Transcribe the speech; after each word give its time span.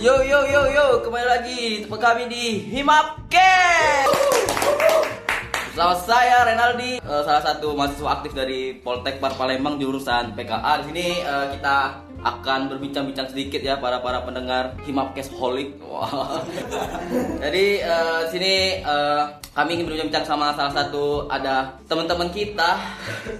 Yo 0.00 0.24
yo 0.24 0.48
yo 0.48 0.64
yo, 0.72 1.04
kembali 1.04 1.26
lagi 1.28 1.60
tempat 1.84 2.00
kami 2.00 2.24
di 2.24 2.72
Himapcast. 2.72 4.08
Bersama 5.76 5.92
saya 5.92 6.40
Renaldi, 6.48 7.04
eh, 7.04 7.22
salah 7.28 7.44
satu 7.44 7.76
mahasiswa 7.76 8.08
aktif 8.08 8.32
dari 8.32 8.80
Poltek 8.80 9.20
Par 9.20 9.36
Palembang 9.36 9.76
jurusan 9.76 10.32
PKA. 10.32 10.80
Di 10.80 10.84
sini 10.88 11.20
eh, 11.20 11.46
kita 11.52 12.00
akan 12.16 12.72
berbincang-bincang 12.72 13.28
sedikit 13.28 13.60
ya 13.60 13.76
para 13.76 14.00
para 14.00 14.24
pendengar 14.24 14.72
Himapcast 14.88 15.36
Holic. 15.36 15.76
Jadi 17.44 17.66
eh, 17.84 18.20
di 18.24 18.30
sini 18.32 18.54
kami 19.52 19.70
ingin 19.76 19.84
berbincang 19.84 20.24
sama 20.24 20.56
salah 20.56 20.80
satu 20.80 21.28
ada 21.28 21.76
teman-teman 21.84 22.32
kita, 22.32 22.80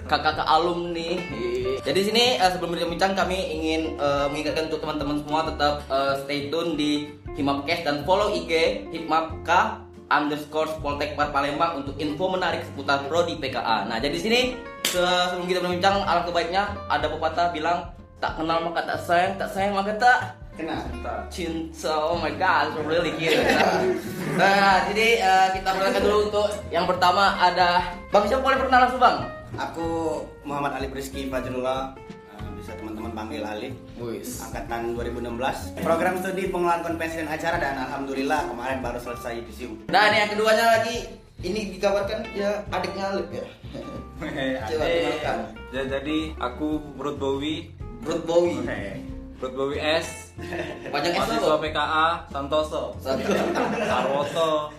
kakak-kakak 0.05 0.45
alumni. 0.45 1.17
Jadi 1.81 1.97
di 1.97 2.05
sini 2.13 2.25
eh, 2.37 2.49
sebelum 2.53 2.77
berbincang 2.77 3.17
kami 3.17 3.37
ingin 3.57 3.97
eh, 3.97 4.25
mengingatkan 4.29 4.69
untuk 4.69 4.85
teman-teman 4.85 5.17
semua 5.25 5.49
tetap 5.49 5.81
eh, 5.89 6.13
stay 6.25 6.39
tune 6.53 6.77
di 6.77 7.09
Himapcast 7.33 7.81
dan 7.87 8.05
follow 8.05 8.29
IG 8.29 8.85
Himapka 8.93 9.81
underscore 10.11 10.69
Poltek 10.83 11.17
Palembang 11.17 11.81
untuk 11.81 11.95
info 11.97 12.29
menarik 12.29 12.67
seputar 12.67 13.07
prodi 13.07 13.39
PKA. 13.39 13.87
Nah, 13.87 13.97
jadi 13.97 14.13
di 14.13 14.21
sini 14.21 14.39
se- 14.83 15.25
sebelum 15.31 15.47
kita 15.47 15.63
berbincang, 15.63 16.03
alangkah 16.03 16.35
baiknya 16.35 16.75
ada 16.91 17.07
pepatah 17.07 17.55
bilang 17.55 17.95
tak 18.19 18.37
kenal 18.37 18.61
maka 18.61 18.85
tak 18.85 18.99
sayang, 19.01 19.33
tak 19.39 19.49
sayang 19.49 19.73
maka 19.73 19.95
tak 19.97 20.19
Kena. 20.51 20.83
cinta. 21.31 21.95
Oh 22.11 22.19
my 22.19 22.29
god, 22.35 22.75
so 22.75 22.83
really 22.83 23.15
cute. 23.15 23.39
Nah, 24.35 24.83
jadi 24.91 25.07
eh, 25.23 25.47
kita 25.57 25.73
perkenalkan 25.73 26.03
dulu 26.05 26.17
untuk 26.29 26.47
yang 26.69 26.85
pertama 26.85 27.39
ada 27.39 27.95
Bang 28.11 28.27
siapa 28.27 28.43
boleh 28.43 28.59
perkenalan 28.59 28.91
langsung 28.91 29.01
Bang? 29.01 29.40
Aku 29.59 29.87
Muhammad 30.47 30.79
Ali 30.79 30.87
Rizky 30.87 31.27
Fajrullah. 31.27 31.91
Eh, 32.31 32.49
Bisa 32.55 32.71
teman-teman 32.79 33.11
panggil 33.11 33.43
Ali. 33.43 33.69
Wis. 33.99 34.39
Angkatan 34.39 34.95
2016. 34.95 35.75
Program 35.83 36.13
studi 36.19 36.47
pengelolaan 36.47 36.81
konvensi 36.81 37.19
dan 37.19 37.29
acara 37.29 37.57
dan 37.59 37.75
alhamdulillah 37.81 38.47
kemarin 38.47 38.79
baru 38.79 38.99
selesai 39.01 39.43
di 39.43 39.51
SIU. 39.51 39.71
Nah, 39.91 40.07
ini 40.07 40.17
yang 40.19 40.29
keduanya 40.31 40.65
lagi 40.79 40.97
ini 41.41 41.73
dikabarkan 41.73 42.21
ya 42.31 42.61
adiknya 42.69 43.03
Alif 43.11 43.27
ya. 43.29 43.45
Coba 44.69 44.85
kenalkan. 44.85 45.37
Ya, 45.73 45.81
jadi 45.89 46.17
aku 46.37 46.67
Brut 46.95 47.17
Bowi, 47.17 47.73
Brut 48.05 48.23
Bowie. 48.23 48.61
Brut 49.41 49.57
Bowi 49.57 49.81
S, 49.81 50.37
Panjang 50.93 51.17
S 51.17 51.25
mahasiswa 51.25 51.57
apa? 51.57 51.65
PKA 51.65 52.07
Santoso, 52.29 52.93
Satu. 53.01 53.25
Sarwoto, 53.89 54.69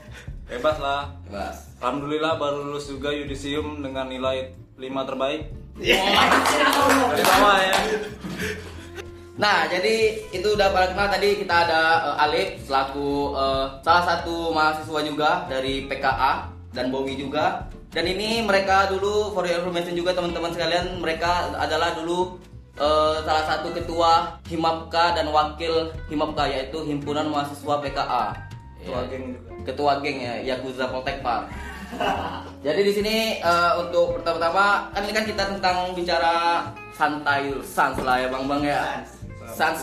bebas 0.47 0.79
lah. 0.79 1.11
Bas. 1.27 1.75
Alhamdulillah 1.83 2.39
baru 2.39 2.71
lulus 2.71 2.87
juga 2.87 3.11
yudisium 3.11 3.83
dengan 3.83 4.07
nilai 4.07 4.55
5 4.83 5.09
terbaik. 5.09 5.41
Dari 5.79 7.23
bawah 7.25 7.59
ya. 7.63 7.79
Nah, 9.33 9.65
jadi 9.65 9.95
itu 10.29 10.45
udah 10.45 10.69
pada 10.71 10.93
kenal 10.93 11.09
tadi 11.09 11.41
kita 11.41 11.55
ada 11.67 11.81
eh, 12.13 12.25
Alif 12.29 12.49
selaku 12.69 13.33
eh, 13.33 13.67
salah 13.81 14.05
satu 14.05 14.51
mahasiswa 14.53 15.01
juga 15.07 15.31
dari 15.47 15.87
PKA 15.87 16.51
dan 16.75 16.91
Bowi 16.91 17.17
juga. 17.17 17.71
Dan 17.93 18.09
ini 18.09 18.41
mereka 18.43 18.89
dulu 18.89 19.31
for 19.37 19.45
your 19.45 19.61
information 19.61 19.93
juga 19.93 20.17
teman-teman 20.17 20.49
sekalian, 20.53 20.97
mereka 21.01 21.53
adalah 21.57 21.95
dulu 21.97 22.37
eh, 22.77 23.17
salah 23.25 23.45
satu 23.49 23.73
ketua 23.73 24.37
Himapka 24.51 25.15
dan 25.17 25.31
wakil 25.33 25.89
Himapka 26.11 26.45
yaitu 26.51 26.83
Himpunan 26.85 27.31
Mahasiswa 27.31 27.79
PKA. 27.81 28.25
Ketua 28.83 28.99
Ya. 28.99 29.09
geng 29.09 29.25
juga. 29.31 29.51
Ketua 29.63 29.93
geng 30.03 30.19
ya, 30.19 30.35
Yakuza 30.43 30.91
Poltek 30.91 31.23
Par. 31.23 31.47
Jadi 32.63 32.81
di 32.87 32.93
sini 32.95 33.17
eh, 33.43 33.73
untuk 33.79 34.21
pertama-tama 34.21 34.95
kan 34.95 35.03
ini 35.03 35.13
kan 35.13 35.27
kita 35.27 35.43
tentang 35.57 35.77
bicara 35.99 36.35
santai 36.95 37.51
sans 37.67 37.99
lah 38.07 38.23
ya 38.23 38.29
bang 38.31 38.45
bang 38.47 38.63
ya. 38.63 38.83
Sans. 39.51 39.83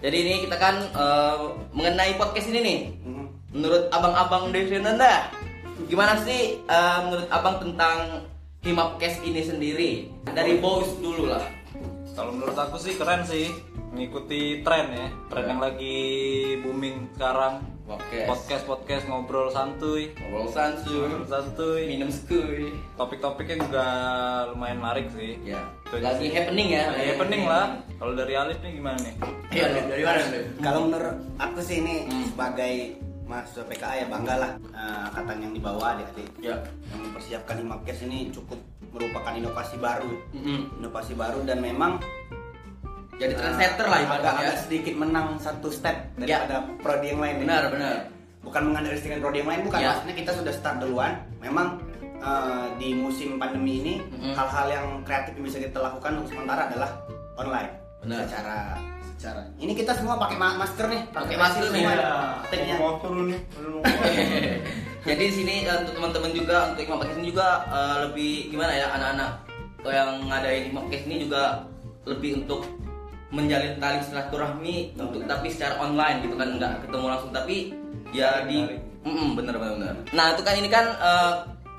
Jadi 0.00 0.16
ini 0.16 0.34
kita 0.48 0.56
kan 0.56 0.80
eh, 0.80 1.36
mengenai 1.76 2.16
podcast 2.16 2.48
ini 2.48 2.60
nih. 2.64 2.80
Mhm. 3.04 3.24
Menurut 3.56 3.88
abang-abang 3.92 4.52
di 4.52 4.68
sini 4.68 4.84
anda, 4.84 5.28
gimana 5.84 6.16
sih 6.24 6.60
eh, 6.64 6.98
menurut 7.04 7.28
abang 7.28 7.60
tentang 7.60 8.24
Himapcast 8.66 9.22
ini 9.22 9.46
sendiri? 9.46 9.90
Dari 10.26 10.58
boys 10.58 10.90
dulu 10.98 11.30
lah. 11.30 11.44
Kalau 12.18 12.34
menurut 12.34 12.58
aku 12.58 12.80
sih 12.80 12.98
keren 12.98 13.22
sih 13.22 13.52
mengikuti 13.94 14.64
tren 14.66 14.90
ya, 14.90 15.06
tren 15.30 15.54
yang 15.54 15.60
lagi 15.62 15.98
booming 16.64 17.14
sekarang. 17.14 17.75
Podcast. 17.86 18.26
Podcast 18.26 18.64
podcast 18.66 19.04
ngobrol 19.06 19.46
santuy, 19.46 20.10
Ngobrol 20.18 20.50
sansu, 20.50 21.06
ngobrol 21.06 21.22
santuy. 21.24 21.86
minum 21.86 22.10
skuy. 22.10 22.74
Topik-topiknya 22.98 23.62
juga 23.62 23.84
lumayan 24.50 24.82
menarik 24.82 25.06
sih. 25.14 25.38
Ya. 25.46 25.62
Lagi 25.94 26.26
sih. 26.26 26.34
happening 26.34 26.74
ya. 26.74 26.90
Lagi 26.90 27.14
happening 27.14 27.42
lah. 27.46 27.78
Kalau 27.96 28.12
dari 28.12 28.34
Alif 28.34 28.58
nih 28.58 28.72
gimana 28.74 28.98
nih? 28.98 29.14
Iya, 29.54 29.66
dari 29.86 30.02
mana? 30.02 30.18
Kalau 30.58 30.80
menurut 30.84 31.16
aku 31.38 31.58
sih 31.62 31.78
ini 31.78 31.94
Hmm. 32.04 32.26
sebagai 32.26 32.74
mahasiswa 33.22 33.64
PKA 33.64 33.94
ya 33.96 34.06
bangga 34.08 34.34
lah 34.36 34.50
eh, 34.70 34.98
angkatan 35.08 35.36
yang 35.40 35.52
dibawa 35.54 35.94
adik-adik 35.94 36.26
Ya. 36.38 36.58
yang 36.88 37.00
mempersiapkan 37.00 37.58
Himapkes 37.58 38.02
ini 38.02 38.30
cukup 38.30 38.58
merupakan 38.88 39.30
inovasi 39.30 39.76
baru 39.76 40.10
Mm-mm. 40.30 40.78
inovasi 40.78 41.12
baru 41.12 41.42
dan 41.42 41.58
memang 41.58 41.98
Jadi 43.16 43.32
eh, 43.32 43.38
trendsetter 43.38 43.86
lah 43.86 43.96
agak, 43.96 44.08
ibaratnya. 44.12 44.32
agak 44.42 44.56
sedikit 44.60 44.94
menang 44.94 45.28
satu 45.38 45.68
step 45.68 45.96
Ya. 46.18 46.44
daripada 46.44 46.56
prodi 46.78 47.06
yang 47.08 47.20
lain 47.20 47.36
Benar, 47.42 47.62
benar. 47.68 47.96
bukan 48.40 48.62
mengandalkan 48.64 49.18
prodi 49.18 49.38
yang 49.40 49.48
lain 49.48 49.60
bukan 49.64 49.78
Ya. 49.78 49.88
maksudnya 49.90 50.14
kita 50.14 50.30
sudah 50.32 50.52
start 50.52 50.76
duluan 50.78 51.12
memang 51.38 51.80
eh, 52.18 52.66
di 52.76 52.92
musim 52.92 53.36
pandemi 53.36 53.80
ini 53.80 53.94
Mm-mm. 54.02 54.32
hal-hal 54.32 54.66
yang 54.68 54.86
kreatif 55.02 55.32
yang 55.32 55.44
bisa 55.44 55.58
kita 55.58 55.78
lakukan 55.78 56.12
untuk 56.16 56.32
sementara 56.32 56.68
adalah 56.68 56.90
online 57.34 57.72
Benar. 58.00 58.24
secara 58.24 58.58
secara 59.16 59.40
ini 59.56 59.72
kita 59.72 59.92
semua 59.92 60.16
pakai 60.16 60.36
ma- 60.36 60.56
masker 60.56 60.86
nih 60.86 61.02
Pakai 61.08 61.36
masker 61.36 61.64
nih. 61.66 61.82
semua. 61.82 61.92
Teknya. 62.46 62.76
Motor 62.76 63.12
nih. 63.22 63.40
Jadi 65.06 65.22
di 65.22 65.34
sini 65.34 65.54
eh, 65.62 65.76
untuk 65.80 65.94
teman-teman 65.94 66.30
juga 66.30 66.56
untuk 66.68 66.82
Imam 66.82 66.98
Podcast 66.98 67.16
ini 67.16 67.28
juga 67.30 67.48
eh, 67.64 67.96
lebih 68.04 68.32
gimana 68.50 68.72
ya 68.74 68.86
anak-anak 68.92 69.30
yang 69.86 70.10
ngadain 70.26 70.64
Imam 70.68 70.82
Podcast 70.84 71.06
ini 71.06 71.16
juga 71.22 71.42
lebih 72.04 72.42
untuk 72.42 72.60
menjalin 73.34 73.74
tali 73.82 73.98
silaturahmi 74.02 74.94
untuk 74.94 75.26
tapi 75.26 75.50
secara 75.50 75.82
online 75.82 76.22
gitu 76.22 76.34
kan 76.38 76.48
nggak 76.56 76.72
ketemu 76.86 77.06
langsung 77.10 77.32
tapi 77.34 77.56
ya 78.14 78.46
di 78.46 78.62
Mm-mm, 79.06 79.38
bener 79.38 79.54
bener 79.54 79.74
bener. 79.78 79.94
Nah 80.18 80.34
itu 80.34 80.42
kan 80.42 80.54
ini 80.58 80.66
kan 80.66 80.86
eh, 80.98 81.32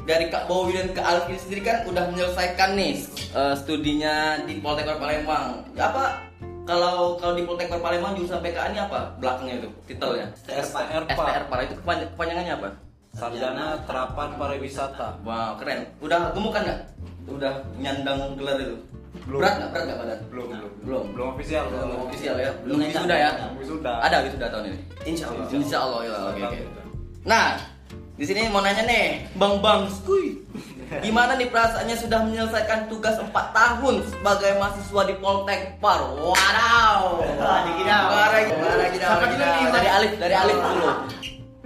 dari 0.08 0.32
Kak 0.32 0.48
Bowi 0.48 0.80
dan 0.80 0.96
Kak 0.96 1.04
Alif 1.04 1.26
ini 1.28 1.40
sendiri 1.44 1.62
kan 1.68 1.78
udah 1.84 2.08
menyelesaikan 2.08 2.80
nih 2.80 3.04
eh, 3.36 3.56
studinya 3.60 4.40
di 4.48 4.64
Polteknik 4.64 4.96
Palembang. 4.96 5.68
Ya, 5.76 5.92
apa 5.92 6.24
kalau 6.64 7.20
kalau 7.20 7.36
di 7.36 7.44
Polteknik 7.44 7.84
Palembang 7.84 8.16
jurusan 8.16 8.40
PKA 8.40 8.72
ini 8.72 8.80
apa 8.80 9.12
belakangnya 9.20 9.60
itu 9.60 9.70
titelnya? 9.92 10.32
STR 10.40 11.04
SPR 11.04 11.04
Par 11.52 11.60
itu 11.68 11.76
kepan- 11.84 12.08
kepanjangannya 12.16 12.54
apa? 12.56 12.70
Sarjana 13.12 13.82
Terapan 13.84 14.30
Pariwisata. 14.40 15.20
Wow, 15.28 15.60
keren. 15.60 15.90
Udah 16.00 16.32
gemuk 16.32 16.56
kan 16.56 16.64
nggak? 16.64 16.80
Udah 17.28 17.54
nyandang 17.76 18.40
gelar 18.40 18.56
itu. 18.64 18.78
Belum. 19.26 19.40
Berat 19.40 19.54
nggak? 19.56 19.70
Berat 19.70 19.84
nggak 19.84 19.98
badan? 19.98 20.20
Belum, 20.28 20.46
belum. 20.48 20.72
Belum. 20.84 21.06
Belum 21.12 21.28
official. 21.34 21.64
Belum 21.68 22.00
official 22.06 22.36
ya. 22.38 22.52
Belum 22.60 22.78
Belum 22.78 22.88
wisuda 22.88 23.16
ya. 23.16 23.30
Wisuda. 23.56 23.94
Ada 24.00 24.18
wisuda 24.24 24.46
tahun 24.48 24.66
ini. 24.68 24.80
insya 25.04 25.26
Allah 25.28 25.46
Insya 25.50 25.78
Allah 25.80 26.00
ya. 26.04 26.16
Oke 26.28 26.42
oke. 26.44 26.60
Nah, 27.24 27.48
di 28.14 28.24
sini 28.24 28.48
mau 28.48 28.62
nanya 28.62 28.84
nih, 28.84 29.06
Bang 29.34 29.60
Bang, 29.60 29.88
skuy. 29.88 30.42
Gimana 30.88 31.36
nih 31.36 31.52
perasaannya 31.52 31.96
sudah 31.96 32.24
menyelesaikan 32.24 32.88
tugas 32.88 33.20
4 33.20 33.28
tahun 33.52 34.08
sebagai 34.08 34.56
mahasiswa 34.56 35.02
di 35.04 35.16
Poltek 35.20 35.76
Par? 35.78 36.00
Wadaw. 36.00 37.20
Nih? 37.68 37.84
Dari 39.68 39.90
Alif, 39.90 40.12
dari 40.16 40.36
Alif 40.36 40.58
dulu. 40.58 40.90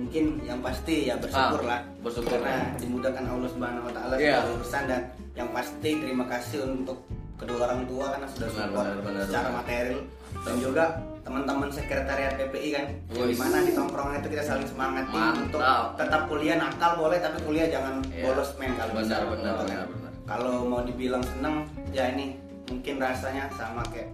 mungkin 0.01 0.41
yang 0.43 0.59
pasti 0.59 1.05
ya 1.05 1.15
bersyukur 1.15 1.61
Ah, 1.61 1.77
lah 1.77 1.79
bersyukur. 2.01 2.33
karena 2.33 2.73
dimudahkan 2.75 3.21
Allah 3.21 3.47
Subhanahu 3.47 3.85
Wa 3.85 3.93
Taala 3.93 4.13
Iya. 4.17 4.41
segala 4.41 4.49
urusan 4.57 4.83
dan 4.89 5.01
yang 5.31 5.49
pasti 5.53 5.89
terima 5.95 6.25
kasih 6.25 6.57
untuk 6.65 6.97
kedua 7.41 7.57
orang 7.65 7.81
tua 7.83 8.05
karena 8.11 8.27
sudah 8.27 8.47
Benar, 8.47 8.59
support 8.61 8.85
benar, 8.85 9.01
benar, 9.01 9.23
secara 9.25 9.41
benar. 9.43 9.59
material 9.59 9.99
dan 10.41 10.55
juga 10.57 10.85
teman-teman 11.21 11.69
sekretariat 11.69 12.33
PPI 12.35 12.69
kan 12.71 12.85
yang 13.11 13.21
Wis. 13.23 13.29
di 13.29 13.37
mana 13.37 13.57
di 13.59 13.71
tongkrongan 13.71 14.15
itu 14.17 14.29
kita 14.29 14.43
saling 14.43 14.65
semangatin 14.65 15.13
Mantap. 15.13 15.41
untuk 15.43 15.61
tetap 15.95 16.21
kuliah 16.27 16.57
nakal 16.57 16.91
boleh 16.95 17.17
tapi 17.17 17.37
kuliah 17.41 17.67
jangan 17.67 18.01
Iya. 18.07 18.23
bolos 18.23 18.49
men 18.55 18.71
kalau 18.73 18.93
Benar, 18.95 19.21
benar, 19.21 19.21
kan. 19.21 19.57
benar, 19.59 19.83
benar. 19.87 20.11
kalau 20.23 20.53
mau 20.63 20.81
dibilang 20.81 21.21
seneng 21.21 21.55
ya 21.89 22.09
ini 22.09 22.37
mungkin 22.67 22.95
rasanya 22.97 23.49
sama 23.51 23.81
kayak 23.85 24.09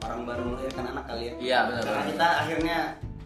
orang 0.00 0.24
baru 0.24 0.42
melahirkan 0.46 0.84
anak 0.90 1.04
kali 1.06 1.22
ya 1.22 1.34
Iya, 1.38 1.58
benar, 1.66 1.80
karena 1.82 1.92
benar. 1.94 2.10
kita 2.10 2.26
akhirnya 2.38 2.78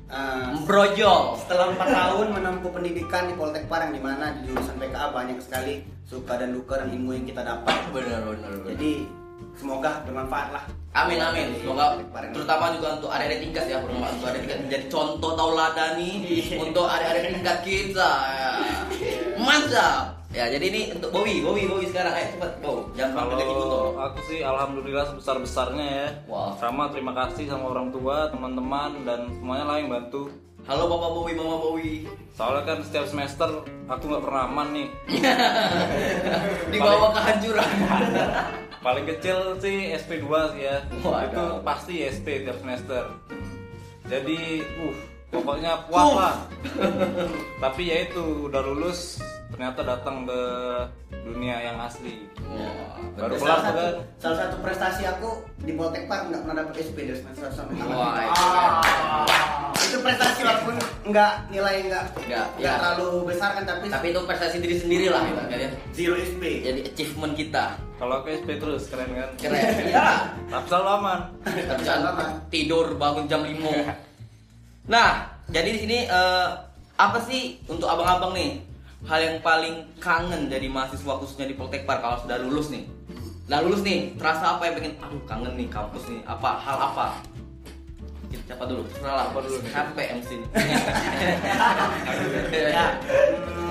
eh, 0.04 0.48
Brojol. 0.62 1.22
setelah 1.36 1.66
empat 1.70 1.88
tahun 1.88 2.26
menempuh 2.32 2.70
pendidikan 2.70 3.22
di 3.24 3.34
Poltek 3.34 3.64
Par 3.64 3.82
yang 3.82 3.94
di 3.94 4.02
mana 4.04 4.30
di 4.32 4.46
jurusan 4.46 4.76
PKA 4.76 5.10
banyak 5.10 5.38
sekali 5.40 5.74
suka 6.04 6.36
dan 6.36 6.52
duka 6.52 6.76
dan 6.76 6.92
ilmu 6.92 7.10
yang 7.12 7.24
kita 7.24 7.40
dapat. 7.40 7.72
Benar, 7.90 8.20
benar, 8.22 8.50
benar. 8.52 8.68
Jadi 8.68 8.92
semoga 9.84 10.08
bermanfaat 10.08 10.48
lah. 10.48 10.64
Amin 10.96 11.20
amin. 11.20 11.46
Semoga 11.60 12.00
terutama 12.32 12.72
juga 12.72 12.88
untuk 12.96 13.10
adik-adik 13.12 13.40
tingkat 13.44 13.64
ya, 13.68 13.76
bermanfaat 13.84 14.12
untuk 14.16 14.28
adik 14.32 14.40
tingkat 14.48 14.58
menjadi 14.64 14.86
contoh 14.88 15.32
tauladani 15.36 16.10
untuk 16.64 16.86
adik-adik 16.88 17.22
tingkat 17.36 17.58
kita. 17.60 18.12
Mantap. 19.36 20.24
Ya, 20.34 20.50
jadi 20.50 20.66
ini 20.66 20.80
untuk 20.90 21.14
Bowi, 21.14 21.46
Bowi, 21.46 21.70
Bowi 21.70 21.86
sekarang 21.94 22.10
ayo 22.10 22.26
cepat, 22.34 22.58
Bow. 22.58 22.90
Jangan 22.98 23.22
sampai 23.22 23.36
lagi 23.38 23.54
butuh. 23.54 23.86
aku 23.94 24.18
sih 24.26 24.40
alhamdulillah 24.42 25.04
sebesar 25.06 25.36
besarnya 25.38 25.86
ya. 25.86 26.08
Wah. 26.26 26.58
Sama 26.58 26.90
terima 26.90 27.12
kasih 27.14 27.46
sama 27.46 27.70
orang 27.70 27.94
tua, 27.94 28.32
teman-teman 28.34 29.06
dan 29.06 29.30
semuanya 29.38 29.64
lah 29.68 29.76
yang 29.78 29.94
bantu. 29.94 30.32
Halo 30.66 30.90
Bapak 30.90 31.10
Bowi, 31.12 31.32
Mama 31.38 31.56
Bowi. 31.60 32.08
Soalnya 32.34 32.66
kan 32.66 32.78
setiap 32.82 33.06
semester 33.06 33.62
aku 33.86 34.04
nggak 34.10 34.24
pernah 34.26 34.42
aman 34.48 34.68
nih. 34.74 34.88
Dibawa 36.72 37.14
kehancuran. 37.14 37.70
Paling 38.84 39.08
kecil 39.08 39.56
sih 39.64 39.96
SP2 39.96 40.28
sih 40.52 40.62
ya. 40.68 40.84
Waduh. 41.00 41.24
Itu 41.24 41.44
pasti 41.64 42.04
SP 42.04 42.44
tiap 42.44 42.60
semester. 42.60 43.16
Jadi, 44.04 44.60
uh, 44.60 44.96
pokoknya 45.32 45.88
puas 45.88 46.04
Uh. 46.04 46.14
lah. 46.20 46.36
Tapi 47.64 47.82
ya 47.88 48.04
itu 48.04 48.52
udah 48.52 48.60
lulus 48.60 49.24
ternyata 49.54 49.86
datang 49.86 50.26
ke 50.26 50.40
dunia 51.22 51.56
yang 51.62 51.78
asli. 51.78 52.26
Wah, 52.44 52.98
Baru 53.14 53.38
kelar 53.38 53.46
salah 53.54 53.62
satu, 53.62 53.78
kan. 53.78 53.94
salah 54.18 54.38
satu 54.40 54.56
prestasi 54.58 55.02
aku 55.06 55.30
di 55.62 55.72
Poltek 55.72 56.04
Park 56.04 56.26
nggak 56.26 56.42
pernah 56.42 56.56
dapet 56.58 56.74
SP 56.82 57.06
dari 57.06 57.14
semester 57.16 57.46
sampai 57.48 57.78
tamat. 57.78 57.94
Wah, 57.94 58.12
itu 58.20 58.42
Ah. 58.44 59.70
itu 59.76 59.98
prestasi 60.00 60.40
walaupun 60.42 60.74
nggak 61.06 61.32
nilai 61.48 61.74
nggak 61.86 62.04
Nggak, 62.24 62.46
nggak 62.56 62.66
ya. 62.66 62.74
terlalu 62.76 63.08
besar 63.24 63.50
kan 63.52 63.64
tapi, 63.64 63.86
Tapi 63.86 64.06
itu 64.10 64.20
prestasi 64.26 64.56
diri 64.58 64.76
sendiri 64.76 65.06
lah 65.06 65.22
gitu 65.22 65.38
kan 65.38 65.54
ya. 65.54 65.70
zero 65.92 66.14
SP 66.18 66.42
Jadi 66.60 66.80
achievement 66.84 67.34
kita. 67.34 67.64
Kalau 67.94 68.14
aku 68.18 68.26
SP 68.34 68.48
terus 68.58 68.90
keren 68.90 69.06
kan? 69.08 69.30
Keren. 69.38 69.62
ya. 69.94 70.34
Tapi 70.50 70.66
selalu 70.66 70.88
aman. 70.92 71.20
Tapi 71.40 71.82
lama. 71.86 72.26
tidur 72.50 72.86
bangun 72.98 73.30
jam 73.30 73.46
5. 73.46 73.54
Nah, 74.84 75.10
jadi 75.46 75.68
di 75.70 75.80
sini 75.80 75.98
eh, 76.04 76.48
apa 76.94 77.18
sih 77.22 77.62
untuk 77.64 77.86
abang-abang 77.86 78.34
nih 78.34 78.73
hal 79.04 79.20
yang 79.20 79.36
paling 79.40 79.74
kangen 79.98 80.48
dari 80.48 80.66
mahasiswa 80.66 81.12
khususnya 81.14 81.44
di 81.44 81.54
Poltek 81.54 81.84
Park 81.84 82.00
kalau 82.00 82.16
sudah 82.18 82.36
lulus 82.38 82.68
nih? 82.68 82.84
Nah 83.44 83.60
lulus 83.60 83.82
nih, 83.82 84.16
terasa 84.16 84.56
apa 84.56 84.64
yang 84.64 84.74
pengen? 84.74 84.92
Aduh 84.98 85.20
kangen 85.22 85.52
nih 85.54 85.68
kampus 85.68 86.04
nih. 86.06 86.20
Apa 86.24 86.56
hal 86.56 86.78
apa? 86.82 87.06
Kita 88.26 88.42
siapa 88.48 88.64
dulu? 88.64 88.82
Terserah 88.88 89.14
lah. 89.14 89.24
Siapa 89.26 89.40
dulu 89.40 89.56
nih? 89.58 89.70
Capek 89.70 90.06
MC 90.14 90.30
ya 92.66 92.86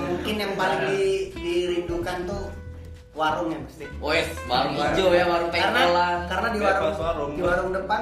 mungkin 0.04 0.34
yang 0.38 0.52
paling 0.54 0.80
di- 0.88 1.28
dirindukan 1.34 2.16
tuh 2.24 2.42
warung 3.12 3.50
yang 3.50 3.62
pasti 3.62 3.84
Wes, 4.00 4.26
warung 4.46 4.74
hijau 4.74 5.12
ya, 5.12 5.24
warung 5.28 5.50
karena 5.50 5.70
pengkolan. 5.76 6.18
karena 6.26 6.48
di 6.48 6.58
warung, 6.58 6.94
warung. 6.96 7.30
di 7.30 7.42
warung 7.42 7.70
depan 7.72 8.00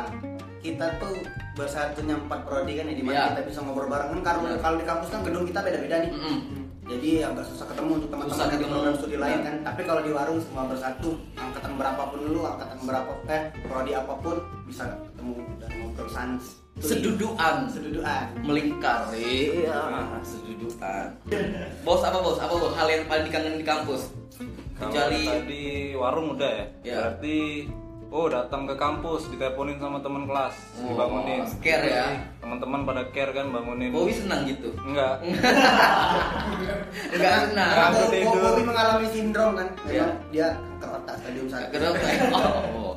kita 0.60 0.86
tuh 0.96 1.14
bersatunya 1.52 2.14
empat 2.16 2.40
prodi 2.46 2.72
kan 2.74 2.86
ya 2.86 2.94
di 2.94 3.02
mana 3.02 3.12
Iya. 3.12 3.24
kita 3.34 3.42
bisa 3.44 3.58
ngobrol 3.60 3.90
bareng 3.90 4.08
kan 4.14 4.22
kalau 4.22 4.40
Benar. 4.46 4.60
kalau 4.62 4.76
di 4.78 4.86
kampus 4.86 5.08
kan 5.10 5.20
gedung 5.20 5.44
kita 5.44 5.60
beda-beda 5.60 5.96
nih. 5.98 6.10
Jadi 6.82 7.10
agak 7.24 7.46
susah 7.46 7.66
ketemu 7.70 7.90
untuk 7.94 8.10
teman-teman 8.10 8.34
yang 8.34 8.50
di 8.50 8.56
ketemu. 8.58 8.72
program 8.74 8.94
studi 8.96 9.16
lain 9.16 9.30
Iya. 9.32 9.44
kan 9.44 9.54
tapi 9.62 9.80
kalau 9.86 10.00
di 10.02 10.10
warung 10.10 10.40
semua 10.42 10.64
bersatu 10.66 11.10
angkatan 11.34 11.72
berapapun 11.78 12.18
dulu 12.20 12.40
angkatan 12.44 12.78
berapa 12.82 13.12
eh 13.28 13.42
prodi 13.64 13.92
apa 13.92 14.14
pun 14.18 14.36
bisa 14.66 14.82
ketemu 15.00 15.34
dan 15.56 15.70
ngobrol 15.78 16.08
sans 16.08 16.42
Seduduan. 16.72 17.68
seduduan 17.68 18.32
melingkar 18.40 19.04
iya 19.12 19.78
sedudukan 20.24 21.06
bos 21.82 22.00
apa 22.00 22.18
bos 22.18 22.40
apa 22.40 22.50
bos 22.50 22.74
hal 22.74 22.88
yang 22.88 23.04
paling 23.06 23.28
dikangenin 23.28 23.60
di 23.60 23.66
kampus 23.66 24.08
kecuali 24.74 25.22
tadi 25.28 25.64
warung 25.94 26.34
udah 26.34 26.50
ya. 26.50 26.64
Ya. 26.82 26.96
Berarti 26.98 27.68
oh 28.12 28.28
datang 28.28 28.62
ke 28.62 28.76
kampus 28.76 29.26
diteleponin 29.26 29.76
sama 29.76 29.96
teman 29.98 30.22
kelas, 30.22 30.52
Oh, 30.76 30.84
dibangunin. 30.86 31.40
care 31.58 31.80
ya. 31.86 32.06
Teman-teman 32.38 32.84
pada 32.84 33.02
care 33.08 33.32
kan 33.32 33.48
bangunin. 33.48 33.88
Bowi 33.88 34.12
senang 34.12 34.44
gitu 34.44 34.68
Enggak. 34.78 35.24
enggak 37.12 37.36
senang 37.42 37.72
aku 37.72 37.96
Bo- 37.98 38.12
tidur. 38.12 38.40
Bobi 38.42 38.62
mengalami 38.62 39.06
sindrom 39.08 39.50
kan 39.54 39.68
Iya. 39.82 40.04
memang 40.04 40.12
dia 40.28 40.48
kanker 40.52 40.88
otak 40.94 41.14
stadium 41.18 41.46
satu 41.46 41.64
kanker 41.66 41.80
otak 41.88 42.12
oh 42.76 42.94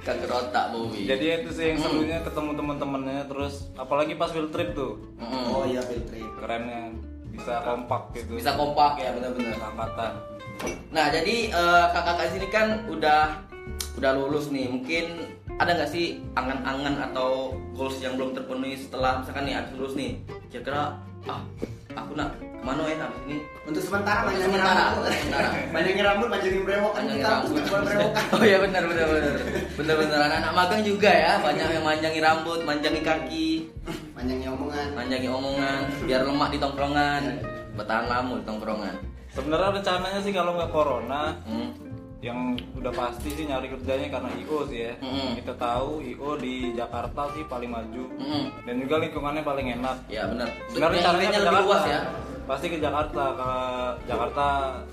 kanker 0.00 0.30
otak 0.30 0.64
Bowi 0.70 1.00
Jadi 1.06 1.24
itu 1.38 1.50
sih 1.50 1.64
yang 1.66 1.78
Hmm. 1.78 1.86
serunya 1.90 2.18
ketemu 2.20 2.50
teman-temannya 2.54 3.24
terus 3.26 3.54
apalagi 3.74 4.12
pas 4.14 4.28
field 4.28 4.50
trip 4.50 4.72
tuh. 4.72 5.00
Mm-mm. 5.16 5.44
oh 5.50 5.64
iya 5.64 5.80
field 5.80 6.04
trip 6.04 6.28
Kerennya 6.36 6.92
bisa 7.30 7.64
kompak 7.64 8.02
gitu. 8.12 8.36
bisa 8.36 8.52
kompak 8.52 8.98
ya 8.98 9.10
benar-benar 9.10 9.56
angkatan. 9.56 10.12
nah 10.90 11.08
jadi 11.08 11.36
eh, 11.48 11.84
kakak-kakak 11.88 12.28
sini 12.28 12.48
kan 12.48 12.66
udah 12.86 13.32
udah 13.98 14.10
lulus 14.16 14.48
nih 14.48 14.70
mungkin 14.70 15.04
ada 15.60 15.76
nggak 15.76 15.90
sih 15.92 16.24
angan-angan 16.32 17.12
atau 17.12 17.52
goals 17.76 18.00
yang 18.00 18.16
belum 18.16 18.32
terpenuhi 18.32 18.80
setelah 18.80 19.20
misalkan 19.20 19.44
nih 19.44 19.54
habis 19.60 19.72
lulus 19.76 19.94
nih 19.98 20.16
kira-kira 20.48 20.96
ah 21.28 21.42
aku 21.92 22.16
nak 22.16 22.32
ke 22.38 22.64
mana 22.64 22.84
ya 22.88 22.96
habis 23.02 23.20
ini 23.28 23.36
untuk 23.68 23.82
sementara 23.82 24.24
panjangin 24.24 24.46
sementara, 24.52 24.84
sementara. 24.96 25.48
panjangin 25.74 26.04
rambut 26.04 26.28
panjangin 26.32 26.62
brewok 26.64 26.92
kan 26.96 27.02
kita 27.08 27.30
brewok 27.84 28.10
kan 28.12 28.22
Oh 28.36 28.44
iya 28.44 28.58
benar 28.60 28.82
benar 28.88 29.06
benar. 29.08 29.34
Benar 29.76 29.94
benar 29.96 30.18
anak-anak 30.28 30.52
magang 30.52 30.82
juga 30.84 31.08
ya, 31.08 31.32
banyak 31.40 31.66
yang 31.72 31.84
manjangin 31.84 32.22
rambut, 32.24 32.60
manjangin 32.68 33.00
kaki, 33.04 33.68
panjangin 34.12 34.48
omongan 34.52 34.88
manjangin 34.92 35.32
omongan 35.32 35.80
biar 36.04 36.20
lemak 36.24 36.48
di 36.52 36.58
tongkrongan. 36.60 37.22
Bertahan 37.76 38.06
lama 38.12 38.32
di 38.36 38.44
tongkrongan. 38.44 38.94
Sebenarnya 39.32 39.68
rencananya 39.80 40.20
sih 40.20 40.32
kalau 40.36 40.52
nggak 40.56 40.72
corona 40.72 41.36
Hmm. 41.48 41.89
Yang 42.20 42.52
udah 42.76 42.92
pasti 42.92 43.32
sih 43.32 43.48
nyari 43.48 43.72
kerjanya 43.72 44.08
karena 44.12 44.30
IO 44.44 44.58
sih 44.68 44.78
ya. 44.88 44.92
Mm-mm. 45.00 45.40
Kita 45.40 45.56
tahu 45.56 46.04
IO 46.04 46.36
di 46.36 46.76
Jakarta 46.76 47.32
sih 47.32 47.44
paling 47.48 47.72
maju 47.72 48.04
Mm-mm. 48.20 48.44
dan 48.68 48.74
juga 48.76 48.94
lingkungannya 49.00 49.42
paling 49.42 49.66
enak. 49.80 49.96
Ya 50.12 50.28
benar. 50.28 50.48
Sebenarnya 50.68 51.00
caranya 51.00 51.28
lebih 51.32 51.40
Jakarta. 51.48 51.64
luas 51.64 51.82
ya. 51.88 52.00
Pasti 52.44 52.66
ke 52.66 52.78
Jakarta, 52.82 53.24
ke 53.32 53.50
Jakarta 54.04 54.44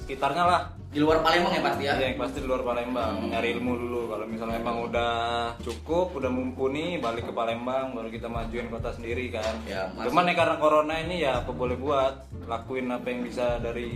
sekitarnya 0.05 0.45
lah. 0.47 0.61
Di 0.87 1.03
luar 1.03 1.19
Palembang 1.19 1.51
ya 1.51 1.61
pasti 1.61 1.83
ya. 1.83 1.93
Iya, 1.99 2.15
yang 2.15 2.19
pasti 2.21 2.37
di 2.39 2.47
luar 2.47 2.63
Palembang. 2.63 3.19
Hmm. 3.19 3.27
Nyari 3.27 3.47
ilmu 3.59 3.73
dulu. 3.75 4.01
Kalau 4.07 4.23
misalnya 4.23 4.57
emang 4.63 4.77
udah 4.87 5.13
cukup, 5.59 6.15
udah 6.15 6.31
mumpuni, 6.31 6.95
balik 7.03 7.27
ke 7.27 7.33
Palembang, 7.35 7.91
baru 7.91 8.07
kita 8.07 8.31
majuin 8.31 8.71
kota 8.71 8.95
sendiri 8.95 9.27
kan. 9.35 9.51
Ya. 9.67 9.91
Cuman 9.99 10.31
ya 10.31 10.33
karena 10.39 10.55
corona 10.55 10.95
ini 11.03 11.27
ya 11.27 11.43
apa 11.43 11.51
boleh 11.51 11.75
buat, 11.75 12.31
lakuin 12.47 12.87
apa 12.87 13.03
yang 13.11 13.19
bisa 13.27 13.59
dari 13.59 13.91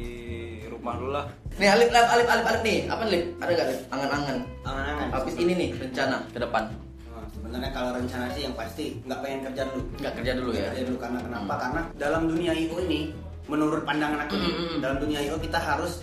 rumah 0.81 0.97
dulu 0.97 1.11
lah. 1.13 1.25
Nih 1.55 1.69
Alif, 1.69 1.89
Alif, 1.89 2.09
Alif, 2.09 2.27
Alif, 2.27 2.45
Alif 2.47 2.61
nih. 2.63 2.77
Apa 2.89 3.01
nih? 3.03 3.11
Alif? 3.11 3.23
Ada 3.37 3.51
gak 3.51 3.65
Alif? 3.67 3.79
Angan-angan. 3.87 4.37
angan-angan 4.63 5.07
Habis 5.11 5.35
ini 5.37 5.53
nih 5.53 5.69
rencana 5.77 6.17
ke 6.27 6.39
depan. 6.41 6.63
Nah, 7.05 7.25
sebenarnya 7.29 7.69
kalau 7.71 7.89
rencana 7.93 8.25
sih 8.33 8.41
yang 8.41 8.55
pasti 8.55 8.83
nggak 8.99 9.19
pengen 9.21 9.39
kerja 9.45 9.61
dulu 9.69 9.81
Nggak 9.95 10.13
kerja 10.17 10.31
dulu 10.33 10.49
ya. 10.51 10.65
kerja 10.67 10.83
dulu 10.83 10.97
karena 10.97 11.19
kenapa 11.21 11.53
karena 11.55 11.81
dalam 11.95 12.21
dunia 12.25 12.51
IO 12.51 12.75
ini 12.81 12.99
menurut 13.45 13.81
pandangan 13.83 14.25
aku 14.25 14.35
nih, 14.35 14.51
Mm-mm. 14.51 14.77
dalam 14.79 14.97
dunia 14.97 15.19
IO 15.21 15.37
kita 15.37 15.59
harus 15.59 15.93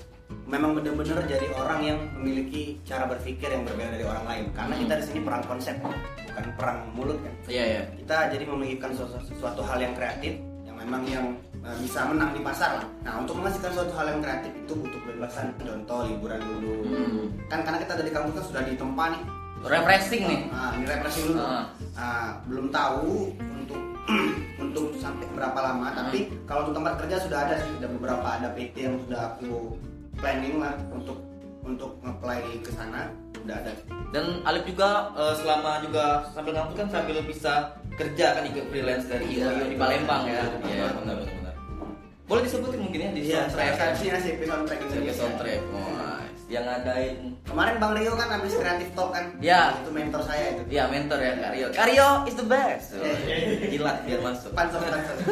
memang 0.45 0.77
benar-benar 0.77 1.25
jadi 1.25 1.47
orang 1.51 1.81
yang 1.83 1.99
memiliki 2.15 2.77
cara 2.83 3.05
berpikir 3.05 3.49
yang 3.49 3.65
berbeda 3.65 3.91
dari 3.91 4.05
orang 4.05 4.25
lain 4.25 4.45
karena 4.53 4.75
Mm. 4.77 4.81
kita 4.85 4.95
di 4.95 5.05
sini 5.07 5.21
perang 5.23 5.43
konsep 5.43 5.75
bukan 5.81 6.45
perang 6.55 6.79
mulut 6.93 7.17
kan 7.19 7.33
Iya 7.49 7.65
ya. 7.65 7.83
kita 7.97 8.17
jadi 8.31 8.45
memikirkan 8.47 8.91
sesuatu, 8.93 9.25
sesuatu 9.25 9.61
hal 9.65 9.79
yang 9.81 9.93
kreatif 9.93 10.37
yang 10.63 10.77
memang 10.77 11.03
yang 11.05 11.27
bisa 11.77 12.01
menang 12.05 12.31
di 12.31 12.41
pasar 12.41 12.71
lah. 12.77 12.87
Nah 13.03 13.13
untuk 13.19 13.35
menghasilkan 13.37 13.73
suatu 13.73 13.93
hal 13.93 14.07
yang 14.09 14.21
kreatif 14.21 14.53
itu 14.55 14.73
butuh 14.75 15.01
kebebasan. 15.03 15.47
Contoh 15.59 15.99
liburan 16.05 16.41
dulu. 16.41 16.75
Hmm. 16.87 17.25
Kan 17.47 17.61
karena 17.63 17.79
kita 17.79 17.93
dari 17.97 18.11
kampus 18.11 18.33
kan 18.35 18.45
sudah 18.47 18.63
ditempa 18.65 19.05
nih. 19.11 19.23
Refreshing 19.59 20.23
nih. 20.23 20.41
Nah, 20.49 20.71
ini 20.73 20.87
represi 20.87 21.19
dulu. 21.25 21.35
Ah. 21.37 21.67
Nah, 21.93 22.27
belum 22.47 22.71
tahu 22.71 23.35
untuk 23.35 23.81
untuk 24.65 24.85
sampai 24.97 25.27
berapa 25.35 25.59
lama. 25.59 25.91
Tapi 25.93 26.19
Hmm. 26.25 26.47
kalau 26.47 26.61
untuk 26.63 26.79
tempat 26.79 26.95
kerja 27.03 27.17
sudah 27.21 27.39
ada 27.43 27.55
sih, 27.59 27.71
sudah 27.75 27.91
beberapa 27.91 28.27
ada 28.29 28.49
PT 28.55 28.75
yang 28.79 28.97
sudah 29.03 29.35
aku 29.35 29.75
planning 30.15 30.57
lah 30.57 30.79
untuk 30.89 31.19
untuk 31.61 31.91
nge-apply 32.01 32.39
ke 32.63 32.71
sana. 32.71 33.11
Sudah 33.35 33.59
ada. 33.59 33.73
Dan 34.09 34.41
Alif 34.43 34.63
juga 34.65 35.11
eh, 35.13 35.35
selama 35.37 35.83
juga 35.83 36.05
sambil 36.31 36.53
ngampus 36.55 36.77
kan 36.77 36.89
sambil 36.89 37.19
bisa 37.21 37.53
kerja 37.93 38.27
kan 38.33 38.45
ikut 38.47 38.65
freelance 38.71 39.05
dari 39.05 39.27
IO 39.29 39.43
Iya, 39.43 39.67
di 39.67 39.75
Palembang 39.75 40.23
ya. 40.25 40.39
Iya 40.39 40.87
betul. 40.87 41.03
benar 41.03 41.17
benar. 41.19 41.48
Boleh 42.29 42.43
disebutin 42.45 42.81
mungkin 42.85 43.01
ya 43.01 43.11
di 43.11 43.21
Iya, 43.25 43.49
soundtrack. 43.49 43.97
saya 43.97 44.19
sih 44.21 44.33
soundtrack 44.37 44.79
Indonesia. 44.85 45.15
soundtrack. 45.17 45.61
Oh, 45.73 45.89
nice. 45.97 46.43
Yang 46.49 46.65
ngadain 46.65 47.17
Kemarin 47.49 47.75
Bang 47.81 47.93
Rio 47.97 48.13
kan 48.13 48.29
habis 48.29 48.53
kreatif 48.53 48.89
talk 48.93 49.17
kan? 49.17 49.25
Iya. 49.41 49.81
Itu 49.81 49.89
mentor 49.89 50.21
saya 50.21 50.45
itu. 50.53 50.63
Iya 50.69 50.85
mentor 50.93 51.17
ya 51.17 51.33
Karyo. 51.41 51.67
Karyo 51.73 52.09
is 52.29 52.37
the 52.37 52.45
best. 52.45 52.93
Oh. 52.95 53.05
Jilat 53.65 54.05
biar 54.05 54.21
masuk. 54.21 54.53
Pansos 54.53 54.81
pansos. 54.85 55.19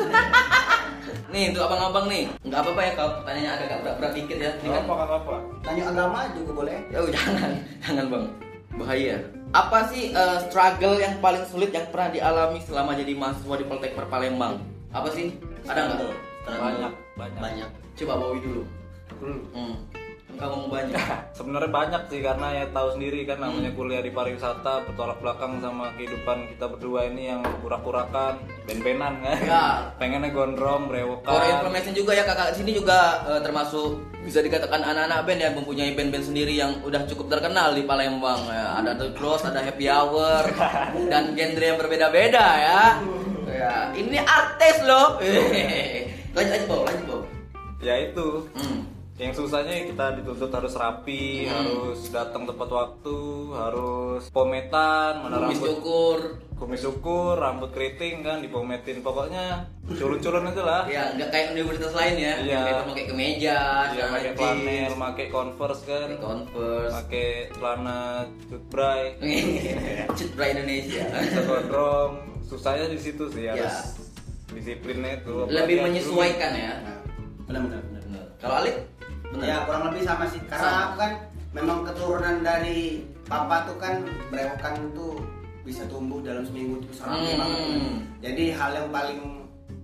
Nih 1.26 1.52
untuk 1.52 1.66
abang-abang 1.66 2.06
nih, 2.06 2.30
nggak 2.42 2.60
apa-apa 2.62 2.80
ya 2.80 2.92
kalau 2.94 3.10
pertanyaannya 3.20 3.50
agak 3.60 3.78
berat-berat 3.82 4.12
dikit 4.14 4.38
ya. 4.38 4.50
Ini 4.56 4.64
Gak 4.64 4.72
kan 4.72 4.82
apa 4.82 4.92
gak 4.96 5.10
apa. 5.20 5.34
Tanya 5.60 5.82
agama 5.90 6.18
juga 6.32 6.50
boleh. 6.54 6.78
Ya 6.88 6.98
udah, 7.02 7.12
jangan, 7.26 7.52
jangan 7.82 8.04
bang, 8.08 8.24
bahaya. 8.74 9.16
Apa 9.52 9.78
sih 9.86 10.02
eh, 10.10 10.38
struggle 10.48 10.96
yang 10.96 11.14
paling 11.18 11.44
sulit 11.46 11.70
yang 11.70 11.86
pernah 11.90 12.08
dialami 12.08 12.58
selama 12.62 12.94
jadi 12.94 13.12
mahasiswa 13.12 13.54
di 13.54 13.66
Poltek 13.66 13.92
Palembang? 14.00 14.62
Apa 14.90 15.08
sih? 15.12 15.34
Ada 15.66 15.80
nggak? 15.92 16.14
Banyak, 16.46 16.92
banyak. 17.18 17.40
Banyak. 17.42 17.70
Coba 17.98 18.14
bawi 18.22 18.38
dulu. 18.38 18.62
Hmm. 19.18 19.74
Enggak 20.36 20.52
ngomong 20.52 20.68
banyak. 20.68 21.00
Sebenarnya 21.38 21.70
banyak 21.72 22.02
sih 22.12 22.20
karena 22.20 22.46
ya 22.52 22.64
tahu 22.68 22.88
sendiri 22.92 23.24
kan 23.24 23.40
namanya 23.40 23.72
kuliah 23.72 24.04
di 24.04 24.12
pariwisata 24.12 24.84
bertolak 24.84 25.16
belakang 25.24 25.64
sama 25.64 25.96
kehidupan 25.96 26.52
kita 26.52 26.66
berdua 26.68 27.08
ini 27.08 27.32
yang 27.32 27.40
kurak-kurakan, 27.64 28.36
ben-benan 28.68 29.16
kan. 29.24 29.38
Ya. 29.40 29.66
Pengennya 30.00 30.30
gondrong, 30.36 30.86
For 30.86 30.92
brewokan. 30.92 31.40
information 31.56 31.92
juga 31.96 32.12
ya 32.12 32.24
kakak 32.28 32.52
sini 32.52 32.76
juga 32.76 33.24
eh, 33.32 33.40
termasuk 33.40 33.96
bisa 34.26 34.42
dikatakan 34.44 34.82
anak-anak 34.82 35.24
band 35.24 35.40
yang 35.40 35.54
mempunyai 35.56 35.90
band-band 35.96 36.26
sendiri 36.28 36.52
yang 36.58 36.84
udah 36.84 37.06
cukup 37.08 37.32
terkenal 37.38 37.72
di 37.72 37.86
Palembang 37.88 38.44
ya. 38.50 38.76
Ada 38.82 38.92
The 38.98 39.16
Close, 39.16 39.46
ada 39.48 39.64
Happy 39.64 39.88
Hour 39.88 40.52
dan 41.12 41.32
genre 41.32 41.64
yang 41.64 41.78
berbeda-beda 41.80 42.46
ya. 42.60 42.82
Ya, 43.46 43.88
ini 43.96 44.20
artis 44.20 44.84
loh. 44.84 45.16
Lanjut 46.36 46.52
aja 46.52 46.66
bau, 46.66 46.82
lanjut 46.84 47.04
bau. 47.06 47.22
Ya 47.78 47.94
itu. 47.98 48.28
Hmm. 48.52 48.80
Yang 49.16 49.32
susahnya 49.38 49.88
kita 49.88 50.12
dituntut 50.14 50.52
harus 50.52 50.76
rapi, 50.76 51.48
Hmm. 51.48 51.56
harus 51.56 52.04
datang 52.06 52.44
tepat 52.44 52.68
waktu, 52.68 53.20
harus 53.50 54.28
pometan, 54.28 55.24
mana 55.24 55.40
Kumis 55.40 55.56
rambut 55.56 55.68
cukur. 55.72 56.18
kumis 56.54 56.84
ukur, 56.84 57.34
rambut 57.34 57.68
keriting 57.70 58.20
kan 58.20 58.40
dipometin. 58.40 59.00
Pokoknya 59.00 59.64
culun-culun 59.86 60.48
itu 60.50 60.60
lah. 60.60 60.84
Ya, 60.86 61.12
nggak 61.12 61.28
kayak 61.28 61.46
universitas 61.52 61.92
lain 61.92 62.16
ya. 62.18 62.34
Iya. 62.38 62.60
Kayak 62.62 62.84
pakai 62.86 63.04
kemeja, 63.06 63.58
celana 63.88 64.12
pakai 64.12 64.32
flanel, 64.34 64.90
pakai 64.94 65.26
converse 65.30 65.82
kan, 65.82 66.08
pakai 66.10 66.20
Converse. 66.22 66.92
pakai 66.92 67.28
celana 67.50 68.00
cutbray, 68.46 69.02
Cut 70.10 70.30
Bra 70.32 70.46
Indonesia. 70.52 71.04
bisa 71.14 71.40
gondrong. 71.42 72.12
Susahnya 72.42 72.84
di 72.86 73.00
situ 73.00 73.24
sih 73.28 73.48
Ya. 73.48 73.56
Disiplinnya 74.56 75.10
itu. 75.16 75.34
Lebih 75.46 75.76
menyesuaikan 75.82 76.50
ya. 76.50 76.72
Nah, 76.80 76.98
benar-benar 77.44 77.80
benar. 77.82 78.02
Bener. 78.02 78.24
Kalau 78.38 78.54
Alif? 78.58 78.76
Ya 79.36 79.56
kurang 79.62 79.92
lebih 79.92 80.02
sama 80.02 80.24
sih 80.24 80.40
karena 80.42 80.64
Sama. 80.64 80.80
aku 80.82 80.94
kan 80.96 81.10
memang 81.52 81.78
keturunan 81.84 82.36
dari 82.40 82.78
papa 83.22 83.66
tuh 83.66 83.76
kan 83.76 84.00
brewokan 84.30 84.74
tuh 84.92 85.20
bisa 85.60 85.82
tumbuh 85.84 86.22
dalam 86.22 86.40
seminggu 86.42 86.78
tuh 86.80 86.92
serapi 86.94 87.26
Hmm. 87.28 87.38
banget. 87.38 87.60
Jadi 88.22 88.44
hal 88.50 88.70
yang 88.72 88.88
paling 88.88 89.20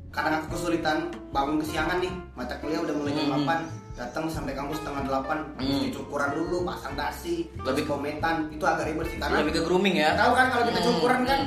kadang 0.09 0.35
aku 0.39 0.47
kesulitan 0.53 0.99
bangun 1.29 1.59
kesiangan 1.59 1.99
nih 1.99 2.13
mata 2.33 2.55
kuliah 2.57 2.81
udah 2.81 2.95
mulai 2.95 3.13
jam 3.13 3.27
Hmm. 3.27 3.45
8 3.45 3.61
datang 3.93 4.25
sampai 4.27 4.53
kampus 4.53 4.79
setengah 4.79 5.03
8 5.05 5.37
Hmm. 5.53 5.69
mesti 5.69 5.89
cukuran 5.91 6.31
dulu 6.33 6.57
pasang 6.63 6.95
dasi 6.95 7.51
Lebih- 7.59 7.85
kometan 7.85 8.49
itu 8.49 8.63
agak 8.63 8.85
ribet 8.87 9.07
sih 9.07 9.19
karena 9.19 9.37
Lebih 9.43 9.53
ke 9.53 9.63
grooming 9.63 9.97
ya. 9.99 10.15
tahu 10.15 10.33
kan 10.33 10.47
kalau 10.49 10.65
kita 10.67 10.81
Hmm. 10.81 10.89
cukuran 10.89 11.21
kan 11.23 11.41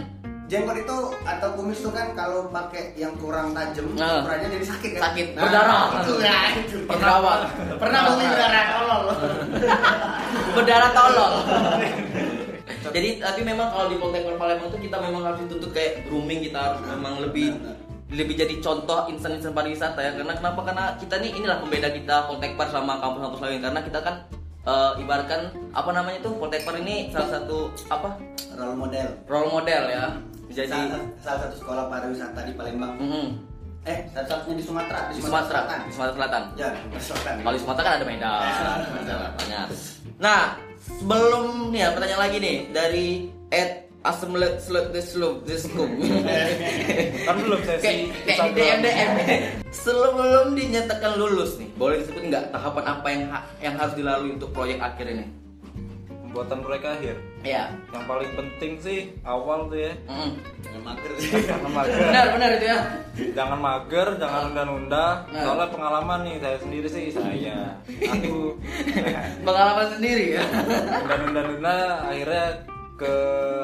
jenggot 0.46 0.78
itu 0.78 0.98
atau 1.26 1.50
kumis 1.58 1.82
itu 1.82 1.90
kan 1.90 2.14
kalau 2.14 2.46
pakai 2.54 2.94
yang 2.94 3.18
kurang 3.18 3.50
tajam 3.58 3.90
Nah. 3.98 4.22
ukurannya 4.22 4.48
jadi 4.54 4.66
sakit 4.70 4.90
kan? 4.94 5.02
Sakit, 5.10 5.26
berdarah. 5.34 5.84
itu 6.06 6.14
ya 6.22 6.38
itu. 6.54 6.78
Perawat. 6.86 7.40
pernah 7.82 8.00
bumi 8.14 8.26
berdarah. 8.30 8.66
tolol. 8.70 9.04
Berdarah 10.54 10.92
tolol. 10.94 11.34
Jadi 12.96 13.20
tapi 13.20 13.44
memang 13.44 13.76
kalau 13.76 13.92
di 13.92 14.00
Poltek 14.00 14.24
Palembang 14.40 14.72
itu 14.72 14.88
kita 14.88 15.04
memang 15.04 15.28
harus 15.28 15.44
dituntut 15.44 15.76
kayak 15.76 16.08
grooming 16.08 16.48
kita 16.48 16.56
harus 16.56 16.80
memang 16.88 17.20
lebih 17.20 17.52
lebih 18.08 18.40
jadi 18.40 18.56
contoh 18.64 19.12
insan-insan 19.12 19.52
pariwisata 19.52 20.00
ya. 20.00 20.16
Karena 20.16 20.32
kenapa? 20.32 20.64
Karena 20.64 20.86
kita 20.96 21.20
nih 21.20 21.36
inilah 21.36 21.60
pembeda 21.60 21.92
kita 21.92 22.32
Poltekpar 22.32 22.72
sama 22.72 22.96
kampus-kampus 23.04 23.42
lain. 23.44 23.60
Karena 23.60 23.84
kita 23.84 24.00
kan 24.00 24.16
eh, 24.64 24.92
ibaratkan 25.04 25.52
apa 25.76 25.90
namanya 25.92 26.24
tuh 26.24 26.40
Poltekpar 26.40 26.80
ini 26.80 27.12
salah 27.12 27.36
satu 27.36 27.68
apa? 27.92 28.16
Role 28.56 28.80
model. 28.80 29.08
Role 29.28 29.50
model 29.52 29.84
ya 29.92 30.06
jadi 30.56 30.72
salah, 30.72 31.04
salah 31.20 31.40
satu 31.44 31.56
sekolah 31.60 31.84
pariwisata 31.86 32.40
di 32.42 32.54
Palembang 32.56 32.94
mm, 32.96 33.28
eh 33.86 34.00
satu-satunya 34.10 34.56
di 34.56 34.66
Sumatera 34.66 35.00
di 35.12 35.20
Sumatera 35.20 35.60
Selatan 35.62 35.80
di 35.84 35.92
Sumatera 35.92 36.16
Selatan 36.16 36.44
ya 36.56 36.70
di 36.74 37.00
Selatan 37.00 37.34
Kalau 37.38 37.54
di 37.54 37.62
Sumatera 37.62 37.86
kan 37.86 37.94
ada 37.94 38.06
Medan. 38.06 38.42
Banyak. 39.36 39.68
Nah, 40.16 40.42
sebelum 40.82 41.46
nih 41.70 41.80
ya 41.80 41.88
pertanyaan 41.92 42.22
lagi 42.24 42.38
nih 42.40 42.58
dari 42.72 43.08
Ed 43.52 43.72
Asmlet 44.02 44.62
Slet 44.62 44.94
Deslum 44.94 45.42
Deskum. 45.44 45.90
Kan 47.26 47.36
belum 47.42 47.58
sesi 47.66 48.14
Kayak 48.22 48.54
di 48.54 48.62
DM. 48.62 48.80
DM. 48.86 49.12
Sebelum 49.74 50.54
dinyatakan 50.54 51.18
lulus 51.18 51.58
nih, 51.58 51.74
boleh 51.74 52.06
disebut 52.06 52.30
nggak 52.30 52.54
tahapan 52.54 52.86
apa 52.86 53.08
yang 53.10 53.24
ha- 53.34 53.46
yang 53.60 53.74
harus 53.82 53.98
dilalui 53.98 54.38
untuk 54.38 54.54
proyek 54.54 54.78
akhir 54.78 55.10
ini? 55.10 55.26
Pembuatan 56.36 56.68
proyek 56.68 56.84
akhir. 56.84 57.16
Ya. 57.48 57.72
Yang 57.96 58.04
paling 58.04 58.32
penting 58.36 58.72
sih 58.84 59.00
awal 59.24 59.72
tuh 59.72 59.80
ya. 59.80 59.96
Mm. 60.04 60.36
Jangan 60.60 60.82
mager 60.84 61.12
sih 61.16 61.30
Jangan 61.48 61.72
mager. 61.72 61.96
Benar 61.96 62.26
benar 62.28 62.50
itu 62.52 62.66
ya. 62.68 62.80
Jangan 63.32 63.60
mager, 63.64 64.08
jangan 64.20 64.42
nunda-nunda. 64.52 65.06
Nah. 65.32 65.44
Soalnya 65.48 65.68
pengalaman 65.72 66.20
nih 66.28 66.36
saya 66.44 66.58
sendiri 66.60 66.88
sih 66.92 67.06
saya, 67.08 67.80
aku 67.88 68.60
Pengalaman 69.48 69.88
sendiri 69.96 70.36
ya. 70.36 70.44
nunda-nunda 71.24 71.76
akhirnya 72.04 72.46
ke 72.96 73.16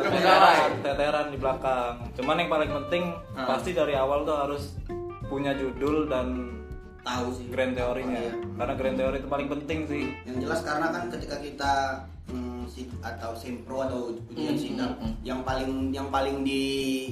teteran, 0.08 0.72
teteran 0.80 1.28
di 1.28 1.38
belakang. 1.38 1.94
Cuman 2.16 2.40
yang 2.40 2.48
paling 2.48 2.72
penting 2.72 3.04
Ah. 3.36 3.52
pasti 3.52 3.76
dari 3.76 4.00
awal 4.00 4.24
tuh 4.24 4.40
harus 4.40 4.80
punya 5.28 5.52
judul 5.52 6.08
dan 6.08 6.56
tahu 7.04 7.36
sih 7.36 7.52
grand 7.52 7.76
teorinya. 7.76 8.16
Iya. 8.16 8.34
Karena 8.56 8.74
grand 8.80 8.96
teori 8.96 9.16
itu 9.20 9.28
paling 9.28 9.50
penting 9.50 9.80
sih. 9.92 10.04
yang 10.24 10.40
jelas 10.40 10.64
karena 10.64 10.88
kan 10.88 11.12
ketika 11.12 11.36
kita 11.36 11.74
hmm, 12.32 12.64
si- 12.66 12.88
atau 13.00 13.32
simpro 13.34 13.82
atau 13.82 14.00
ujian 14.26 14.52
Hmm, 14.52 14.58
sidang 14.58 14.92
hmm, 14.94 15.04
hmm. 15.04 15.14
yang 15.22 15.40
paling 15.42 15.70
yang 15.92 16.08
paling 16.08 16.42
di, 16.42 16.62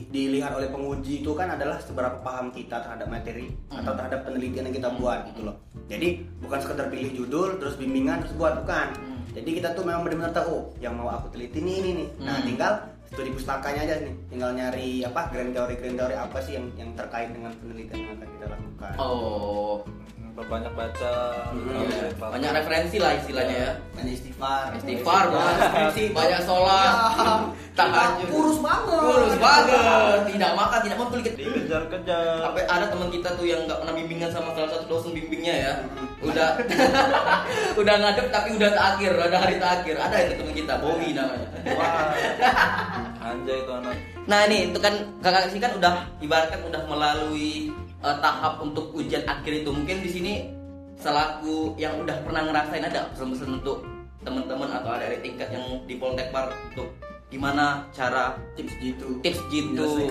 dilihat 0.08 0.52
oleh 0.52 0.68
penguji 0.68 1.20
itu 1.20 1.32
kan 1.32 1.52
adalah 1.52 1.78
seberapa 1.78 2.18
paham 2.18 2.50
kita 2.50 2.80
terhadap 2.80 3.06
materi 3.06 3.52
Hmm. 3.68 3.84
atau 3.84 3.94
terhadap 3.94 4.20
penelitian 4.24 4.66
yang 4.66 4.76
kita 4.76 4.90
buat 4.94 5.20
gitu 5.28 5.42
loh 5.44 5.56
jadi 5.86 6.08
bukan 6.40 6.60
sekedar 6.60 6.88
pilih 6.88 7.12
judul 7.14 7.50
terus 7.58 7.76
bimbingan 7.76 8.22
terus 8.22 8.34
buat 8.34 8.58
bukan 8.58 8.88
Hmm. 8.96 9.22
jadi 9.32 9.50
kita 9.54 9.70
tuh 9.72 9.84
memang 9.84 10.02
benar-benar 10.02 10.34
tahu 10.34 10.74
yang 10.80 10.96
mau 10.96 11.12
aku 11.12 11.30
teliti 11.30 11.60
ini 11.60 11.74
ini 11.78 11.92
nih 11.96 12.08
nah 12.20 12.36
Hmm. 12.36 12.46
tinggal 12.46 12.74
studi 13.06 13.30
pustakanya 13.30 13.82
aja 13.84 13.96
nih 14.00 14.14
tinggal 14.28 14.52
nyari 14.52 15.02
apa 15.02 15.28
grand 15.28 15.50
teori 15.50 15.76
grand 15.76 15.98
teori 15.98 16.14
apa 16.14 16.38
sih 16.40 16.54
yang 16.54 16.70
yang 16.76 16.90
terkait 16.94 17.30
dengan 17.30 17.50
penelitian 17.54 18.00
yang 18.00 18.14
akan 18.16 18.30
kita 18.32 18.46
lakukan 18.48 18.94
Oh, 18.96 19.82
Perbanyak 20.32 20.72
baca, 20.72 21.14
Hmm, 21.52 21.84
iya. 21.84 22.08
banyak 22.16 22.52
referensi 22.54 22.96
lah 22.96 23.12
istilahnya 23.14 23.56
ya. 23.60 23.72
banyak 23.92 24.14
istighfar 24.14 24.72
Istighfar, 24.74 25.24
banyak 25.28 25.58
skripsi. 25.62 26.04
banyak 26.10 26.40
sholat, 26.42 26.94
tahajud. 27.78 28.28
kurus 28.30 28.58
banget 28.60 29.00
Kurus 29.00 29.36
banget, 29.36 30.20
tidak 30.30 30.52
makan, 30.54 30.80
tidak 30.80 30.98
mampu 30.98 31.14
dikit. 31.20 31.34
Dikejar-kejar. 31.36 32.40
Sampai 32.42 32.64
ada 32.66 32.86
teman 32.88 33.10
kita 33.10 33.30
tuh 33.34 33.46
yang 33.46 33.62
nggak 33.66 33.80
pernah 33.80 33.94
bimbingan 33.94 34.30
sama 34.30 34.50
salah 34.54 34.70
satu 34.70 34.86
dosen 34.88 35.12
bimbingnya 35.12 35.56
ya. 35.60 35.74
Udah 36.22 36.50
udah 37.80 37.94
ngadep 37.98 38.28
tapi 38.30 38.50
udah 38.54 38.70
terakhir, 38.70 39.12
udah 39.14 39.40
hari 39.40 39.56
terakhir. 39.58 39.96
Ada 39.98 40.18
itu 40.22 40.34
teman 40.36 40.54
kita, 40.54 40.74
Bowi 40.78 41.10
namanya. 41.12 41.48
Wah, 41.70 42.16
anjay 43.26 43.60
itu 43.60 43.72
anak. 43.72 43.96
Nah 44.26 44.40
ini 44.46 44.70
itu 44.70 44.78
kan 44.78 44.94
kakak 45.20 45.50
sini 45.50 45.60
kan 45.60 45.74
udah 45.74 45.94
ibaratkan 46.20 46.62
udah 46.62 46.82
melalui 46.86 47.74
eh, 48.00 48.18
tahap 48.18 48.60
untuk 48.60 48.92
ujian 48.92 49.24
akhir 49.24 49.64
itu. 49.64 49.70
Mungkin 49.70 49.98
di 50.00 50.10
sini 50.10 50.34
selaku 50.96 51.76
yang 51.76 51.96
udah 51.98 52.18
pernah 52.22 52.44
ngerasain 52.44 52.84
ada 52.84 53.08
pesan-pesan 53.10 53.50
untuk 53.56 53.84
teman-teman 54.20 54.68
atau 54.70 54.92
ada 54.92 55.08
tingkat 55.18 55.48
yang 55.50 55.64
di 55.84 55.96
Poltekpar 55.96 56.52
untuk 56.66 56.92
gimana 57.30 57.86
cara 57.90 58.36
tips 58.54 58.74
gitu 58.80 59.22
tips 59.22 59.40
gitu. 59.48 60.10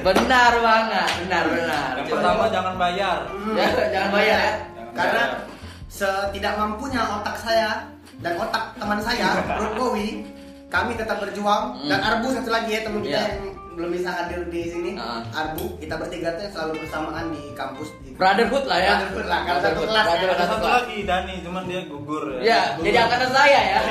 Benar 0.00 0.52
banget, 0.54 1.10
benar 1.22 1.44
benar. 1.48 1.88
Yang 1.96 2.06
Coba- 2.06 2.14
pertama 2.14 2.44
jangan 2.48 2.74
bayar. 2.76 3.18
Ya, 3.52 3.66
jangan 3.88 4.10
bayar 4.10 4.38
ya. 4.38 4.52
Jangan 4.68 4.92
karena 4.94 5.22
bayar. 5.24 5.50
setidak 5.88 6.54
mampunya 6.54 7.00
otak 7.02 7.36
saya 7.36 7.70
dan 8.20 8.38
otak 8.38 8.64
teman 8.76 8.96
saya 8.96 9.28
Rukowi 9.58 10.24
kami 10.68 10.94
tetap 10.94 11.18
berjuang 11.18 11.76
Hmm. 11.76 11.88
dan 11.88 12.00
Arbu 12.00 12.30
satu 12.30 12.48
lagi 12.48 12.70
ya 12.70 12.80
teman 12.80 13.00
kita 13.02 13.12
Iya. 13.12 13.26
yang 13.26 13.40
belum 13.72 13.90
bisa 13.90 14.08
hadir 14.10 14.44
di 14.46 14.62
sini 14.64 14.90
Ah. 14.94 15.24
Arbu 15.32 15.76
kita 15.76 15.96
bertiga 15.96 16.34
tuh 16.34 16.48
selalu 16.48 16.72
bersamaan 16.80 17.30
di 17.30 17.52
kampus 17.52 17.88
di 18.00 18.12
Brotherhood 18.12 18.64
lah 18.64 18.78
ya. 18.78 18.94
Brotherhood 18.98 19.26
lah 19.26 19.40
kalau 19.42 19.58
satu 19.58 19.72
Brotherhood, 19.74 19.88
kelas 19.88 20.04
ya. 20.04 20.12
brotherhood. 20.12 20.36
Ada 20.36 20.46
Satu 20.46 20.66
lagi 20.68 20.96
Dani, 21.02 21.34
cuman 21.40 21.62
dia 21.64 21.80
gugur 21.84 22.24
ya. 22.30 22.40
Ya, 22.42 22.60
Gugur. 22.70 22.84
jadi 22.84 22.96
angkatan 23.00 23.30
saya 23.30 23.60
ya. 23.62 23.80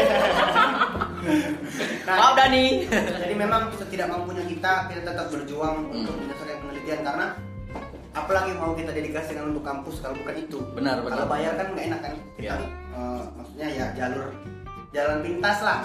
Nah, 2.02 2.16
Maaf 2.18 2.34
Dani. 2.34 2.66
jadi 2.90 3.36
memang 3.36 3.70
setidak 3.72 4.10
mampunya 4.10 4.42
kita 4.44 4.90
kita 4.90 5.02
tetap 5.06 5.30
berjuang 5.30 5.86
Hmm. 5.86 5.96
untuk 5.96 6.18
menyelesaikan 6.18 6.58
penelitian 6.60 7.00
karena 7.04 7.26
apalagi 8.12 8.52
mau 8.54 8.74
kita 8.74 8.90
dedikasikan 8.90 9.44
untuk 9.48 9.62
kampus 9.62 10.02
kalau 10.02 10.18
bukan 10.18 10.36
itu 10.36 10.58
Benar, 10.74 11.00
benar. 11.00 11.14
kalau 11.16 11.26
bayar 11.30 11.54
kan 11.56 11.68
nggak 11.72 11.86
enak 11.88 12.00
kan 12.02 12.14
kita 12.36 12.42
Ya. 12.44 12.56
eh, 12.92 13.22
maksudnya 13.32 13.68
ya 13.70 13.86
jalur 13.96 14.28
jalan 14.92 15.20
pintas 15.22 15.60
lah 15.62 15.82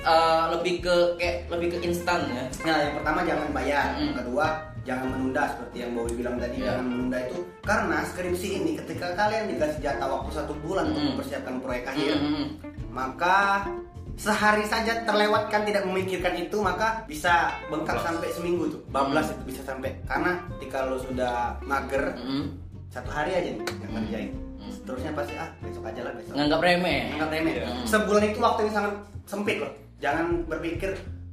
Eh, 0.00 0.44
lebih 0.50 0.80
ke 0.80 0.96
kayak 1.20 1.44
lebih 1.52 1.76
ke 1.76 1.78
instan 1.84 2.24
ya. 2.26 2.44
nah 2.64 2.76
yang 2.80 2.94
pertama 2.96 3.20
jangan 3.20 3.48
bayar 3.52 3.86
Hmm. 3.92 4.00
yang 4.02 4.16
kedua 4.16 4.46
jangan 4.80 5.06
menunda 5.12 5.42
seperti 5.44 5.76
yang 5.76 5.92
Bowie 5.92 6.16
bilang 6.16 6.36
tadi 6.40 6.56
Ya. 6.56 6.72
jangan 6.72 6.84
menunda 6.88 7.18
itu 7.20 7.38
karena 7.60 7.96
skripsi 8.02 8.48
ini 8.56 8.70
ketika 8.74 9.12
kalian 9.12 9.52
dikasih 9.52 9.78
jatah 9.78 10.08
waktu 10.08 10.30
satu 10.32 10.56
bulan 10.58 10.88
untuk 10.88 10.98
Hmm. 10.98 11.08
mempersiapkan 11.14 11.54
proyek 11.60 11.84
akhir 11.86 12.16
Hmm. 12.16 12.46
maka 12.88 13.68
sehari 14.16 14.64
saja 14.64 15.04
terlewatkan 15.04 15.64
tidak 15.64 15.84
memikirkan 15.84 16.34
itu 16.34 16.56
maka 16.58 17.04
bisa 17.04 17.52
bengkak 17.68 18.00
sampai 18.00 18.28
seminggu 18.30 18.68
tuh 18.68 18.80
bablas 18.88 19.28
itu 19.30 19.52
bisa 19.52 19.60
sampai 19.62 20.00
karena 20.04 20.40
ketika 20.56 20.88
lo 20.88 20.96
sudah 20.96 21.60
mager 21.60 22.16
Hmm. 22.16 22.56
satu 22.88 23.08
hari 23.08 23.36
aja 23.36 23.50
nih 23.52 23.64
yang 23.68 23.84
Hmm. 23.84 23.96
kerjain 24.00 24.32
Hmm. 24.60 24.68
seterusnya 24.70 25.12
pasti 25.12 25.34
ah 25.34 25.48
besok 25.58 25.88
aja 25.88 26.00
lah 26.04 26.12
besok 26.12 26.32
Nganggap 26.36 26.60
remeh. 26.60 27.00
Anggap 27.16 27.30
remeh. 27.32 27.52
Iya. 27.56 27.68
Sebulan 27.82 28.22
itu 28.26 28.38
waktu 28.38 28.60
yang 28.68 28.74
sangat 28.74 28.94
sempit 29.24 29.56
loh. 29.58 29.72
Jangan 29.98 30.26
berpikir 30.44 30.90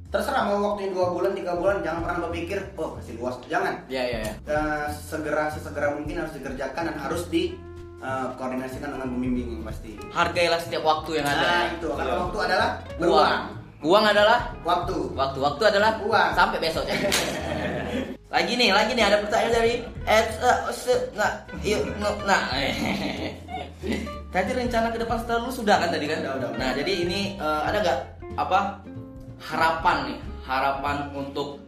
terserah 0.08 0.48
mau 0.48 0.72
waktu 0.72 0.88
dua 0.88 1.12
bulan 1.12 1.36
tiga 1.36 1.52
bulan 1.52 1.84
jangan 1.84 2.00
pernah 2.00 2.18
berpikir 2.24 2.58
oh 2.74 2.96
masih 2.96 3.20
luas 3.20 3.36
jangan 3.44 3.76
Iya, 3.86 4.02
iya, 4.02 4.18
iya. 4.24 4.32
Eh, 4.42 4.86
segera 4.88 5.52
sesegera 5.52 5.92
mungkin 5.92 6.16
harus 6.16 6.32
dikerjakan 6.32 6.88
dan 6.88 6.96
harus 6.96 7.28
di 7.28 7.52
eh, 8.00 8.26
koordinasikan 8.34 8.88
dengan 8.88 9.04
pembimbing 9.06 9.60
pasti 9.60 10.00
Hargailah 10.08 10.56
setiap 10.56 10.80
waktu 10.80 11.20
yang 11.20 11.28
ada. 11.28 11.44
nah 11.44 11.64
itu 11.68 11.88
karena 11.92 12.08
Iya. 12.08 12.20
waktu 12.24 12.38
adalah 12.40 12.68
Uang. 12.72 12.96
beruang 12.96 13.42
Uang 13.78 14.04
adalah 14.10 14.38
waktu 14.64 14.96
waktu. 15.14 15.38
Waktu 15.38 15.62
adalah 15.70 15.90
Uang. 16.02 16.30
Sampai 16.34 16.58
besok. 16.58 16.82
lagi 18.28 18.52
nih, 18.60 18.70
lagi 18.76 18.92
nih 18.92 19.04
ada 19.08 19.24
pertanyaan 19.24 19.54
dari 19.56 19.74
Ed 20.04 20.28
eh, 20.36 20.56
nah, 21.16 21.32
yuk, 21.64 21.80
no, 21.96 22.12
nah. 22.28 22.52
Tadi 24.28 24.50
rencana 24.52 24.92
ke 24.92 25.00
depan 25.00 25.16
setelah 25.24 25.48
lu 25.48 25.52
sudah 25.52 25.76
kan 25.80 25.88
tadi 25.88 26.04
kan? 26.04 26.20
Udah, 26.20 26.34
udah. 26.36 26.50
Nah, 26.60 26.70
jadi 26.76 26.92
ini 27.08 27.40
eh, 27.40 27.60
ada 27.64 27.80
nggak 27.80 27.98
apa 28.36 28.84
harapan 29.40 29.96
nih? 30.12 30.18
Harapan 30.44 30.96
untuk 31.16 31.60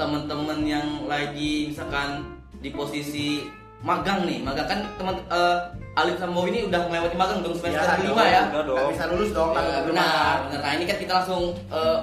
temen-temen 0.00 0.58
yang 0.64 0.88
lagi 1.04 1.72
misalkan 1.72 2.24
di 2.64 2.72
posisi 2.72 3.44
magang 3.84 4.24
nih, 4.24 4.40
magang 4.40 4.64
kan 4.64 4.80
teman 4.96 5.16
eh, 5.28 5.56
Alif 6.00 6.16
sama 6.16 6.40
Bowi 6.40 6.48
ini 6.56 6.60
udah 6.72 6.80
melewati 6.88 7.16
magang 7.20 7.44
dong 7.44 7.52
semester 7.52 7.84
Ya, 7.84 8.24
ya. 8.24 8.42
Udah 8.48 8.64
dong. 8.64 8.88
Bisa 8.96 9.04
lulus 9.12 9.30
dong 9.36 9.52
Ya, 9.52 9.84
benar, 9.84 9.84
benar. 9.84 10.56
Nah, 10.56 10.72
ini 10.72 10.84
kan 10.88 10.96
kita 10.96 11.12
langsung 11.20 11.52
eh, 11.68 11.98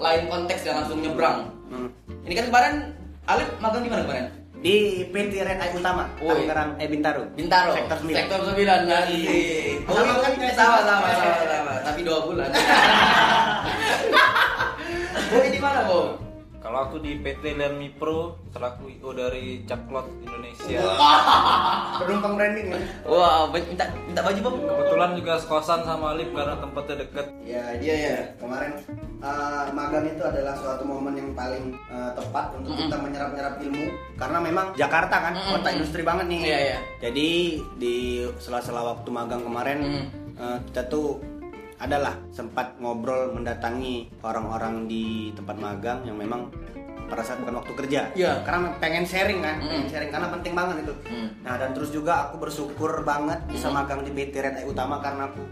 lain 0.00 0.22
konteks 0.32 0.64
ya, 0.64 0.72
langsung 0.80 1.04
nyebrang. 1.04 1.52
Hmm. 1.68 1.92
Ini 2.24 2.32
kan 2.40 2.46
kemarin 2.48 3.03
Alif 3.24 3.48
magang 3.56 3.82
di 3.84 3.90
mana 3.90 4.04
kemarin? 4.04 4.26
di 4.64 5.04
PT 5.12 5.44
Red 5.44 5.60
Eye 5.60 5.76
Utama 5.76 6.08
Woi. 6.24 6.48
Tangerang 6.48 6.80
eh 6.80 6.88
Bintaro 6.88 7.28
Bintaro. 7.36 7.76
sektor 7.76 8.00
9 8.00 8.16
Sektor 8.16 8.40
9 8.48 8.64
nanti. 8.88 9.20
Oh, 9.84 9.92
Sama 9.92 10.24
kan, 10.24 10.32
iya, 10.40 10.52
sama, 10.56 10.78
sama. 10.80 11.08
sama, 11.12 11.44
sama. 11.44 11.72
Tapi 11.84 12.00
dua 12.00 12.18
bulan. 12.24 12.48
Boy 15.28 15.52
di 15.52 15.60
mana, 15.60 15.84
Bo? 15.84 16.23
Kalau 16.64 16.78
aku 16.80 16.96
di 16.96 17.20
PT 17.20 17.60
Lermi 17.60 17.92
Pro 17.92 18.40
selaku 18.48 18.88
IO 18.88 19.12
dari 19.12 19.60
Caklot 19.62 20.08
Indonesia. 20.18 20.80
penumpang 21.94 22.34
branding 22.34 22.72
ya 22.72 22.80
Wah, 23.04 23.44
minta 23.52 23.84
minta 24.00 24.20
baju, 24.24 24.40
Bob. 24.40 24.54
Kebetulan 24.64 25.10
juga 25.12 25.32
sekosan 25.36 25.84
sama 25.84 26.16
Alif 26.16 26.32
karena 26.32 26.56
tempatnya 26.56 27.04
deket. 27.04 27.26
Ya, 27.44 27.64
Iya, 27.76 27.94
iya. 27.94 28.16
Kemarin 28.40 28.80
uh, 29.20 29.68
magang 29.70 30.08
itu 30.08 30.24
adalah 30.24 30.56
suatu 30.56 30.82
momen 30.82 31.12
yang 31.12 31.30
paling 31.32 31.76
uh, 31.86 32.16
tepat 32.16 32.56
untuk 32.56 32.72
Mm-mm. 32.72 32.88
kita 32.88 32.96
menyerap-nyerap 32.96 33.54
ilmu 33.60 33.84
karena 34.16 34.38
memang 34.40 34.66
Jakarta 34.72 35.16
kan 35.20 35.32
Mm-mm. 35.36 35.52
kota 35.52 35.68
industri 35.68 36.00
banget 36.00 36.26
nih. 36.26 36.40
Iya, 36.42 36.58
iya. 36.64 36.78
Jadi 36.98 37.28
di 37.76 37.96
sela-sela 38.40 38.80
waktu 38.80 39.08
magang 39.12 39.44
kemarin 39.44 39.78
Mm. 39.84 40.04
uh, 40.34 40.58
kita 40.64 40.88
tuh 40.88 41.20
adalah 41.78 42.14
sempat 42.30 42.78
ngobrol 42.78 43.34
mendatangi 43.34 44.10
orang-orang 44.22 44.86
di 44.86 45.34
tempat 45.34 45.56
magang 45.58 46.06
yang 46.06 46.14
memang 46.18 46.48
pada 47.04 47.20
saat 47.20 47.38
bukan 47.44 47.60
waktu 47.60 47.72
kerja. 47.84 48.00
Iya. 48.16 48.40
Karena 48.48 48.72
pengen 48.80 49.04
sharing 49.04 49.44
kan, 49.44 49.60
Mm. 49.60 49.68
pengen 49.68 49.86
sharing 49.92 50.10
karena 50.10 50.28
penting 50.32 50.52
banget 50.56 50.76
itu. 50.88 50.94
Mm. 51.04 51.28
Nah 51.44 51.54
dan 51.60 51.70
terus 51.76 51.90
juga 51.92 52.12
aku 52.28 52.40
bersyukur 52.40 52.90
banget 53.04 53.44
bisa 53.52 53.68
Mm. 53.68 53.74
magang 53.76 54.00
di 54.02 54.10
PT 54.10 54.34
Red 54.40 54.56
Eye 54.64 54.68
Utama 54.68 54.98
karena 55.04 55.28
aku 55.28 55.44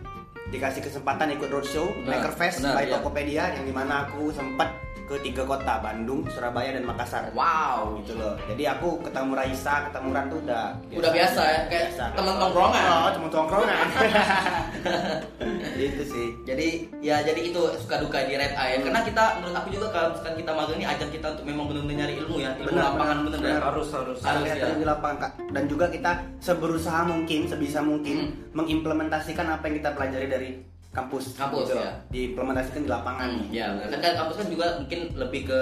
dikasih 0.52 0.84
kesempatan 0.84 1.32
ikut 1.32 1.48
roadshow 1.48 1.88
Makerfest 2.04 2.60
by 2.60 2.84
iya. 2.84 2.92
Tokopedia 3.00 3.44
yang 3.56 3.64
di 3.64 3.72
mana 3.72 4.04
aku 4.04 4.28
sempat 4.32 4.68
ke 5.12 5.18
tiga 5.20 5.42
kota 5.44 5.76
Bandung, 5.84 6.24
Surabaya 6.32 6.72
dan 6.72 6.88
Makassar. 6.88 7.28
Wow. 7.36 8.00
Gitu 8.00 8.16
loh. 8.16 8.32
Jadi 8.48 8.64
aku 8.64 9.04
ketemu 9.04 9.36
Raisa, 9.36 9.92
ketemu 9.92 10.08
Ran 10.16 10.26
tuh 10.32 10.38
udah 10.40 10.64
Udah 10.88 11.10
biasa 11.12 11.40
ya, 11.44 11.60
kayak 11.68 11.84
Biasa. 11.92 12.04
teman 12.16 12.34
tongkrongan. 12.40 12.82
Oh, 12.88 13.10
cuma 13.12 13.28
tongkrongan. 13.28 13.86
gitu 15.80 16.02
sih. 16.08 16.26
Jadi 16.48 16.68
ya 17.04 17.20
jadi 17.20 17.40
itu 17.52 17.60
suka 17.76 18.00
duka 18.00 18.24
di 18.24 18.40
Red 18.40 18.56
Eye. 18.56 18.80
Karena 18.80 19.00
kita 19.04 19.24
menurut 19.40 19.56
aku 19.60 19.68
juga 19.68 19.86
kalau 19.92 20.08
misalkan 20.16 20.34
kita 20.40 20.50
magang 20.56 20.78
ini 20.80 20.86
ajang 20.88 21.10
kita 21.12 21.26
untuk 21.36 21.44
memang 21.44 21.64
benar-benar 21.68 21.98
nyari 22.02 22.14
ilmu 22.24 22.36
ya, 22.40 22.50
ilmu 22.56 22.72
Benar, 22.72 22.84
lapangan 22.96 23.16
benar, 23.28 23.38
benar. 23.38 23.52
ya. 23.52 23.60
Harus 23.68 23.88
harus. 23.92 24.18
Harus 24.24 24.48
ya. 24.48 24.72
di 24.72 24.86
lapangan 24.88 25.16
Kak. 25.20 25.32
dan 25.52 25.64
juga 25.68 25.86
kita 25.92 26.12
seberusaha 26.40 27.04
mungkin 27.04 27.40
sebisa 27.44 27.84
mungkin 27.84 28.32
mengimplementasikan 28.56 29.44
apa 29.44 29.68
yang 29.68 29.76
kita 29.84 29.90
pelajari 29.92 30.26
dari 30.26 30.50
kampus 30.92 31.32
Kampus, 31.32 31.66
gitu. 31.66 31.76
ya. 31.78 31.92
diimplementasikan 32.08 32.84
di 32.84 32.90
lapangan 32.90 33.30
Ya, 33.48 33.72
benar. 33.72 33.88
kan 33.88 33.98
kan 33.98 34.12
kampus 34.14 34.36
kan 34.38 34.46
juga 34.46 34.66
mungkin 34.76 35.00
lebih 35.16 35.40
ke 35.46 35.60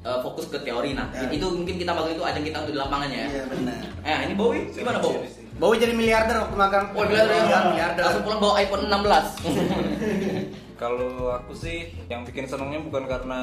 eh, 0.00 0.18
fokus 0.20 0.46
ke 0.46 0.60
teori 0.60 0.92
nah. 0.92 1.08
Ya. 1.10 1.28
Itu 1.28 1.48
mungkin 1.50 1.76
kita 1.76 1.90
magang 1.90 2.12
itu 2.12 2.22
ajang 2.22 2.44
kita 2.44 2.56
untuk 2.60 2.72
di 2.72 2.80
lapangan 2.80 3.08
ya. 3.08 3.24
iya 3.26 3.44
benar 3.44 3.80
Eh, 4.00 4.18
ini 4.24 4.34
Bowie 4.34 4.68
gimana, 4.70 4.96
Bow? 4.98 5.16
Bowie 5.56 5.76
jadi 5.76 5.92
miliarder 5.92 6.36
waktu 6.38 6.56
magang 6.56 6.84
Oh, 6.92 7.04
bilang 7.04 7.24
Iya, 7.26 7.58
miliarder 7.70 8.02
Langsung 8.02 8.22
pulang 8.22 8.40
bawa 8.40 8.54
iPhone 8.58 8.84
16. 8.86 9.44
Kalau 10.80 11.10
aku 11.30 11.52
sih 11.52 11.92
yang 12.08 12.24
bikin 12.24 12.44
senangnya 12.44 12.80
bukan 12.80 13.04
karena 13.04 13.40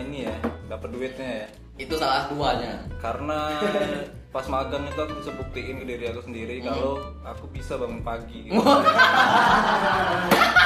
ini 0.00 0.26
ya 0.26 0.34
dapat 0.66 0.90
duitnya 0.90 1.28
ya, 1.42 1.46
itu 1.78 1.94
salah 1.94 2.26
duanya. 2.26 2.82
karena 2.98 3.62
pas 4.30 4.46
magang 4.46 4.86
itu 4.86 4.94
aku 4.96 5.14
bisa 5.16 5.30
buktiin 5.34 5.74
ke 5.76 5.86
diri 5.86 6.04
aku 6.06 6.22
sendiri 6.22 6.62
kalau 6.62 7.02
aku 7.20 7.50
bisa 7.50 7.74
bangun 7.74 7.98
pagi. 8.00 8.46
Gitu. 8.46 8.62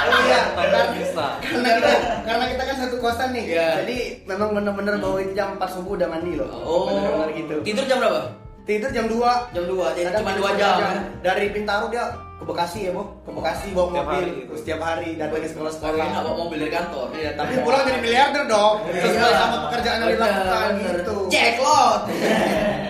Oh, 0.04 0.20
iya 0.22 0.52
Tapi 0.52 0.68
karena, 0.68 0.92
bisa. 0.92 1.26
karena 1.40 1.70
kita 1.74 1.90
karena 2.22 2.44
kita 2.46 2.62
kan 2.62 2.76
satu 2.78 2.96
kosan 3.00 3.32
nih 3.32 3.44
Iya. 3.48 3.68
jadi 3.80 3.96
memang 4.26 4.52
bener-bener 4.52 5.00
itu 5.00 5.10
jam 5.32 5.56
4 5.56 5.64
subuh 5.70 5.96
udah 5.96 6.04
mandi 6.06 6.36
loh 6.36 6.44
Oh, 6.60 6.84
bener-bener 6.86 7.32
gitu 7.34 7.54
Tidur 7.64 7.84
jam 7.86 7.98
berapa? 7.98 8.20
tidur 8.64 8.90
jam 8.90 9.04
2 9.06 9.16
Jam 9.50 9.64
2, 9.64 9.96
jadi 9.96 10.04
Kadang 10.06 10.20
cuma 10.20 10.30
tidur 10.30 10.44
2 10.46 10.60
jam. 10.60 10.76
dari 11.20 11.46
Bintaro 11.50 11.86
dia 11.88 12.04
ke 12.34 12.44
Bekasi 12.44 12.78
ya 12.82 12.92
bu 12.92 13.02
ke 13.18 13.30
Bekasi 13.32 13.66
bawa 13.70 13.86
Setiap 13.86 14.04
mobil 14.04 14.12
hari 14.20 14.32
gitu. 14.36 14.52
setiap 14.54 14.80
hari 14.82 15.08
ke 15.08 15.24
Sekolah 15.24 15.48
sekolah-sekolah 15.48 16.04
enggak 16.04 16.22
bawa 16.22 16.36
mobil 16.38 16.58
dari 16.58 16.72
kantor. 16.74 17.06
Iya, 17.14 17.30
tapi 17.34 17.52
pulang 17.58 17.82
jadi 17.82 18.00
miliarder 18.02 18.44
dong. 18.44 18.74
Sesuai 18.84 19.16
Iya. 19.24 19.38
sama 19.38 19.56
pekerjaan 19.64 19.98
yang 19.98 20.10
dilakukan 20.12 20.68
gitu. 20.76 21.14
Lot. 21.58 22.00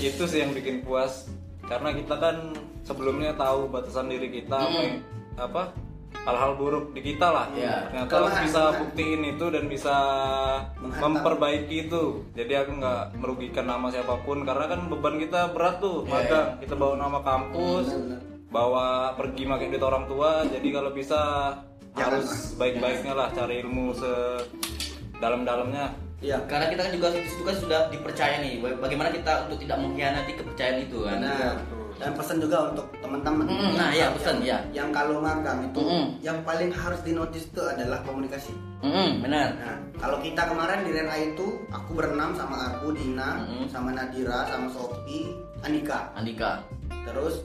itu 0.00 0.24
sih 0.24 0.38
yang 0.38 0.52
bikin 0.52 0.80
puas 0.80 1.26
karena 1.62 1.90
kita 1.90 2.14
kan 2.14 2.36
sebelumnya 2.80 3.34
tahu 3.34 3.66
batasan 3.66 4.06
diri 4.06 4.30
kita 4.32 4.56
apa 4.56 4.70
Mm. 4.70 4.84
yang- 4.86 5.02
apa 5.36 5.62
hal-hal 6.18 6.52
buruk 6.54 6.92
di 6.92 7.00
kita 7.04 7.26
lah 7.26 7.46
Iya. 7.50 7.86
ternyata 7.86 8.12
aku 8.18 8.28
bisa 8.42 8.58
kelemahan. 8.58 8.78
buktiin 8.80 9.22
itu 9.28 9.46
dan 9.48 9.64
bisa 9.66 9.96
Menghantam. 10.76 11.00
memperbaiki 11.14 11.76
itu 11.84 12.02
jadi 12.32 12.52
aku 12.58 12.70
nggak 12.74 13.02
merugikan 13.16 13.66
nama 13.66 13.86
siapa 13.88 14.18
pun 14.18 14.42
karena 14.42 14.66
kan 14.66 14.80
beban 14.88 15.16
kita 15.16 15.52
berat 15.52 15.78
tuh 15.78 16.02
Iya, 16.02 16.10
magang 16.10 16.48
kita 16.58 16.74
bawa 16.74 16.94
nama 16.96 17.18
kampus 17.20 17.86
Benar-benar. 17.88 18.20
bawa 18.48 18.86
pergi 19.14 19.42
pakai 19.46 19.66
duit 19.68 19.84
orang 19.84 20.04
tua 20.06 20.30
jadi 20.44 20.68
kalau 20.70 20.90
bisa 20.90 21.20
Jangan, 21.90 22.02
harus 22.14 22.28
baik-baiknya 22.54 23.12
lah 23.12 23.28
cari 23.30 23.54
ilmu 23.58 23.86
se 23.92 24.12
dalam-dalamnya 25.16 25.84
Iya. 26.18 26.36
Karena 26.50 26.66
kita 26.66 26.80
kan 26.86 26.92
juga 26.94 27.06
di 27.14 27.28
situ 27.30 27.42
kan 27.46 27.56
sudah 27.56 27.80
dipercaya 27.90 28.42
nih. 28.42 28.58
Bagaimana 28.58 29.08
kita 29.14 29.46
untuk 29.46 29.58
tidak 29.62 29.78
mengkhianati 29.78 30.32
kepercayaan 30.34 30.78
itu 30.82 30.98
kan. 31.06 31.18
Nah, 31.22 31.54
dan 31.98 32.14
pesan 32.14 32.38
juga 32.38 32.70
untuk 32.70 32.86
teman-teman. 33.02 33.42
Mm, 33.50 33.74
nah, 33.74 33.90
iya, 33.90 34.06
pesan, 34.14 34.38
ya. 34.38 34.62
Yang 34.70 34.94
kalau 34.94 35.18
magang 35.18 35.66
itu 35.66 35.82
Mm. 35.82 36.06
yang 36.22 36.38
paling 36.46 36.70
harus 36.70 37.02
dinotis 37.02 37.50
itu 37.50 37.58
adalah 37.58 37.98
komunikasi. 38.06 38.54
Mm, 38.86 39.26
benar. 39.26 39.48
Nah, 39.58 39.76
kalau 39.98 40.22
kita 40.22 40.46
kemarin 40.46 40.86
di 40.86 40.94
Rena 40.94 41.18
itu 41.18 41.58
aku 41.74 41.98
berenam 41.98 42.38
sama 42.38 42.70
aku, 42.70 42.94
Dina, 42.94 43.42
Mm. 43.42 43.66
sama 43.66 43.90
Nadira, 43.90 44.46
sama 44.46 44.70
Sophie, 44.70 45.34
Andika. 45.66 46.14
Andika 46.14 46.62
Terus 47.02 47.42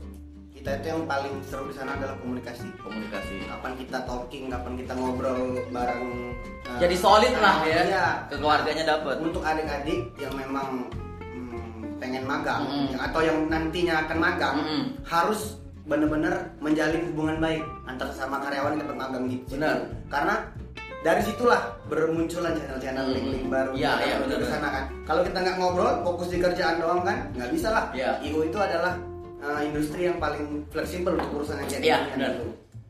kita 0.64 0.80
itu 0.80 0.96
yang 0.96 1.04
paling 1.04 1.36
seru 1.44 1.68
di 1.68 1.76
sana 1.76 2.00
adalah 2.00 2.16
komunikasi. 2.24 2.72
komunikasi. 2.80 3.36
Kapan 3.52 3.76
kita 3.76 4.00
talking, 4.08 4.48
kapan 4.48 4.80
kita 4.80 4.96
ngobrol 4.96 5.60
bareng. 5.68 6.32
uh, 6.64 6.80
Jadi 6.80 6.96
solid 6.96 7.36
lah 7.36 7.68
ya. 7.68 7.84
Iya. 7.84 8.06
Keluarganya 8.32 8.84
dapat. 8.88 9.20
untuk 9.20 9.44
adik-adik 9.44 10.16
yang 10.16 10.32
memang 10.32 10.88
hmm, 11.20 12.00
pengen 12.00 12.24
magang 12.24 12.64
Mm. 12.64 12.96
yang- 12.96 13.04
atau 13.04 13.20
yang 13.20 13.38
nantinya 13.52 14.08
akan 14.08 14.18
magang 14.18 14.56
Mm. 14.56 14.84
harus 15.04 15.60
benar-benar 15.84 16.56
menjalin 16.64 17.12
hubungan 17.12 17.44
baik 17.44 17.60
antar 17.84 18.08
sama 18.16 18.40
karyawan 18.40 18.80
yang 18.80 18.88
magang 18.96 19.28
di 19.28 19.44
situ. 19.44 19.60
Benar. 19.60 19.84
karena 20.08 20.48
dari 21.04 21.20
situlah 21.20 21.60
bermunculan 21.92 22.56
channel-channel 22.56 23.12
Mm. 23.12 23.14
link-link 23.14 23.46
baru 23.52 23.72
Iya, 23.76 23.92
iya, 24.00 24.16
ada 24.16 24.32
benar, 24.32 24.48
sana 24.48 24.68
kan 24.72 24.86
kalau 25.04 25.28
kita 25.28 25.44
nggak 25.44 25.58
ngobrol 25.60 25.92
fokus 26.08 26.32
di 26.32 26.40
kerjaan 26.40 26.80
doang 26.80 27.04
kan 27.04 27.28
nggak 27.36 27.52
bisa 27.52 27.68
lah. 27.68 27.92
IO 28.24 28.48
itu 28.48 28.56
adalah 28.56 28.96
uh, 29.44 29.60
industri 29.62 30.02
yang 30.04 30.18
paling 30.18 30.44
fleksibel 30.70 31.14
untuk 31.14 31.32
urusan 31.38 31.60
yang 31.60 31.68
kayak 31.68 31.82
Iya, 31.82 31.98
gini 31.98 32.08
kan 32.08 32.16
benar. 32.16 32.32
gitu. 32.32 32.46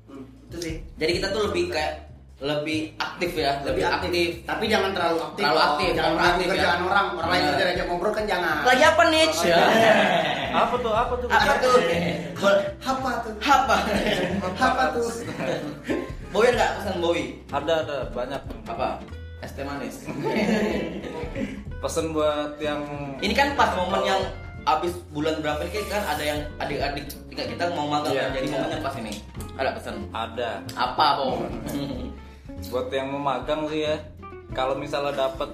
Hmm, 0.06 0.24
itu 0.46 0.58
sih 0.60 0.76
Jadi 0.96 1.12
kita 1.13 1.28
tuh 1.30 1.42
lebih 1.48 1.63
kayak 1.68 1.94
lebih 2.39 2.92
aktif 2.98 3.32
ya, 3.34 3.63
lebih 3.63 3.88
aktif. 3.88 4.44
tapi 4.44 4.68
jangan 4.68 4.92
terlalu 4.92 5.20
aktif 5.24 5.42
Terlalu 5.42 5.62
aktif, 5.63 5.88
jangan 5.88 5.96
terlalu 5.96 6.12
mengganggu 6.12 6.28
aktif 6.30 6.44
ya. 6.44 6.52
kerjaan 6.52 6.80
orang 6.84 7.06
orang 7.13 7.30
lain 7.30 7.44
kerja 7.48 7.66
aja 7.66 7.84
ngobrol 7.86 8.12
kan 8.12 8.26
jangan 8.28 8.56
Lagi 8.63 8.84
apa 8.84 9.04
nih? 9.06 9.26
apa 10.60 10.76
tuh 10.76 10.94
apa 10.94 11.13
tuh 11.16 11.28
Apa 11.28 11.54
tuh? 11.56 11.74
Apa 12.84 13.10
tuh 13.18 13.34
Apa? 13.39 13.76
apa 14.44 14.84
tuh 14.92 15.08
Bowie 16.30 16.52
nggak 16.52 16.70
pesan 16.76 16.96
Bowie? 17.00 17.28
ada 17.48 17.74
ada 17.80 17.98
banyak 18.12 18.42
Apa? 18.66 18.88
Es 19.39 19.52
teh 19.52 19.63
manis. 19.63 20.04
pesen 21.80 22.12
buat 22.12 22.56
yang 22.58 22.82
Ini 23.20 23.32
kan 23.32 23.56
pas 23.56 23.72
momen 23.74 24.04
yang 24.04 24.22
abis 24.65 24.93
bulan 25.10 25.36
berapa 25.38 25.62
ini 25.62 25.84
kan 25.86 26.04
ada 26.06 26.23
yang 26.23 26.39
adik-adik 26.58 27.06
tingkat 27.28 27.47
kita 27.52 27.63
mau 27.71 27.88
magang 27.89 28.12
Iya, 28.12 28.21
kan? 28.21 28.32
jadi 28.34 28.45
iya. 28.45 28.54
momennya 28.54 28.80
pas 28.80 28.95
ini 28.95 29.13
ada 29.54 29.69
pesan 29.71 29.95
ada 30.10 30.49
apa 30.73 31.06
po 31.15 31.28
buat 32.71 32.88
yang 32.89 33.08
mau 33.10 33.21
magang 33.21 33.67
sih 33.67 33.84
ya 33.84 33.95
kalau 34.49 34.73
misalnya 34.73 35.12
dapat 35.19 35.49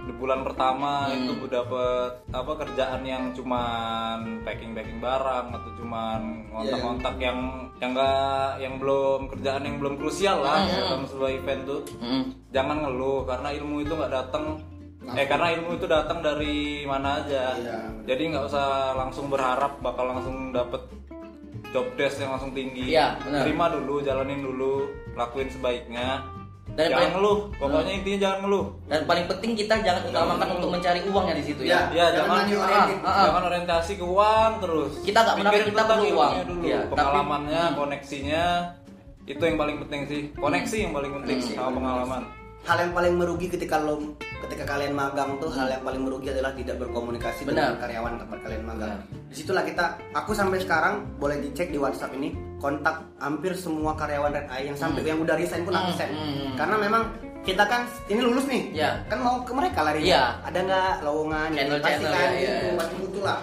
di 0.00 0.12
bulan 0.14 0.40
pertama 0.40 1.10
Hmm. 1.10 1.18
itu 1.28 1.46
dapat 1.46 2.22
apa 2.30 2.52
kerjaan 2.56 3.02
yang 3.02 3.34
cuman 3.34 4.18
packing 4.40 4.70
packing 4.70 4.98
barang 4.98 5.46
atau 5.50 5.70
cuman 5.76 6.20
ngontak-ngontak 6.48 7.14
yang 7.18 7.38
yang 7.76 7.90
enggak 7.90 8.50
yang 8.56 8.74
belum 8.78 9.20
kerjaan 9.28 9.62
yang 9.62 9.76
belum 9.76 9.94
krusial 9.96 10.38
lah 10.40 10.62
dalam 10.64 11.04
sebuah 11.04 11.30
event 11.34 11.62
tuh 11.66 11.82
Mm. 11.98 12.22
jangan 12.48 12.76
ngeluh 12.80 13.26
karena 13.26 13.48
ilmu 13.52 13.82
itu 13.82 13.92
nggak 13.92 14.14
datang 14.14 14.62
eh 15.08 15.24
karena 15.24 15.46
ilmu 15.52 15.70
itu 15.74 15.86
datang 15.86 16.18
dari 16.18 16.56
mana 16.82 17.20
aja. 17.20 17.54
Iya. 17.54 17.78
jadi 18.04 18.22
nggak 18.28 18.44
usah 18.44 18.66
langsung 18.94 19.26
berharap 19.26 19.78
bakal 19.78 20.06
langsung 20.08 20.50
dapet 20.50 20.82
job 21.68 21.86
desk 21.94 22.18
yang 22.18 22.32
langsung 22.32 22.50
tinggi. 22.50 22.90
Iya, 22.90 23.14
terima 23.20 23.68
dulu 23.68 24.00
jalanin 24.00 24.40
dulu 24.40 24.86
lakuin 25.14 25.46
sebaiknya. 25.46 26.22
Dan 26.68 26.86
jangan 26.86 26.98
paling- 26.98 27.14
ngeluh 27.16 27.38
pokoknya 27.56 27.92
intinya 27.94 28.18
jangan 28.20 28.38
ngeluh. 28.42 28.66
Dan 28.84 29.00
paling 29.06 29.24
penting 29.26 29.50
kita 29.54 29.74
jangan 29.80 30.02
utamakan 30.04 30.48
untuk 30.52 30.70
mencari 30.70 31.00
uangnya 31.02 31.34
di 31.34 31.44
situ 31.44 31.62
ya, 31.62 31.70
Ya. 31.70 31.80
ya 31.88 32.06
Jangan 32.12 32.12
jangan. 32.12 32.36
money 32.36 32.54
oriented. 32.54 32.98
Ah, 32.98 33.08
ah. 33.08 33.24
jangan 33.24 33.42
orientasi 33.46 33.92
ke 33.94 34.04
uang 34.04 34.52
terus. 34.60 34.92
Kita 35.00 35.18
nggak 35.20 35.36
Pikirin 35.38 35.66
kita 35.66 35.82
perlu 35.86 36.04
uang. 36.12 36.32
dulu. 36.44 36.62
Iya, 36.62 36.78
tapi- 36.80 36.90
pengalamannya 36.92 37.62
koneksinya 37.72 38.44
itu 39.24 39.42
yang 39.42 39.56
paling 39.56 39.76
penting 39.80 40.00
sih. 40.04 40.22
Koneksi 40.34 40.76
yang 40.78 40.92
paling 40.92 41.12
penting 41.14 41.38
Hmm. 41.40 41.54
sama 41.56 41.70
pengalaman 41.72 42.22
hal 42.66 42.76
yang 42.78 42.92
paling 42.92 43.14
merugi 43.14 43.46
ketika 43.46 43.78
lo 43.78 44.02
ketika 44.36 44.66
kalian 44.66 44.92
magang 44.92 45.38
tuh 45.38 45.48
hal 45.48 45.66
yang 45.66 45.80
paling 45.80 46.02
merugi 46.02 46.28
adalah 46.28 46.52
tidak 46.52 46.76
berkomunikasi 46.76 47.46
dengan 47.46 47.72
Benar. 47.72 47.80
karyawan 47.80 48.14
tempat 48.18 48.38
kalian 48.42 48.62
magang. 48.62 48.98
Di 49.26 49.34
situlah 49.34 49.64
kita, 49.64 49.84
aku 50.12 50.30
sampai 50.32 50.58
sekarang 50.58 50.94
boleh 51.16 51.40
dicek 51.40 51.70
di 51.70 51.78
WhatsApp 51.78 52.12
ini 52.12 52.30
kontak 52.56 53.00
hampir 53.16 53.54
semua 53.54 53.94
karyawan 53.94 54.30
Red 54.30 54.48
Eye 54.48 54.66
yang 54.66 54.76
sampai 54.76 55.02
yang 55.02 55.18
udah 55.18 55.34
resign 55.34 55.62
pun 55.62 55.72
aku 55.72 55.88
Hmm, 55.88 55.98
send. 55.98 56.12
hmm. 56.12 56.52
Karena 56.54 56.76
memang 56.76 57.02
kita 57.42 57.64
kan 57.64 57.86
ini 58.06 58.20
lulus 58.20 58.44
nih, 58.44 58.62
Iya. 58.74 58.90
kan 59.06 59.18
mau 59.20 59.40
ke 59.40 59.52
mereka 59.52 59.80
lari. 59.80 60.02
Iya. 60.02 60.42
Ada 60.42 60.58
nggak 60.60 60.92
lowongan? 61.00 61.48
Channel- 61.52 61.78
pasti 61.80 61.94
channel, 61.96 62.12
kan 62.12 62.28
ya, 62.28 62.38
iya. 62.60 62.72
pasti 62.74 62.94
butuh 62.98 63.22
lah. 63.24 63.40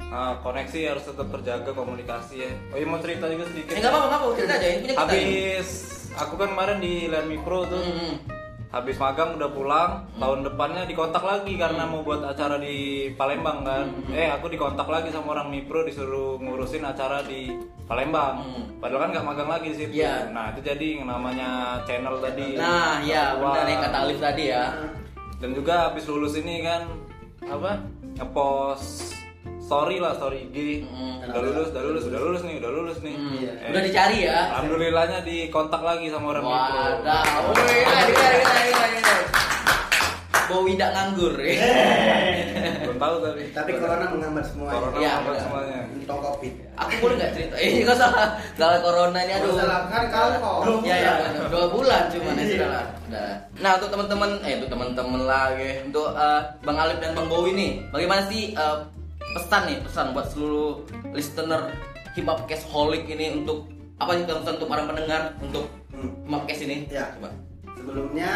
Nah, 0.00 0.32
koneksi 0.40 0.78
harus 0.88 1.04
tetap 1.04 1.26
terjaga 1.30 1.70
komunikasi 1.70 2.34
ya 2.40 2.50
oh 2.68 2.76
iya 2.76 2.82
mau 2.84 2.98
cerita 2.98 3.30
juga 3.30 3.46
sedikit 3.46 3.70
eh 3.70 3.78
nggak 3.78 3.94
apa-apa 3.94 4.34
cerita 4.34 4.54
aja 4.56 4.66
ini 4.68 4.74
punya 4.74 4.90
kita 4.90 5.02
habis 5.06 5.68
aku 6.18 6.34
kan 6.34 6.48
kemarin 6.50 6.78
di 6.80 6.94
Landmi 7.06 7.38
Pro 7.38 7.62
tuh 7.62 7.78
Mm, 7.78 7.94
mm. 7.94 8.14
Habis 8.70 8.96
magang 8.96 9.34
udah 9.34 9.50
pulang 9.50 9.90
tahun 10.16 10.46
depannya 10.46 10.86
dikontak 10.86 11.26
lagi 11.26 11.58
karena 11.58 11.90
mau 11.90 12.06
buat 12.06 12.22
acara 12.22 12.54
di 12.56 13.10
Palembang 13.18 13.66
kan. 13.66 13.90
Eh 14.14 14.30
aku 14.30 14.46
dikontak 14.46 14.86
lagi 14.86 15.10
sama 15.10 15.34
orang 15.34 15.50
Mipro 15.50 15.82
disuruh 15.82 16.38
ngurusin 16.38 16.86
acara 16.86 17.20
di 17.22 17.50
Palembang. 17.84 18.38
Hmm. 18.38 18.64
padahal 18.78 19.02
kan 19.04 19.10
nggak 19.12 19.26
magang 19.26 19.50
lagi 19.50 19.70
sih 19.74 19.86
Iya. 19.90 20.30
nah 20.30 20.54
itu 20.54 20.62
jadi 20.62 21.02
yang 21.02 21.10
namanya 21.10 21.82
channel 21.84 22.16
tadi. 22.22 22.54
Nah 22.54 23.02
ya 23.02 23.34
benar 23.34 23.66
yang 23.66 23.82
kata 23.82 23.98
Alif 24.06 24.18
tadi 24.22 24.44
ya. 24.54 24.64
Dan 25.42 25.50
juga 25.52 25.90
habis 25.90 26.06
lulus 26.06 26.38
ini 26.38 26.62
kan 26.62 26.86
apa 27.44 27.82
ngepost 28.16 29.19
story 29.70 29.96
lah 29.96 30.12
story 30.12 30.38
IG 30.44 30.56
Hmm. 30.82 31.22
udah 31.22 31.40
lulus 31.40 31.68
udah 31.70 31.82
lulus 31.84 32.04
udah 32.04 32.20
lulus 32.20 32.42
nih 32.42 32.54
udah 32.58 32.70
lulus 32.72 32.98
nih 33.00 33.14
Iya. 33.14 33.52
Eh, 33.56 33.68
udah 33.70 33.82
dicari 33.82 34.16
ya 34.20 34.38
alhamdulillahnya 34.50 35.18
dikontak 35.22 35.78
lagi 35.80 36.10
sama 36.10 36.26
orang 36.32 36.42
Mipro 36.42 36.74
Wadah, 36.74 37.22
woi, 37.46 37.54
kita 37.54 37.94
kita 38.02 38.26
kita 38.34 38.50
kita 38.66 38.86
kita. 38.90 39.14
Bau 40.42 40.66
tidak 40.66 40.90
nganggur. 40.90 41.34
belum 41.38 42.98
tahu 42.98 43.14
tapi 43.22 43.42
Tapi 43.54 43.70
corona 43.72 44.06
menghambat 44.08 44.44
semua. 44.44 44.66
corona 44.68 44.98
Iya, 44.98 45.10
menghambat 45.14 45.38
semuanya 45.38 45.78
Untuk 45.92 46.18
covid. 46.18 46.54
Aku 46.74 46.92
boleh 46.98 47.14
nggak 47.14 47.30
cerita? 47.30 47.54
Eh, 47.54 47.70
nggak 47.78 47.94
salah. 47.94 48.26
Kalau 48.58 48.78
corona 48.82 49.18
ini 49.20 49.32
aduh. 49.32 49.54
Salah, 49.54 49.80
kan 49.86 50.02
kau 50.10 50.28
kok. 50.34 50.82
Ya 50.82 50.96
ya, 50.98 51.12
dua 51.46 51.66
bulan 51.70 52.10
cuma 52.10 52.34
ya 52.34 52.44
sudah 52.44 52.68
lah. 52.68 52.84
Nah 53.54 53.70
untuk 53.78 53.90
teman-teman, 53.90 54.30
eh 54.42 54.58
untuk 54.58 54.70
teman-teman 54.70 55.22
lagi, 55.22 55.70
untuk 55.84 56.08
eh, 56.10 56.40
Bang 56.60 56.78
Alif 56.80 56.98
dan 56.98 57.14
Bang 57.14 57.28
Bowi 57.28 57.50
nih, 57.54 57.70
bagaimana 57.88 58.22
sih 58.26 58.50
eh, 58.50 58.76
pesan 59.30 59.62
nih 59.66 59.78
pesan 59.80 60.06
buat 60.10 60.26
seluruh 60.28 60.82
listener 61.10 61.70
Hip 62.12 62.26
Hop 62.26 62.46
Cast 62.46 62.66
Holic 62.66 63.06
ini 63.06 63.38
untuk 63.38 63.70
apa 63.96 64.16
sih 64.16 64.24
pesan 64.24 64.56
untuk 64.56 64.68
para 64.68 64.82
pendengar 64.84 65.34
untuk 65.38 65.66
Hmm. 65.90 66.10
Hip 66.24 66.32
Hop 66.32 66.44
Cast 66.46 66.62
ini? 66.64 66.88
Ya. 66.88 67.12
Coba. 67.14 67.28
Sebelumnya 67.76 68.32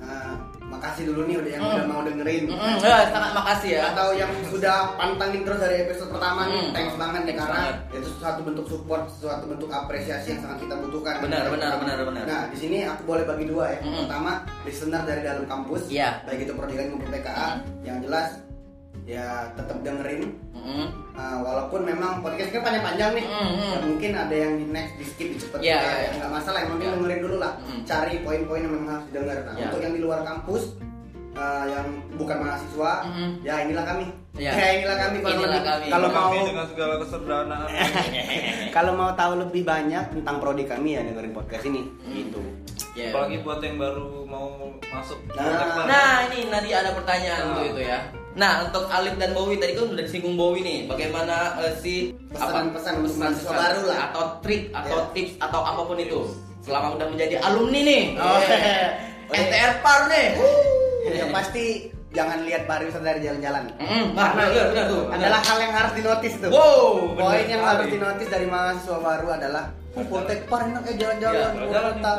eh, 0.00 0.34
makasih 0.64 1.12
dulu 1.12 1.28
nih 1.28 1.36
udah 1.36 1.50
yang 1.50 1.62
Hmm. 1.62 1.74
udah 1.76 1.86
mau 1.86 2.00
dengerin. 2.00 2.48
Mm, 2.48 2.76
ya, 2.80 3.04
sangat 3.10 3.32
makasih 3.36 3.70
ya. 3.76 3.82
Atau 3.92 4.16
yang 4.16 4.32
sudah 4.48 4.96
pantangin 4.96 5.44
terus 5.44 5.60
dari 5.60 5.84
episode 5.84 6.08
pertama 6.08 6.48
nih, 6.48 6.56
Hmm. 6.56 6.72
thanks 6.72 6.96
banget 6.96 7.20
nih 7.20 7.36
Thanks 7.36 7.42
karena 7.44 7.60
itu 7.92 8.08
suatu 8.16 8.40
bentuk 8.40 8.64
support, 8.64 9.04
suatu 9.12 9.44
bentuk 9.44 9.68
apresiasi 9.68 10.32
yang 10.32 10.40
sangat 10.40 10.58
kita 10.64 10.74
butuhkan. 10.80 11.20
Benar, 11.20 11.52
benar, 11.52 11.72
benar, 11.76 11.98
benar. 12.00 12.24
Nah, 12.24 12.42
di 12.48 12.56
sini 12.56 12.78
aku 12.82 13.02
boleh 13.04 13.28
bagi 13.28 13.44
dua 13.44 13.76
ya. 13.76 13.78
Hmm. 13.84 14.08
Pertama, 14.08 14.32
listener 14.64 15.02
dari 15.04 15.20
dalam 15.20 15.44
kampus, 15.44 15.82
Iya. 15.92 16.10
baik 16.24 16.40
itu 16.48 16.52
prodi 16.56 16.74
maupun 16.80 17.10
PKA, 17.12 17.48
yang 17.84 17.98
jelas 18.00 18.40
ya 19.10 19.26
tetap 19.52 19.82
dengerin 19.82 20.30
Mm, 20.52 20.92
Nah, 21.10 21.40
walaupun 21.40 21.80
memang 21.82 22.20
podcastnya 22.20 22.60
panjang-panjang 22.60 23.12
nih, 23.12 23.24
Hmm, 23.24 23.48
hmm. 23.50 23.70
ya 23.70 23.78
mungkin 23.82 24.10
ada 24.14 24.34
yang 24.34 24.52
di 24.54 24.66
next 24.66 24.92
di 24.94 25.04
skip 25.06 25.28
di 25.30 25.38
cepet 25.38 25.56
Iya, 25.58 25.72
ya, 25.74 25.92
iya. 25.96 26.10
nggak 26.14 26.30
masalah, 26.30 26.58
yang 26.58 26.70
penting 26.70 26.84
Iya. 26.86 26.96
dengerin 26.96 27.20
dulu 27.20 27.36
lah, 27.38 27.52
Hmm. 27.58 27.80
cari 27.82 28.14
poin-poin 28.20 28.60
yang 28.60 28.72
memang 28.74 28.88
harus 28.94 29.06
didengar. 29.08 29.36
Nah, 29.40 29.54
Iya. 29.54 29.64
untuk 29.66 29.80
yang 29.80 29.94
di 29.94 30.00
luar 30.00 30.20
kampus, 30.20 30.62
eh, 31.32 31.64
yang 31.66 31.86
bukan 32.14 32.38
mahasiswa, 32.38 32.92
Hmm. 33.02 33.30
ya 33.40 33.54
inilah 33.58 33.84
kami, 33.86 34.04
ya 34.34 34.50
inilah 34.76 34.96
kami. 34.98 35.16
Kalau 35.18 35.32
Inilah 35.34 35.48
lebih- 35.50 35.64
kami. 35.66 35.86
kalau 35.88 36.08
mau 36.10 36.32
dengan 36.44 36.66
segala 36.68 36.94
kesederhanaan 36.98 37.68
kalau 38.76 38.92
mau 38.94 39.10
tahu 39.12 39.32
lebih 39.40 39.62
banyak 39.64 40.04
tentang 40.12 40.36
prodi 40.38 40.64
kami 40.64 40.90
ya 40.92 41.02
dengerin 41.02 41.32
podcast 41.32 41.64
ini, 41.64 41.82
Hmm. 42.04 42.14
gitu. 42.14 42.40
ya. 42.92 43.08
apalagi 43.08 43.40
buat 43.40 43.60
yang 43.60 43.76
baru 43.76 44.24
mau 44.24 44.50
masuk 44.84 45.16
Nah. 45.30 45.86
Nah 45.86 46.26
ini 46.26 46.52
nanti 46.52 46.68
ada 46.70 46.92
pertanyaan 46.92 47.42
untuk 47.50 47.64
itu 47.70 47.82
ya. 47.82 47.98
Nah 48.32 48.62
untuk 48.62 48.86
Alif 48.86 49.14
dan 49.16 49.32
Bowie 49.32 49.56
tadi 49.56 49.74
kan 49.74 49.90
udah 49.90 50.02
disinggung 50.02 50.34
Bowie 50.34 50.60
nih. 50.60 50.78
Bagaimana 50.86 51.58
eh, 51.60 51.74
si 51.76 52.14
Pesan-pesan 52.28 53.02
mahasiswa 53.10 53.50
baru 53.50 53.82
lah. 53.86 53.98
atau 54.08 54.22
trik 54.40 54.70
atau 54.70 54.96
Ya. 54.96 55.10
tips 55.12 55.32
atau 55.38 55.60
apa 55.60 55.82
pun 55.82 55.98
itu 55.98 56.20
selama 56.60 56.94
udah 56.94 57.06
menjadi 57.08 57.34
alumni 57.40 57.80
nih. 57.82 58.02
Oh. 58.16 58.38
Eh, 58.38 58.88
STR 59.32 59.72
par 59.80 60.06
nih. 60.06 60.34
yang 61.10 61.30
pasti 61.30 61.86
jangan 62.10 62.42
lihat 62.42 62.66
pariwisata 62.66 63.02
dari 63.04 63.22
jalan-jalan. 63.22 63.70
Mm-mm, 63.72 64.04
nah, 64.12 64.30
benar, 64.32 64.48
benar, 64.48 64.66
benar 64.68 64.84
tuh. 64.86 65.02
adalah 65.08 65.40
hal 65.40 65.58
yang 65.58 65.72
harus 65.72 65.92
dinotis 65.94 66.34
tuh. 66.36 66.50
Wow, 66.50 67.14
Poin 67.14 67.46
yang 67.46 67.62
harus 67.62 67.86
dinotis 67.88 68.26
dari 68.26 68.46
mahasiswa 68.46 68.98
baru 68.98 69.26
adalah 69.32 69.64
Oh, 69.90 70.06
Poltek 70.06 70.46
Par 70.46 70.62
enak 70.62 70.86
eh 70.86 70.94
Iya, 70.94 71.18
jalan-jalan, 71.18 71.50
kota, 71.98 72.12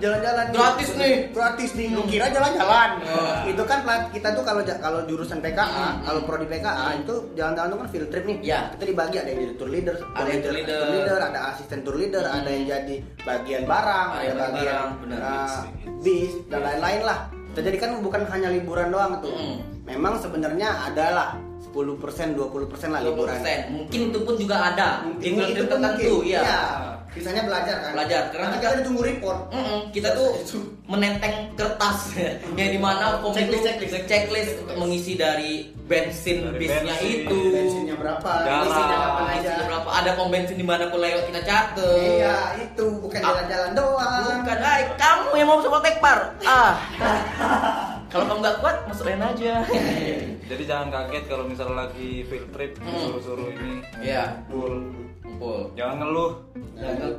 jalan-jalan 0.00 0.44
nih. 0.48 0.56
Gratis 0.56 0.90
nih. 0.96 1.14
gratis 1.28 1.70
nih. 1.76 1.88
Lu 1.92 2.02
kira 2.08 2.32
jalan-jalan? 2.32 2.90
Iya. 2.96 3.52
Itu 3.52 3.62
kan 3.68 3.78
kita 4.08 4.28
tuh 4.32 4.40
kalau 4.40 4.64
kalau 4.64 5.04
jurusan 5.04 5.44
PKA, 5.44 5.68
Hmm, 5.68 5.94
kalau 6.00 6.24
prodi 6.24 6.48
PKA 6.48 6.96
itu 6.96 7.14
jalan-jalan 7.36 7.68
tuh 7.68 7.78
kan 7.78 7.88
field 7.92 8.08
trip 8.08 8.24
nih. 8.24 8.38
Iya. 8.40 8.60
Kita 8.72 8.84
dibagi 8.88 9.16
ada 9.20 9.28
yang 9.28 9.40
jadi 9.42 9.54
tour 9.54 9.68
leader, 9.68 9.96
Ada 10.00 10.28
yang 10.32 10.40
tour 10.40 10.54
leader. 10.88 11.18
ada 11.20 11.40
asisten 11.52 11.78
tour 11.84 11.96
leader, 12.00 12.24
Hmm. 12.24 12.36
ada 12.40 12.48
yang 12.48 12.64
jadi 12.66 12.94
bagian 13.20 13.62
barang, 13.68 14.08
Ada 14.08 14.20
ada, 14.24 14.32
bagian 14.40 14.64
barang, 14.72 14.90
benar. 14.98 15.20
uh, 15.20 15.60
bis 16.00 16.32
dan 16.48 16.60
lain-lain 16.64 17.00
lah. 17.04 17.18
Jadi 17.52 17.76
kan 17.76 17.90
bukan 18.00 18.22
hanya 18.24 18.48
liburan 18.48 18.88
doang 18.88 19.20
tuh. 19.20 19.28
Hmm. 19.28 19.60
Memang 19.84 20.16
sebenarnya 20.16 20.88
adalah 20.88 21.36
10% 21.60 22.32
20% 22.32 22.88
lah 22.88 23.04
liburan. 23.04 23.36
20%. 23.36 23.68
Mungkin 23.68 24.00
itu 24.08 24.18
pun 24.24 24.34
juga 24.40 24.56
ada. 24.72 25.04
Mungkin 25.04 25.30
Di 25.36 25.52
itu 25.52 25.62
tertentu, 25.68 26.14
iya. 26.24 26.40
Iya. 26.40 26.62
Bisanya 27.10 27.42
belajar 27.42 27.76
kan. 27.80 27.90
Belajar, 27.92 28.22
karena 28.30 28.46
kita- 28.48 28.60
kita 28.62 28.78
ditunggu 28.78 29.02
report. 29.02 29.40
Mm-mm, 29.50 29.80
kita 29.90 30.08
tuh 30.12 30.30
menenteng 30.90 31.34
kertas 31.54 32.14
yang 32.58 32.70
di 32.70 32.78
mana 32.78 33.18
form 33.18 33.32
itu 33.32 33.38
Checklist, 33.50 33.64
checklist. 33.64 33.94
checklist 34.06 34.52
untuk 34.60 34.76
mengisi 34.76 35.12
dari 35.14 35.52
bensin 35.82 36.46
Dari 36.46 36.54
bisnya 36.56 36.94
bensin, 36.94 37.18
itu 37.20 37.38
Bensinnya 37.50 37.96
berapa? 37.96 38.30
Garam. 38.40 38.62
Isinya 38.64 38.96
kapan 38.96 39.24
aja. 39.24 39.38
Isinya 39.40 39.64
berapa 39.66 39.88
ada 39.92 40.10
pom 40.14 40.28
bensin 40.28 40.54
di 40.54 40.62
mana 40.62 40.84
pun 40.86 40.98
lewat 40.98 41.24
kita 41.26 41.40
catet 41.42 41.98
Iya, 42.16 42.36
itu 42.60 42.84
bukan 42.96 43.18
Ah. 43.18 43.26
jalan-jalan 43.28 43.70
doang. 43.74 44.38
bukan 44.40 44.58
ay 44.60 44.82
kamu 44.94 45.30
yang 45.34 45.48
mau 45.48 45.58
sama 45.58 45.78
tekpar 45.80 46.18
ah 46.40 46.74
kalau 48.10 48.24
kamu 48.24 48.38
nggak 48.40 48.56
kuat 48.58 48.76
masuk 48.86 49.04
lain 49.04 49.22
aja 49.24 49.54
jadi 50.42 50.62
jangan 50.64 50.88
kaget 50.90 51.24
kalau 51.26 51.44
misalnya 51.44 51.76
lagi 51.84 52.22
field 52.24 52.48
trip 52.50 52.72
Hmm. 52.76 53.02
suruh-suruh 53.04 53.50
ini 53.50 53.82
iya 54.00 54.42
full 54.46 55.09
kumpul 55.40 55.72
jangan 55.72 55.96
ngeluh. 56.04 56.30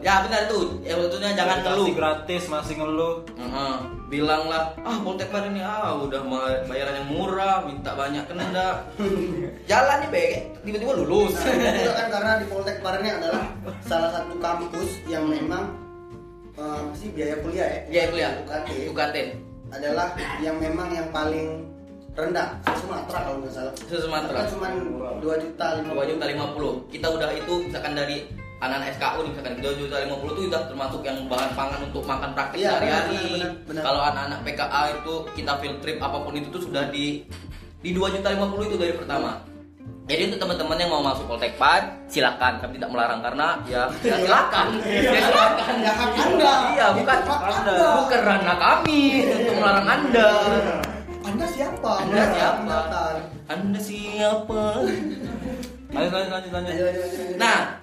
Ya 0.05 0.13
benar 0.21 0.41
tuh 0.45 0.77
ya 0.85 0.93
maksudnya 0.93 1.33
jangan 1.33 1.57
Dikasih 1.57 1.73
ngeluh. 1.73 1.97
gratis 1.97 2.43
masih 2.45 2.75
ngeluh. 2.77 3.15
Heeh. 3.33 3.75
bilang 4.11 4.51
lah 4.51 4.75
ah 4.83 4.99
Poltekbar 5.01 5.47
ini 5.47 5.63
ah 5.63 5.95
udah 5.95 6.19
bayaran 6.67 6.99
yang 7.01 7.09
murah 7.09 7.65
minta 7.65 7.97
banyak 7.97 8.21
kena. 8.29 8.85
Jalan 9.71 9.97
nih 10.05 10.09
be. 10.13 10.25
Tiba-tiba 10.61 10.93
lulus. 11.01 11.33
Nah, 11.41 11.73
itu 11.81 11.91
kan 11.97 12.07
karena 12.13 12.31
di 12.37 12.45
Poltek 12.45 12.77
Par 12.85 13.01
ini 13.01 13.09
adalah 13.09 13.49
salah 13.81 14.11
satu 14.13 14.37
kampus 14.37 15.01
yang 15.09 15.25
memang 15.25 15.73
eh, 16.59 16.77
apa 16.77 16.93
sih 16.93 17.09
biaya 17.09 17.41
kuliah 17.41 17.65
ya. 17.65 17.79
ya 17.89 18.01
kuliah. 18.13 18.31
UKT 18.45 18.67
UKT 18.93 19.15
adalah 19.71 20.07
yang 20.43 20.59
memang 20.59 20.91
yang 20.91 21.07
paling 21.09 21.70
rendah 22.11 22.47
Sumatera 22.75 23.19
kalau 23.23 23.37
nggak 23.39 23.53
salah. 23.55 23.73
Se 23.87 23.95
Sumatera. 23.97 24.37
Mereka 24.43 24.51
cuma 24.55 24.67
dua 25.23 25.35
juta 25.39 25.65
lima 25.79 26.03
juta 26.03 26.25
lima 26.27 26.45
puluh. 26.51 26.73
Kita 26.91 27.07
udah 27.07 27.29
itu 27.31 27.53
misalkan 27.71 27.93
dari 27.95 28.17
anak-anak 28.61 28.87
SKU 28.99 29.19
nih 29.25 29.31
misalkan 29.33 29.53
dua 29.63 29.73
juta 29.79 29.95
lima 30.05 30.15
puluh 30.19 30.31
itu 30.37 30.41
udah 30.51 30.61
termasuk 30.69 31.01
yang 31.01 31.17
bahan 31.25 31.51
pangan 31.57 31.79
untuk 31.87 32.03
makan 32.05 32.29
praktek 32.37 32.57
Iya, 32.61 32.71
sehari-hari. 32.77 33.25
kalau 33.81 34.01
anak-anak 34.05 34.39
PKA 34.45 34.81
itu 35.01 35.13
kita 35.33 35.53
field 35.57 35.77
trip 35.81 35.97
apa 35.97 36.17
pun 36.21 36.33
itu 36.37 36.47
tuh 36.53 36.61
sudah 36.69 36.83
di 36.93 37.25
di 37.81 37.89
dua 37.95 38.13
juta 38.13 38.29
lima 38.29 38.45
puluh 38.51 38.69
itu 38.69 38.77
dari 38.77 38.93
pertama. 38.93 39.41
Jadi 40.05 40.27
untuk 40.27 40.43
teman-teman 40.43 40.75
yang 40.75 40.91
mau 40.91 40.99
masuk 41.07 41.23
Poltekpad 41.23 42.11
silakan. 42.11 42.59
Kami 42.59 42.75
tidak 42.75 42.91
melarang 42.91 43.23
karena 43.23 43.47
ya, 43.63 43.87
ya 44.03 44.19
silakan. 44.19 44.67
Ya 45.07 45.21
silakan. 45.23 45.73
Ya, 45.79 45.91
hak 45.95 46.09
Anda. 46.19 46.53
iya 46.75 46.87
bukan 46.91 47.17
anda. 47.23 47.35
Anda. 47.39 47.87
bukan 48.03 48.19
ranah 48.27 48.57
kami 48.59 49.01
untuk 49.23 49.55
melarang 49.55 49.87
anda 49.87 50.29
anda 51.41 51.57
siapa 51.57 51.91
Anda 52.05 52.23
siapa? 52.37 52.77
Anda 53.49 53.79
siapa 53.81 54.61
lanjut 55.89 56.13
lanjut 56.13 56.31
lanjut 56.37 56.51
lanjut 56.53 56.69
Ayo, 56.77 56.85
ayo, 56.85 57.01
ayo, 57.01 57.17
ayo. 57.17 57.35
Nah, 57.41 57.81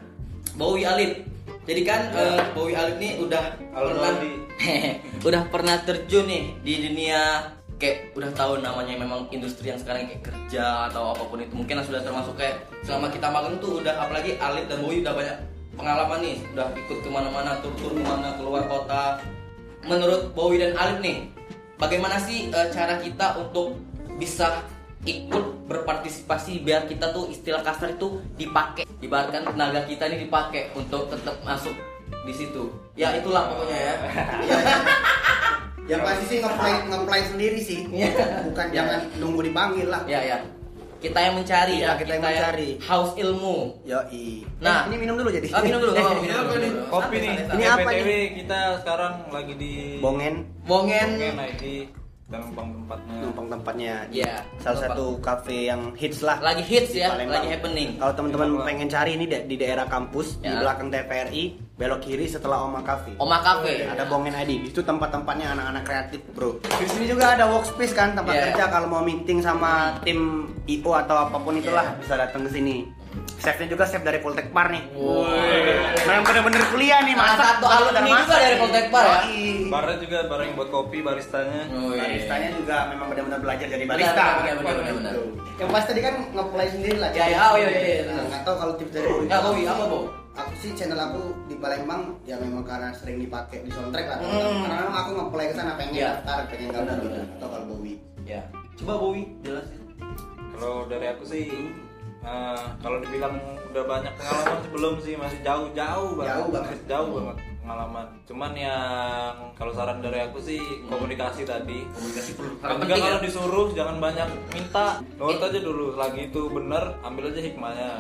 Bowie 0.54 0.86
Alif. 0.86 1.26
Jadi 1.66 1.82
kan 1.82 2.06
eh, 2.14 2.38
Bowie 2.54 2.78
Alif 2.78 3.02
nih 3.02 3.18
udah 3.18 3.58
Halo, 3.74 3.98
pernah 3.98 4.14
Aldi. 4.14 4.32
udah 5.26 5.42
pernah 5.50 5.76
terjun 5.82 6.30
nih 6.30 6.44
di 6.62 6.74
dunia 6.86 7.50
kayak 7.82 8.14
udah 8.14 8.30
tahu 8.38 8.62
namanya 8.62 8.94
memang 8.94 9.26
industri 9.34 9.74
yang 9.74 9.78
sekarang 9.82 10.06
kayak 10.06 10.22
kerja 10.22 10.86
atau 10.94 11.18
apa 11.18 11.26
pun 11.26 11.42
itu 11.42 11.58
mungkin 11.58 11.82
sudah 11.82 11.98
termasuk 12.06 12.38
kayak 12.38 12.62
selama 12.86 13.10
kita 13.10 13.26
magang 13.26 13.58
tuh 13.58 13.82
udah 13.82 13.94
apalagi 13.98 14.38
Alif 14.38 14.70
dan 14.70 14.86
Bowie 14.86 15.02
udah 15.02 15.14
banyak 15.18 15.36
pengalaman 15.74 16.18
nih 16.22 16.36
udah 16.54 16.66
ikut 16.78 16.98
ke 17.02 17.10
mana-mana 17.10 17.58
tur-tur 17.58 17.90
ke 17.90 18.02
mana 18.06 18.38
keluar 18.38 18.62
kota 18.70 19.18
menurut 19.82 20.30
Bowie 20.34 20.62
dan 20.62 20.78
Alif 20.78 21.02
nih 21.02 21.37
bagaimana 21.78 22.18
sih 22.18 22.50
eh, 22.50 22.68
cara 22.74 22.98
kita 22.98 23.38
untuk 23.38 23.78
bisa 24.18 24.66
ikut 25.06 25.70
berpartisipasi 25.70 26.66
biar 26.66 26.90
kita 26.90 27.14
tuh 27.14 27.30
istilah 27.30 27.62
kasar 27.62 27.94
itu 27.94 28.20
dipakai? 28.34 28.84
Ibaratkan 28.98 29.46
tenaga 29.46 29.86
kita 29.86 30.10
ini 30.10 30.26
dipakai 30.26 30.74
untuk 30.74 31.08
tetap 31.08 31.38
masuk 31.46 31.72
di 32.26 32.34
situ. 32.34 32.68
Ya 32.98 33.14
itulah 33.14 33.48
pokoknya 33.54 33.78
ya. 33.78 33.94
Yang 35.96 36.02
pasti 36.04 36.24
sih 36.28 36.38
ngeplay 36.44 36.74
ngeplay 36.84 37.22
sendiri 37.24 37.60
sih. 37.64 37.80
Iya. 37.88 38.44
bukan 38.50 38.66
jangan 38.74 39.00
nunggu 39.16 39.40
dipanggil 39.48 39.88
lah. 39.88 40.04
Ya 40.04 40.20
ya 40.20 40.36
kita 40.98 41.18
yang 41.20 41.34
mencari 41.34 41.74
Iya, 41.76 41.86
ya 41.86 41.92
kita 41.94 42.10
yang 42.12 42.24
mencari. 42.24 42.70
haus 42.80 43.10
ilmu 43.14 43.56
Yoi. 43.82 44.42
Nah. 44.58 44.84
Eh, 44.84 44.90
ini 44.90 44.96
minum 44.98 45.14
dulu 45.14 45.30
jadi. 45.30 45.46
Ah, 45.50 45.62
minum 45.62 45.78
dulu, 45.80 45.92
Eh, 45.92 46.02
oh, 46.02 46.14
minum 46.16 46.44
dulu. 46.44 46.68
kopi 46.92 47.16
nih 47.16 47.30
Santai, 47.38 47.46
Ini 47.48 47.54
ini 47.54 47.64
apa 47.66 47.80
PTW 47.88 48.08
nih? 48.08 48.26
kita 48.36 48.60
sekarang 48.82 49.12
lagi 49.30 49.54
di 49.54 49.72
Bongen 49.98 50.34
Bongen 50.64 51.10
Bongen 51.14 51.38
ID 51.38 51.64
numpang 52.28 52.68
tempatnya 52.76 53.16
numpang 53.24 53.46
tempatnya. 53.48 53.94
Iya. 54.10 54.34
Salah 54.60 54.78
satu 54.84 55.16
cafe 55.18 55.72
yang 55.72 55.96
hits 55.96 56.20
lah. 56.20 56.36
lagi 56.38 56.60
hits 56.60 56.92
ya 56.92 57.16
lagi 57.16 57.48
happening 57.48 57.96
Kalau 57.96 58.12
teman-teman 58.12 58.48
Iya, 58.50 58.64
pengen 58.66 58.88
cari 58.88 59.10
ini 59.14 59.24
di 59.24 59.56
daerah 59.56 59.86
kampus 59.86 60.36
di 60.36 60.44
Ya. 60.44 60.60
belakang 60.60 60.92
TVRI, 60.92 61.44
belok 61.78 62.02
kiri 62.02 62.26
setelah 62.26 62.66
Oma 62.66 62.82
Cafe. 62.82 63.14
Oma 63.16 63.38
Cafe 63.38 63.86
Ada 63.86 64.02
Bongen 64.04 64.34
ID. 64.34 64.66
Itu 64.66 64.82
tempat-tempatnya 64.82 65.54
anak-anak 65.54 65.82
kreatif, 65.86 66.20
Bro. 66.34 66.58
Di 66.60 66.86
sini 66.90 67.06
juga 67.06 67.38
ada 67.38 67.46
workspace 67.46 67.94
kan, 67.94 68.18
tempat 68.18 68.34
Iya. 68.34 68.44
kerja 68.50 68.64
kalau 68.66 68.90
mau 68.90 69.00
meeting 69.00 69.38
sama 69.38 69.94
tim 70.02 70.50
IO 70.66 70.90
atau 70.92 71.14
apa 71.16 71.38
pun 71.38 71.54
itulah 71.54 71.86
Iya. 71.86 71.98
bisa 72.02 72.14
datang 72.18 72.42
ke 72.42 72.50
sini. 72.50 72.82
Chefnya 73.38 73.70
juga 73.70 73.86
chef 73.86 74.02
dari 74.02 74.18
Poltek 74.18 74.50
Par 74.50 74.74
nih. 74.74 74.82
Woi. 74.90 75.30
Memang 76.02 76.26
bener-bener 76.26 76.62
kuliah 76.68 76.98
nih, 77.06 77.14
masak 77.14 77.62
satu 77.62 77.66
alumni 77.70 78.02
masak. 78.02 78.26
juga 78.26 78.36
dari 78.42 78.56
Poltek 78.58 78.86
Par 78.90 79.04
ya? 79.06 79.20
Barnya 79.68 79.96
juga 79.96 80.18
barang 80.26 80.46
yang 80.50 80.56
buat 80.58 80.70
kopi 80.74 80.98
baristanya 81.00 81.62
Woi. 81.70 81.94
Baristanya 81.94 82.50
juga 82.58 82.76
memang 82.90 83.06
benar-benar 83.06 83.38
belajar 83.38 83.66
jadi 83.70 83.84
barista. 83.86 84.26
benar, 84.42 84.54
benar, 84.58 84.74
benar, 84.74 84.94
benar. 84.98 85.14
Yang 85.54 85.70
pasti 85.70 85.88
tadi 85.88 86.00
kan 86.02 86.14
nge-play 86.28 86.68
sendiri 86.74 86.96
lah. 86.98 87.10
Ya, 87.14 87.24
ya, 87.28 87.38
oh, 87.46 87.56
iya, 87.56 87.68
iya, 87.68 87.80
iya. 87.80 88.02
Nah, 88.10 88.24
nggak 88.26 88.42
tahu 88.42 88.54
kalau 88.58 88.74
tips 88.74 88.90
dari 88.90 89.06
ya 89.30 89.38
Bowie 89.38 89.62
apa 89.64 89.84
Bo 89.86 89.98
Aku 90.38 90.52
sih 90.62 90.70
channel 90.78 90.94
aku 90.94 91.34
di 91.50 91.58
Palembang 91.58 92.14
ya 92.22 92.38
memang 92.38 92.62
karena 92.62 92.94
sering 92.94 93.18
dipakai 93.18 93.66
di 93.66 93.70
soundtrack 93.74 94.06
lah. 94.06 94.18
Hmm. 94.22 94.62
Karena 94.62 94.82
memang 94.86 94.98
aku 95.02 95.10
nge-play 95.18 95.46
ke 95.50 95.54
sana 95.58 95.74
pengen 95.74 95.92
Iya. 95.98 96.22
daftar, 96.22 96.38
pengen 96.46 96.68
gabung 96.70 96.98
gitu. 97.02 97.18
Atau 97.18 97.48
kalau 97.50 97.64
Bowie. 97.66 97.98
ya 98.22 98.42
coba 98.78 98.94
Bowie 99.02 99.26
jelasin. 99.42 99.80
Kalau 100.54 100.78
dari 100.86 101.06
aku 101.10 101.24
sih 101.26 101.46
eh, 102.22 102.64
kalau 102.78 102.98
dibilang 103.02 103.34
udah 103.74 103.84
banyak 103.84 104.12
pengalaman 104.14 104.56
sih 104.62 104.70
belum 104.70 104.94
sih. 105.02 105.14
Masih 105.18 105.38
jauh 105.42 105.66
jauh 105.74 106.10
banget. 106.14 106.30
Jauh 106.30 106.48
banget. 106.54 106.70
Masih 106.70 106.86
jauh 106.86 107.10
banget 107.18 107.36
pengalaman. 107.68 108.06
Cuman 108.24 108.52
yang 108.56 109.34
kalau 109.52 109.72
saran 109.76 110.00
dari 110.00 110.24
aku 110.24 110.38
sih 110.40 110.62
komunikasi 110.88 111.44
tadi. 111.44 111.84
Komunikasi 111.92 112.30
perlu. 112.38 112.54
Ya. 112.88 112.96
kalau 112.96 113.20
disuruh 113.20 113.66
jangan 113.76 113.96
banyak 114.00 114.28
minta. 114.56 115.04
Nurut 115.20 115.42
aja 115.42 115.58
dulu. 115.60 115.98
Lagi 115.98 116.32
itu 116.32 116.48
bener 116.48 116.96
ambil 117.04 117.28
aja 117.28 117.40
hikmahnya 117.44 117.90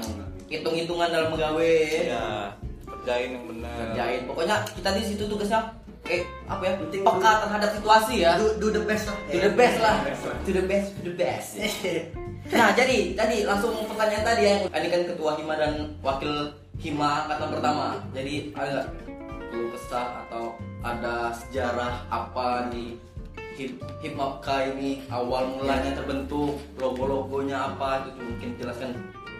hitung-hitungan 0.48 1.08
dalam 1.12 1.28
menggawe 1.32 1.72
ya 2.08 2.52
kerjain 2.88 3.36
yang 3.36 3.44
bener 3.48 3.76
kerjain. 3.92 4.20
Pokoknya 4.24 4.56
kita 4.72 4.90
di 4.96 5.02
situ 5.04 5.22
tugasnya 5.28 5.60
kayak 6.04 6.24
apa 6.48 6.62
ya 6.64 6.72
Penting 6.80 7.02
peka 7.04 7.32
terhadap 7.44 7.70
situasi 7.76 8.14
ya. 8.24 8.30
Do, 8.40 8.56
do 8.56 8.68
the 8.72 8.82
best 8.88 9.04
lah. 9.08 9.18
to 9.28 9.38
the 9.38 9.52
best 9.52 9.78
lah. 9.80 9.96
To 10.44 10.50
the 10.50 10.64
best 10.64 10.88
to 10.96 11.00
the 11.04 11.14
best 11.14 11.50
nah 12.48 12.72
jadi 12.72 13.12
tadi 13.12 13.44
langsung 13.44 13.76
pertanyaan 13.84 14.24
tadi 14.24 14.42
ya. 14.48 14.56
Ini 14.72 14.88
kan 14.88 15.02
ketua 15.04 15.36
hima 15.36 15.54
dan 15.60 15.92
wakil 16.00 16.48
hima 16.80 17.28
angkatan 17.28 17.48
pertama. 17.60 17.86
Jadi 18.16 18.56
ada 18.56 18.88
keluh 19.52 19.68
kesah 19.76 20.24
atau 20.24 20.56
ada 20.80 21.36
sejarah 21.36 22.08
apa 22.08 22.72
di 22.72 22.96
hip 23.60 23.76
hip 24.00 24.14
hop 24.16 24.40
ini 24.48 25.04
awal 25.12 25.44
mulanya 25.60 25.92
terbentuk? 25.92 26.56
Logo 26.80 27.04
logonya 27.04 27.74
apa? 27.74 28.08
Itu 28.08 28.16
mungkin 28.16 28.56
jelaskan 28.56 28.96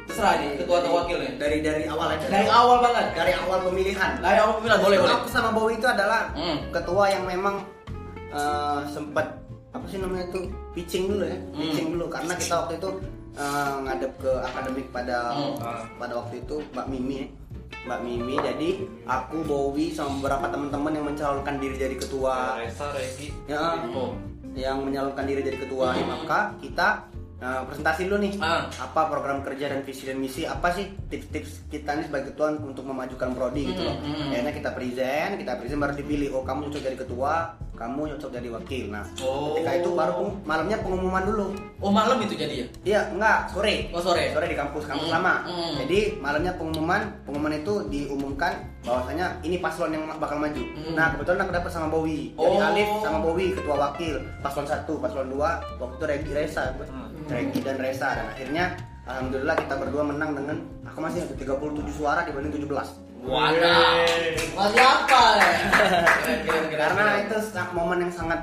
terserah 0.09 0.35
nih 0.37 0.49
ketua 0.57 0.77
atau 0.79 0.93
wakilnya 0.95 1.31
Dari 1.37 1.59
dari 1.61 1.85
awal 1.85 2.09
aja. 2.11 2.27
dari 2.27 2.49
awal 2.49 2.77
banget 2.81 3.07
dari 3.13 3.33
awal 3.37 3.59
pemilihan. 3.63 4.11
dari 4.19 4.39
awal 4.39 4.55
pemilihan 4.57 4.81
boleh 4.81 4.99
boleh 4.99 5.15
Aku 5.15 5.29
sama 5.29 5.51
Bowie 5.51 5.77
itu 5.77 5.87
adalah 5.87 6.33
Hmm. 6.33 6.59
ketua 6.71 7.05
yang 7.07 7.25
memang 7.25 7.61
eh, 8.29 8.81
sempat 8.87 9.37
apa 9.69 9.85
sih 9.87 9.97
namanya 9.97 10.25
itu 10.27 10.41
pitching 10.73 11.05
dulu 11.07 11.25
ya, 11.25 11.37
Hmm. 11.37 11.61
pitching 11.63 11.89
dulu 11.93 12.07
karena 12.09 12.33
kita 12.35 12.55
waktu 12.59 12.75
itu 12.77 12.91
eh, 13.35 13.75
ngadep 13.81 14.13
ke 14.19 14.33
akademik 14.43 14.87
pada 14.89 15.19
Hmm. 15.31 15.55
pada 15.95 16.13
waktu 16.17 16.41
itu 16.41 16.57
Mbak 16.73 16.87
Mimi 16.89 17.17
ya. 17.19 17.27
Mbak 17.87 18.01
Mimi 18.03 18.35
jadi 18.39 18.71
aku 19.07 19.37
Bowie 19.45 19.93
sama 19.93 20.19
beberapa 20.19 20.51
teman-teman 20.51 20.93
yang 20.93 21.07
mencalonkan 21.07 21.57
diri 21.57 21.77
jadi 21.79 21.97
ketua 21.97 22.59
Resa 22.59 22.91
Regi 22.91 23.29
ya 23.45 23.77
yang 24.51 24.83
menyalurkan 24.83 25.23
diri 25.23 25.41
jadi 25.41 25.59
ketua 25.59 25.95
maka 26.03 26.57
kita 26.59 27.07
uh, 27.43 27.63
presentasi 27.67 28.07
dulu 28.07 28.19
nih. 28.23 28.33
Ah. 28.43 28.67
apa 28.79 29.11
program 29.11 29.43
kerja 29.43 29.71
dan 29.71 29.81
visi 29.87 30.05
dan 30.07 30.19
misi? 30.19 30.43
Apa 30.45 30.75
sih 30.75 30.91
tips-tips 31.11 31.71
kita 31.71 31.99
nih 31.99 32.05
sebagai 32.11 32.35
ketua 32.35 32.55
untuk 32.59 32.85
memajukan 32.87 33.35
prodi 33.35 33.71
gitu 33.71 33.83
loh? 33.83 33.97
Hmm, 33.99 34.13
hmm. 34.15 34.31
akhirnya 34.35 34.55
kita 34.55 34.71
present 34.75 35.33
kita 35.39 35.53
present 35.59 35.81
baru 35.81 35.95
dipilih. 35.97 36.29
Oh 36.35 36.43
kamu 36.43 36.69
cocok 36.71 36.83
jadi 36.83 36.99
ketua 36.99 37.35
kamu 37.79 38.11
cocok 38.13 38.31
jadi 38.33 38.49
wakil 38.51 38.85
nah 38.91 39.05
Oh. 39.19 39.55
ketika 39.55 39.71
itu 39.77 39.91
baru 39.93 40.13
peng- 40.19 40.37
malamnya 40.43 40.77
pengumuman 40.79 41.23
dulu 41.23 41.47
oh 41.79 41.91
malam 41.91 42.19
itu 42.19 42.35
jadi 42.35 42.55
ya 42.57 42.67
iya 42.85 43.01
enggak 43.09 43.47
sore 43.49 43.87
Oh, 43.89 43.99
sore. 43.99 44.29
sore 44.29 44.47
di 44.47 44.55
kampus 44.55 44.83
kampus 44.85 45.07
Hmm, 45.07 45.15
lama 45.15 45.35
hmm. 45.47 45.73
jadi 45.81 45.99
malamnya 46.19 46.53
pengumuman 46.53 47.01
pengumuman 47.23 47.55
itu 47.55 47.75
diumumkan 47.89 48.53
bahwasanya 48.83 49.39
ini 49.41 49.57
paslon 49.59 49.91
yang 49.91 50.11
bakal 50.13 50.37
maju 50.37 50.59
Hmm. 50.59 50.93
nah 50.93 51.15
kebetulan 51.15 51.41
aku 51.41 51.53
dapet 51.55 51.71
sama 51.71 51.87
Bowie 51.89 52.35
jadi 52.35 52.51
Oh. 52.53 52.67
Alif 52.67 52.89
sama 52.99 53.19
Bowie 53.21 53.53
ketua 53.53 53.77
wakil 53.79 54.15
paslon 54.41 54.67
satu 54.67 54.99
paslon 54.99 55.29
dua 55.29 55.51
waktu 55.79 55.95
itu 55.95 56.05
Regi 56.05 56.33
Resa 56.35 56.75
gue. 56.75 56.85
Hmm. 56.85 57.07
Regi 57.27 57.61
dan 57.61 57.77
Resa 57.77 58.09
dan 58.13 58.27
akhirnya 58.29 58.65
alhamdulillah 59.05 59.57
kita 59.57 59.75
berdua 59.77 60.03
menang 60.03 60.35
dengan 60.35 60.57
aku 60.83 60.99
masih 60.99 61.23
ingat 61.23 61.39
37 61.39 61.55
suara 61.91 62.21
dibanding 62.23 62.53
17 62.59 63.08
Waduh, 63.21 64.07
masih 64.55 64.81
apa 64.81 65.23
ya? 65.37 65.51
Karena 66.71 67.05
itu 67.21 67.37
momen 67.71 67.99
yang 68.01 68.13
sangat 68.13 68.41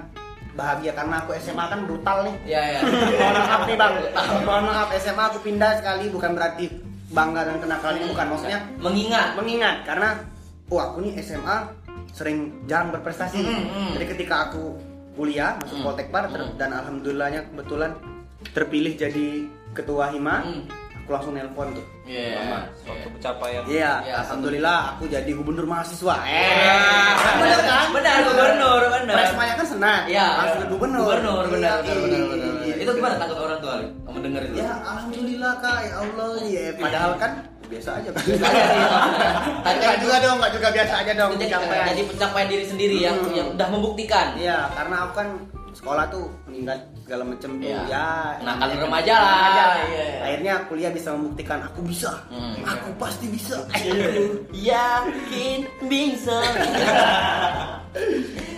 bahagia 0.54 0.92
karena 0.92 1.20
aku 1.20 1.36
SMA 1.36 1.66
kan 1.66 1.84
brutal 1.84 2.24
nih 2.24 2.36
ya 2.48 2.62
ya. 2.72 2.80
mohon 3.20 3.36
maaf 3.36 3.62
nih 3.66 3.76
bang 3.76 3.94
mohon 4.42 4.64
maaf 4.66 4.88
SMA 4.96 5.24
aku 5.26 5.44
pindah 5.44 5.76
sekali 5.76 6.08
bukan 6.08 6.32
berarti 6.32 6.72
bangga 7.12 7.44
dan 7.44 7.60
kenakalan 7.60 8.00
ini 8.00 8.08
bukan 8.08 8.28
maksudnya 8.30 8.60
Mengingat. 8.80 9.36
mengingat 9.36 9.84
karena 9.84 10.16
oh 10.66 10.80
aku 10.80 11.04
nih 11.04 11.20
SMA 11.20 11.58
sering 12.10 12.38
jarang 12.64 12.88
berprestasi 12.90 13.36
Hmm, 13.38 13.68
hmm. 13.68 13.92
jadi 13.94 14.06
ketika 14.10 14.36
aku 14.48 14.80
kuliah 15.12 15.60
masuk. 15.60 15.84
Poltek 15.84 16.08
Par 16.08 16.24
ter- 16.26 16.40
Hmm. 16.42 16.56
dan 16.56 16.72
alhamdulillahnya 16.72 17.42
kebetulan 17.46 17.92
terpilih 18.50 18.96
jadi 18.96 19.28
ketua 19.76 20.08
hima 20.08 20.40
aku 20.96 21.10
langsung 21.12 21.36
nelpon 21.36 21.76
tuh 21.76 21.84
Iya. 22.06 22.38
Mama. 22.38 22.60
suatu 22.78 23.08
pencapaian 23.10 23.62
Iya, 23.66 23.92
Ya, 24.02 24.14
alhamdulillah 24.22 24.80
aku 24.94 25.04
jadi 25.08 25.26
gubernur 25.28 25.66
mahasiswa. 25.66 26.16
Eh, 26.22 26.30
Iya. 26.30 26.78
benar 27.36 27.60
kan? 27.62 27.88
Benar, 27.92 28.16
gubernur, 28.24 28.82
benar. 28.94 29.16
Presmanya 29.20 29.54
kan 29.56 29.68
senat. 29.68 30.02
Iya. 30.06 30.26
langsung 30.38 30.62
ke 30.62 30.68
gubernur. 30.70 31.02
Gubernur, 31.02 31.44
benar, 31.50 31.76
Iya, 31.82 31.94
benar, 31.98 31.98
benar, 31.98 32.22
benar, 32.28 32.46
iya. 32.46 32.54
benar. 32.70 32.78
Itu 32.80 32.92
gimana 32.94 33.16
takut 33.18 33.38
orang 33.40 33.58
tua, 33.60 33.72
Ali? 33.76 33.88
Kamu 34.00 34.18
dengar 34.22 34.42
itu? 34.44 34.54
Ya, 34.56 34.72
alhamdulillah 34.80 35.54
kak, 35.60 35.78
ya 35.82 35.94
Allah. 35.98 36.30
Ya, 36.46 36.64
padahal 36.78 37.12
kan 37.18 37.32
biasa 37.66 37.90
aja. 37.98 38.10
Biasa 38.16 38.46
aja 38.46 38.64
sih. 38.70 38.78
Kan 39.60 39.74
Enggak 39.76 39.96
juga 39.98 40.16
dong, 40.22 40.38
enggak 40.38 40.54
juga 40.54 40.68
biasa 40.72 40.94
aja 41.02 41.12
dong. 41.16 41.32
Jadi, 41.34 41.42
pencapaian. 41.44 41.86
jadi 41.90 42.02
pencapaian 42.06 42.48
diri 42.48 42.66
sendiri 42.68 42.98
yang 43.02 43.18
Hmm. 43.18 43.34
yang 43.34 43.48
udah 43.52 43.68
membuktikan. 43.68 44.28
Iya, 44.38 44.70
karena 44.72 44.96
aku 45.02 45.14
kan 45.16 45.28
sekolah 45.76 46.08
tuh 46.08 46.32
meningkat 46.46 46.80
segala 47.00 47.24
macam 47.26 47.50
tuh 47.54 47.62
Iya. 47.62 47.80
ya 47.86 48.08
Nakal 48.42 48.68
ya, 48.68 48.76
remaja 48.80 49.14
lah. 49.14 49.30
remaja 49.30 49.64
Iya. 49.86 50.06
akhirnya 50.24 50.54
kuliah 50.66 50.90
bisa 50.90 51.12
membuktikan 51.12 51.60
aku 51.62 51.80
bisa 51.84 52.12
Hmm. 52.28 52.56
aku 52.64 52.90
pasti 52.96 53.28
bisa 53.28 53.56
Yakin 54.66 55.60
bisa. 55.86 56.38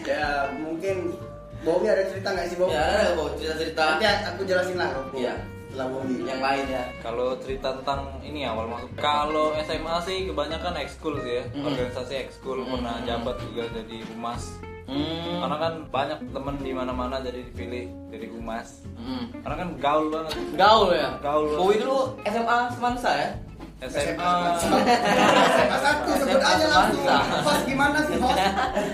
ya 0.05 0.47
mungkin 0.55 1.11
Bobby 1.59 1.85
ada 1.85 2.07
cerita 2.07 2.31
nggak 2.31 2.47
sih 2.47 2.55
Bob? 2.55 2.69
ya, 2.69 2.79
ada 2.79 3.11
kok 3.11 3.27
cerita-cerita 3.35 3.81
Nanti 3.91 4.05
aku 4.23 4.41
jelasin 4.45 4.77
lah 4.77 4.89
Bob. 4.93 5.13
Iya. 5.13 5.35
Setelah 5.67 5.87
Bobby. 5.91 6.13
yang 6.23 6.39
lain 6.39 6.65
ya. 6.67 6.83
Kalau 6.97 7.27
cerita 7.37 7.67
tentang 7.75 7.99
ini 8.21 8.41
awal 8.41 8.65
masuk. 8.65 8.87
Kalau 8.95 9.51
SMA 9.59 9.95
sih 10.01 10.17
kebanyakan 10.25 10.73
ekskul 10.79 11.19
sih 11.19 11.33
ya. 11.35 11.43
Mm. 11.51 11.63
Organisasi 11.67 12.13
ekskul 12.23 12.63
pernah 12.63 12.95
jabat 13.03 13.35
juga 13.43 13.67
jadi 13.73 13.97
humas. 14.07 14.55
Hmm. 14.87 15.43
Karena 15.43 15.57
kan 15.59 15.73
banyak 15.91 16.19
temen 16.31 16.55
di 16.63 16.71
mana-mana 16.71 17.19
jadi 17.19 17.43
dipilih 17.43 17.91
jadi 18.07 18.25
humas. 18.31 18.87
Hmm. 18.95 19.27
Karena 19.43 19.55
kan 19.59 19.69
gaul 19.83 20.05
banget. 20.07 20.33
Gaul 20.55 20.89
ya. 20.95 21.09
Gaul. 21.19 21.47
Bowie 21.59 21.79
dulu 21.83 22.15
SMA 22.23 22.57
Semansa 22.71 23.11
ya. 23.11 23.29
SMA 23.77 24.31
SMA 24.57 25.77
satu 25.77 26.09
sebut 26.17 26.41
aja 26.41 26.65
langsung. 26.65 27.05
Host 27.45 27.63
gimana 27.69 27.99
sih 28.09 28.17
host? 28.17 28.41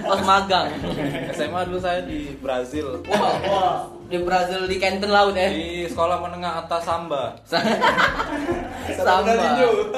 Pas 0.03 0.21
magang. 0.27 0.67
SMA 1.31 1.59
dulu 1.71 1.79
saya 1.79 2.03
di 2.03 2.35
Brazil. 2.43 2.99
Wah, 3.07 3.35
wah. 3.47 3.77
Di 4.11 4.19
Brazil 4.19 4.67
di 4.67 4.75
Kenten 4.83 5.07
Laut 5.07 5.39
ya. 5.39 5.47
Di 5.47 5.87
sekolah 5.87 6.19
menengah 6.19 6.67
atas 6.67 6.83
Samba. 6.83 7.31
Samba. 9.07 9.31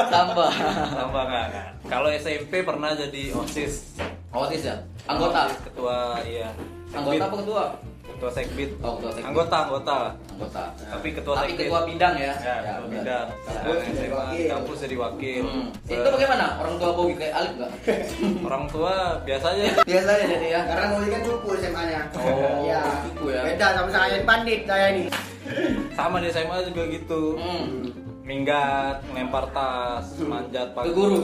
Samba. 0.05 0.47
Samba 0.93 1.21
kan. 1.34 1.49
Kalau 1.89 2.10
SMP 2.13 2.62
pernah 2.62 2.93
jadi 2.93 3.34
OSIS. 3.34 3.97
Otis 4.29 4.69
ya. 4.69 4.77
Anggota. 5.06 5.41
OSIS, 5.46 5.60
ketua 5.63 5.98
iya. 6.24 6.50
Anggota 6.91 7.24
apa 7.24 7.36
ketua? 7.38 7.63
Ketua 8.06 8.32
Sekbid. 8.32 8.70
Oh, 8.80 8.96
ketua 8.96 9.12
Sekbid. 9.12 9.28
Anggota, 9.28 9.58
anggota. 9.60 9.98
Anggota. 10.32 10.63
Tapi 10.74 11.08
ketua 11.12 11.34
Tapi 11.36 11.46
Sekbid. 11.48 11.60
ketua 11.62 11.80
bidang 11.84 12.13
ya. 12.15 12.34
Ya, 12.34 12.56
ketua 12.56 12.78
benar. 12.80 12.94
bidang. 12.96 13.28
Kampus 13.46 13.78
jadi 13.84 13.94
SMA 14.00 14.15
wakil. 14.15 14.46
kampus 14.48 14.78
jadi 14.80 14.96
wakil. 14.98 15.44
Hmm. 15.44 15.68
Itu 15.86 16.08
bagaimana? 16.10 16.46
Orang 16.58 16.76
tua 16.76 16.91
Bowie 16.91 17.15
kayak 17.15 17.34
Alif 17.36 17.52
enggak? 17.54 17.72
Orang 18.48 18.63
tua 18.68 18.94
biasa 19.22 19.46
aja. 19.52 19.63
Biasa 19.84 20.10
ya 20.12 20.26
jadi 20.28 20.48
ya. 20.50 20.62
Karena 20.63 20.86
Bobby 20.88 21.08
kan 21.10 21.22
cupu 21.22 21.50
SMA-nya. 21.56 22.02
Oh, 22.15 22.63
Iya. 22.63 22.82
cupu 23.06 23.26
ya. 23.30 23.41
Beda 23.44 23.68
sama 23.74 23.89
saya 23.89 24.08
yang 24.12 24.26
pandit 24.26 24.60
saya 24.63 24.86
ini. 24.91 25.04
Sama 25.94 26.18
di 26.18 26.28
SMA 26.30 26.58
juga 26.65 26.84
gitu. 26.88 27.22
Hmm. 27.36 27.65
Minggat, 28.26 29.06
lempar 29.12 29.46
tas, 29.54 30.18
manjat 30.20 30.72
Ke 30.72 30.76
pagar. 30.82 30.94
guru. 30.94 31.22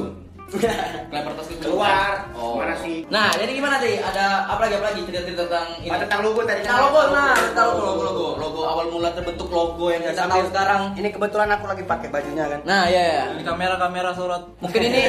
Lempar 0.52 1.34
tas. 1.34 1.48
Keluar. 1.62 2.28
Oh. 2.36 2.58
Mana 2.58 2.76
sih? 2.82 3.06
Nah, 3.08 3.30
jadi 3.32 3.52
gimana 3.54 3.78
tadi? 3.78 4.02
Ada 4.02 4.50
apa 4.50 4.66
lagi 4.66 4.76
apa 4.76 4.86
lagi 4.92 5.02
cerita-cerita 5.06 5.44
tentang 5.48 5.68
ini? 5.78 5.88
Oh, 5.88 5.98
tentang 6.02 6.20
logo 6.26 6.42
tadi. 6.42 6.62
Nah, 6.66 6.78
logo 6.82 7.02
nah, 7.14 7.32
kita 7.38 7.62
logo 7.64 7.82
logo 7.86 8.02
logo. 8.04 8.28
Logo 8.36 8.62
awal 8.66 8.86
mula 8.90 9.10
terbentuk 9.14 9.48
logo 9.48 9.86
yang 9.88 10.02
kita 10.02 10.26
tahu 10.26 10.44
sekarang. 10.50 10.82
Ini 10.98 11.08
kebetulan 11.10 11.50
aku 11.54 11.66
lagi 11.70 11.84
pakai 11.86 12.08
bajunya 12.10 12.46
kan. 12.50 12.60
Nah, 12.66 12.84
ya 12.90 13.02
ya. 13.02 13.24
Ini 13.32 13.44
kamera-kamera 13.46 14.10
surat. 14.12 14.42
Mungkin 14.60 14.82
ini 14.82 15.02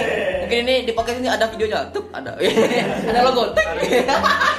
mungkin 0.44 0.58
ini 0.62 0.74
di 0.84 0.92
podcast 0.92 1.18
ini 1.18 1.28
ada 1.32 1.44
videonya. 1.48 1.80
Tuh, 1.90 2.04
ada. 2.12 2.30
ada 3.10 3.20
logo. 3.24 3.42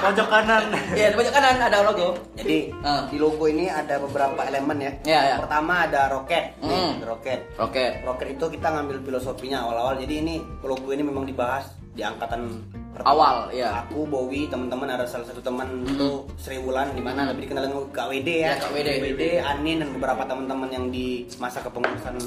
Pojok 0.03 0.27
kanan. 0.27 0.63
Iya, 0.91 1.07
di 1.13 1.15
pojok 1.15 1.33
kanan 1.33 1.55
ada 1.61 1.77
logo. 1.85 2.07
Jadi 2.35 2.73
Ah. 2.83 3.05
di 3.07 3.15
logo 3.15 3.45
ini 3.47 3.69
ada 3.69 3.95
beberapa 4.01 4.41
elemen 4.43 4.77
ya. 4.81 4.91
Iya, 5.05 5.19
iya. 5.23 5.35
Pertama 5.39 5.87
ada 5.87 6.11
roket. 6.11 6.57
Nih, 6.59 6.73
Hmm. 6.73 6.91
ada 6.99 7.05
roket. 7.07 7.39
Oke. 7.55 8.01
Roket 8.03 8.27
itu 8.33 8.45
kita 8.49 8.67
ngambil 8.67 8.97
filosofinya 9.05 9.63
awal-awal. 9.63 9.95
Jadi 9.95 10.13
ini 10.19 10.35
logo 10.73 10.89
ini 10.89 11.05
memang 11.05 11.29
dibahas 11.29 11.69
di 11.93 12.01
angkatan 12.01 12.65
pertama. 12.89 13.13
Awal, 13.13 13.35
iya. 13.53 13.85
Aku, 13.85 14.09
Bowie, 14.09 14.49
teman-teman 14.49 14.89
ada 14.89 15.05
salah 15.05 15.29
satu 15.29 15.37
teman 15.45 15.85
itu 15.85 16.25
Sri 16.41 16.57
Wulan 16.57 16.97
di 16.97 17.01
mana 17.05 17.29
lebih 17.29 17.45
dikenal 17.45 17.69
dengan 17.69 17.85
Kak 17.93 18.09
WD 18.09 18.29
ya. 18.41 18.57
Iya, 18.57 18.61
Kak 18.65 18.73
WD. 18.73 19.23
Anin 19.45 19.77
dan 19.85 19.89
beberapa 19.93 20.25
teman-teman 20.25 20.69
yang 20.73 20.85
di 20.89 21.29
masa 21.37 21.61
kepengurusan 21.61 22.17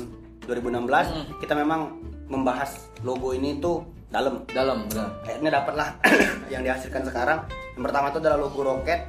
2016 0.46 1.11
Hmm. 1.11 1.26
kita 1.42 1.59
memang 1.59 1.98
membahas 2.30 2.87
logo 3.02 3.35
ini 3.35 3.59
tuh 3.59 3.82
dalam. 4.14 4.46
Dalam, 4.54 4.87
benar. 4.87 5.11
Akhirnya 5.26 5.50
dapatlah 5.59 5.88
yang 6.54 6.62
dihasilkan 6.62 7.02
sekarang. 7.02 7.42
Yang 7.74 7.82
pertama 7.90 8.06
itu 8.14 8.18
adalah 8.22 8.38
logo 8.38 8.61
roket 8.62 9.00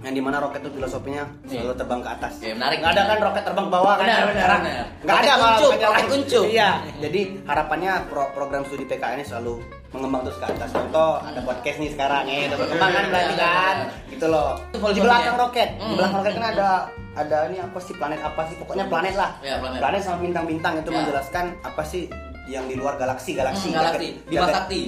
yang 0.00 0.14
di 0.14 0.22
mana 0.22 0.36
roket 0.38 0.60
itu 0.60 0.70
filosofinya 0.72 1.28
Iya. 1.44 1.60
selalu 1.60 1.74
terbang 1.76 2.00
ke 2.00 2.10
atas. 2.10 2.32
Iya, 2.40 2.52
menarik. 2.54 2.76
Nggak 2.80 2.92
ada 2.92 3.02
kan 3.04 3.18
roket 3.20 3.42
terbang 3.44 3.66
ke 3.66 3.72
bawah 3.72 3.94
kan? 3.94 4.06
Benar, 4.06 4.24
benar, 4.24 4.48
benar. 4.58 4.86
Nggak 4.98 5.12
ada 5.14 5.20
Roket 5.20 5.36
malah 5.36 5.50
uncup, 5.50 5.60
roket 5.66 5.80
roket 5.82 5.90
lain. 6.00 6.16
uncup. 6.16 6.44
Iya. 6.46 6.70
Jadi 6.98 7.20
harapannya 7.44 7.92
pro- 8.08 8.30
program 8.32 8.62
studi 8.64 8.84
PKN 8.84 9.14
ini 9.14 9.24
selalu 9.24 9.54
mengembang 9.90 10.22
terus 10.22 10.38
ke 10.38 10.46
atas. 10.46 10.68
Contoh 10.70 11.10
ada 11.18 11.40
podcast 11.42 11.76
nih 11.76 11.90
sekarang 11.90 12.24
ya, 12.24 12.36
itu 12.42 12.56
berkembang 12.56 12.90
kan 12.90 13.04
berarti 13.06 13.34
Iya, 13.34 13.42
kan? 13.42 13.76
iya. 13.76 14.08
Gitu 14.08 14.26
loh. 14.26 14.50
Itu 14.66 14.76
Di 14.88 15.00
belakang 15.00 15.36
roket, 15.36 15.68
di 15.70 15.82
Hmm. 15.82 15.96
belakang 15.96 16.18
roket 16.18 16.34
kan 16.34 16.46
ada 16.48 16.68
ada 17.10 17.38
ini 17.44 17.58
apa 17.58 17.78
sih 17.78 17.92
planet 17.92 18.20
apa 18.20 18.40
sih? 18.46 18.54
Pokoknya 18.56 18.86
planet 18.86 19.14
lah. 19.14 19.30
Iya, 19.42 19.58
planet. 19.58 20.00
sama 20.00 20.16
bintang-bintang 20.18 20.78
itu 20.78 20.88
Iya. 20.88 20.96
menjelaskan 20.96 21.44
apa 21.60 21.82
sih 21.82 22.06
yang 22.46 22.66
di 22.66 22.74
luar 22.74 22.96
galaksi 22.96 23.30
galaksi 23.32 23.68
Hmm, 23.68 23.76
galaksi. 23.76 24.08
Jagat- 24.16 24.26
Bima 24.26 24.46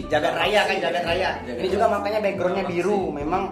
jagat- 0.08 0.34
raya 0.34 0.60
kan 0.64 0.76
jagat 0.80 1.02
raya 1.04 1.30
Jagat 1.44 1.60
ini 1.60 1.68
juga 1.68 1.86
makanya 1.86 2.18
backgroundnya 2.18 2.64
biru 2.64 3.00
memang 3.12 3.42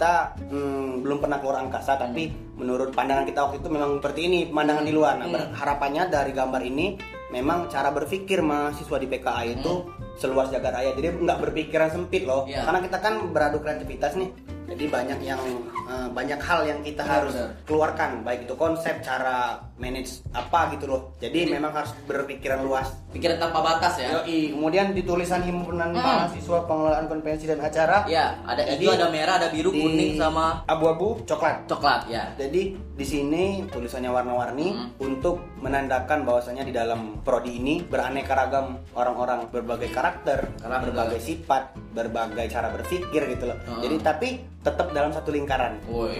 kita 0.00 0.32
hmm, 0.48 1.04
belum 1.04 1.20
pernah 1.20 1.36
keluar 1.36 1.60
angkasa 1.60 1.92
tapi 1.94 2.32
menurut 2.56 2.88
pandangan 2.88 3.28
kita 3.28 3.44
waktu 3.44 3.60
itu 3.60 3.68
memang 3.68 4.00
seperti 4.00 4.20
ini 4.24 4.38
pemandangan 4.48 4.80
di 4.80 4.94
luar 4.96 5.20
nah 5.20 5.28
Hmm. 5.28 5.52
harapannya 5.52 6.08
dari 6.08 6.32
gambar 6.32 6.62
ini 6.64 6.96
memang 7.28 7.68
cara 7.68 7.92
berpikir 7.92 8.40
mahasiswa 8.40 8.96
di 8.96 9.04
PKA 9.06 9.42
itu 9.52 9.84
seluas 10.16 10.48
jagat 10.48 10.72
raya 10.72 10.96
jadi 10.96 11.12
nggak 11.14 11.38
berpikiran 11.38 11.92
sempit 11.92 12.24
loh 12.24 12.48
Hmm. 12.48 12.50
Iya. 12.50 12.64
karena 12.64 12.80
kita 12.80 12.96
kan 12.98 13.14
beradu 13.28 13.60
kreativitas 13.60 14.16
nih 14.16 14.32
jadi 14.66 14.84
banyak 14.88 15.18
yang 15.20 15.42
eh, 15.84 16.08
banyak 16.08 16.40
hal 16.40 16.60
yang 16.64 16.80
kita 16.80 17.02
Benar, 17.02 17.14
harus 17.20 17.34
benar. 17.36 17.50
keluarkan 17.66 18.10
baik 18.22 18.48
itu 18.48 18.54
konsep 18.56 19.04
cara 19.04 19.60
manage 19.76 20.24
apa 20.32 20.72
gitu 20.72 20.88
loh 20.88 21.12
jadi 21.18 21.44
memang 21.50 21.76
harus 21.76 21.92
berpikiran 22.02 22.64
luas 22.64 22.88
Pikiran 23.10 23.36
tanpa 23.36 23.58
batas 23.60 23.98
ya. 23.98 24.08
Yoi, 24.16 24.54
kemudian 24.54 24.94
di 24.94 25.02
tulisan 25.02 25.42
himpunan 25.42 25.90
Hmm. 25.90 25.98
mahasiswa 25.98 26.62
pengelolaan 26.62 27.06
konvensi 27.06 27.44
dan 27.44 27.58
acara 27.58 28.06
Iya, 28.06 28.38
ada 28.40 28.62
Jadi, 28.62 28.80
hijau, 28.80 28.94
ada 28.94 29.06
merah, 29.08 29.34
ada 29.36 29.48
biru, 29.50 29.68
di 29.68 29.82
kuning 29.82 30.12
sama 30.14 30.62
abu-abu 30.64 31.18
coklat. 31.24 31.66
coklat 31.66 32.06
ya. 32.06 32.30
Jadi 32.36 32.62
di 32.76 33.04
sini 33.04 33.42
tulisannya 33.66 34.08
warna-warni 34.08 34.70
Hmm. 34.70 34.88
untuk 35.00 35.42
menandakan 35.56 36.22
bahwasanya 36.22 36.62
di 36.62 36.70
dalam 36.70 37.18
prodi 37.20 37.58
ini 37.58 37.82
beraneka 37.82 38.30
ragam 38.30 38.78
orang-orang 38.92 39.50
berbagai 39.50 39.90
karakter, 39.90 40.46
Karakter. 40.56 40.84
berbagai 40.86 41.18
sifat, 41.18 41.62
berbagai 41.90 42.46
cara 42.46 42.70
berpikir 42.70 43.26
gitu 43.28 43.44
loh. 43.44 43.58
Hmm. 43.64 43.82
Jadi 43.82 43.96
tapi 43.98 44.28
tetap 44.60 44.86
dalam 44.90 45.10
satu 45.10 45.30
lingkaran. 45.30 45.82
Woi. 45.84 46.14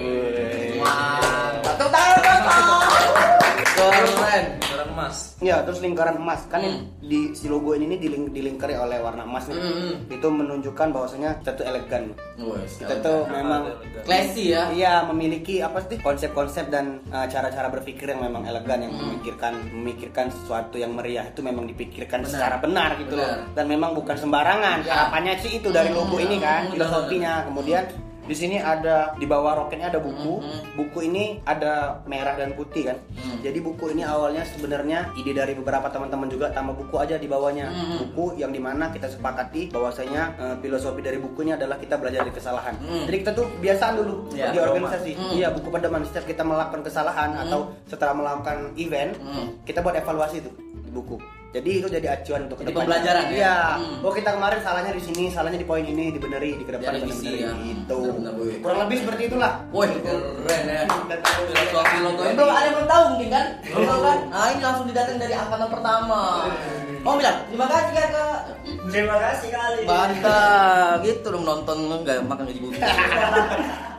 Mantap. 0.76 1.76
Tepuk 1.76 1.92
tangan, 1.92 2.18
Keren. 3.72 4.44
Orang 4.70 4.88
emas. 4.90 5.16
Ya, 5.38 5.60
terus 5.60 5.78
lingkaran 5.78 6.16
emas 6.16 6.44
kan 6.46 6.60
Hmm. 6.60 6.84
di 7.00 7.32
si 7.32 7.46
logo 7.46 7.72
ini 7.72 7.96
diling- 7.96 8.30
dilingkari 8.30 8.74
oleh 8.74 8.98
warna 8.98 9.22
emas 9.22 9.46
nih. 9.46 9.56
Hmm, 9.56 9.74
hmm. 9.74 9.94
Itu 10.10 10.28
menunjukkan 10.28 10.88
bahwasanya 10.90 11.30
kita 11.40 11.52
tuh 11.54 11.64
elegan. 11.64 12.02
Woi, 12.36 12.62
Kita 12.66 12.94
tuh 12.98 13.24
memang 13.26 13.62
classy 14.02 14.52
ya. 14.52 14.68
Iya, 14.70 14.92
memiliki 15.06 15.60
apa 15.60 15.80
sih 15.82 15.98
konsep-konsep 15.98 16.68
dan 16.68 17.00
uh, 17.08 17.26
cara-cara 17.26 17.68
berpikir 17.68 18.06
yang 18.06 18.20
memang 18.20 18.44
elegan, 18.44 18.78
yang 18.80 18.92
Hmm. 18.92 19.02
memikirkan 19.10 19.52
memikirkan 19.70 20.26
sesuatu 20.30 20.76
yang 20.76 20.92
meriah 20.92 21.24
itu 21.24 21.40
memang 21.40 21.66
dipikirkan 21.66 22.22
Benar. 22.22 22.30
secara 22.30 22.56
benar 22.58 22.90
gitu 22.96 23.14
Benar. 23.14 23.26
loh. 23.40 23.54
Dan 23.54 23.64
memang 23.66 23.90
bukan 23.92 24.16
sembarangan. 24.16 24.78
Ya. 24.82 24.92
Harapannya 24.94 25.34
sih 25.38 25.56
itu 25.56 25.68
dari 25.68 25.90
logo 25.90 26.14
Hmm, 26.14 26.24
ini 26.24 26.36
kan, 26.38 26.68
benar, 26.68 26.74
filosofinya. 26.74 27.32
Kemudian 27.44 27.84
di 28.30 28.36
sini 28.38 28.62
ada 28.62 29.10
di 29.18 29.26
bawah 29.26 29.66
roketnya 29.66 29.90
ada 29.90 29.98
buku. 29.98 30.38
Hmm. 30.38 30.62
Buku 30.78 31.10
ini 31.10 31.42
ada 31.42 31.98
merah 32.06 32.38
dan 32.38 32.54
putih 32.54 32.86
kan. 32.86 33.02
Hmm. 33.18 33.42
Jadi 33.42 33.58
buku 33.58 33.90
ini 33.90 34.06
awalnya 34.06 34.46
sebenarnya 34.46 35.10
ide 35.18 35.34
dari 35.34 35.58
beberapa 35.58 35.90
teman-teman 35.90 36.30
juga 36.30 36.54
tambah 36.54 36.78
buku 36.78 36.94
aja 36.94 37.18
di 37.18 37.26
bawahnya. 37.26 37.66
Hmm. 37.66 37.98
Buku 38.06 38.38
yang 38.38 38.54
di 38.54 38.62
mana 38.62 38.94
kita 38.94 39.10
sepakati 39.10 39.74
bahwasanya 39.74 40.22
eh, 40.38 40.56
filosofi 40.62 41.02
dari 41.02 41.18
buku 41.18 41.42
ini 41.42 41.58
adalah 41.58 41.74
kita 41.82 41.98
belajar 41.98 42.22
dari 42.22 42.34
kesalahan. 42.38 42.78
Hmm. 42.78 43.10
Jadi 43.10 43.16
kita 43.26 43.32
tuh 43.34 43.50
biasaan 43.58 43.94
dulu 43.98 44.14
Ya, 44.30 44.54
di 44.54 44.62
organisasi. 44.62 45.12
Hmm. 45.18 45.32
Iya, 45.34 45.48
buku 45.50 45.68
pedoman 45.74 46.06
setiap 46.06 46.30
kita 46.30 46.46
melakukan 46.46 46.86
kesalahan 46.86 47.34
atau 47.34 47.74
setelah 47.90 48.14
melakukan 48.14 48.78
event, 48.78 49.18
Hmm. 49.18 49.58
kita 49.66 49.82
buat 49.82 49.98
evaluasi 49.98 50.38
tuh 50.46 50.54
di 50.86 50.90
buku. 50.94 51.39
Jadi 51.50 51.82
itu 51.82 51.88
jadi 51.90 52.06
acuan 52.14 52.46
untuk 52.46 52.62
Jadi 52.62 52.70
pembelajaran 52.70 53.24
ya? 53.26 53.34
Iya. 53.34 53.56
Hmm. 53.82 54.06
Oh 54.06 54.12
kita 54.14 54.30
kemarin 54.38 54.58
salahnya 54.62 54.92
di 54.94 55.02
sini, 55.02 55.34
salahnya 55.34 55.58
di 55.58 55.66
poin 55.66 55.82
ini, 55.82 56.14
dibeneri 56.14 56.54
di 56.54 56.62
ke 56.62 56.78
depan 56.78 56.94
Direvisi 56.94 57.26
dibeneri. 57.26 57.42
ya. 57.42 57.52
Gitu. 57.58 57.98
Boy. 58.22 58.50
Kurang 58.62 58.78
lebih 58.86 58.96
seperti 59.02 59.22
itulah. 59.26 59.52
Woi, 59.74 59.90
keren 59.98 60.62
ya. 60.70 60.82
Tahu 60.86 61.42
Filosofi 61.50 61.96
logo 62.06 62.22
ini 62.22 62.34
belum 62.38 62.50
ada 62.54 62.66
yang 62.70 62.74
belum 62.78 62.88
tahu 62.88 63.02
mungkin 63.14 63.28
kan? 63.34 63.46
Belum 63.70 63.86
tahu 63.90 64.00
kan? 64.06 64.18
Nah 64.30 64.46
ini 64.54 64.62
langsung 64.62 64.86
didatang 64.86 65.18
dari 65.18 65.34
angkatan 65.34 65.68
pertama. 65.74 66.20
Oh 67.00 67.16
bilang 67.16 67.38
terima 67.46 67.66
kasih 67.66 67.92
kakak. 67.92 68.38
Terima 68.86 69.16
kasih 69.18 69.48
kali. 69.50 69.82
Mantap, 69.84 71.00
gitu 71.00 71.26
dong 71.28 71.44
nonton 71.44 71.76
nggak 71.98 72.20
makan 72.22 72.44
gaji 72.44 72.60
bumi. 72.60 72.76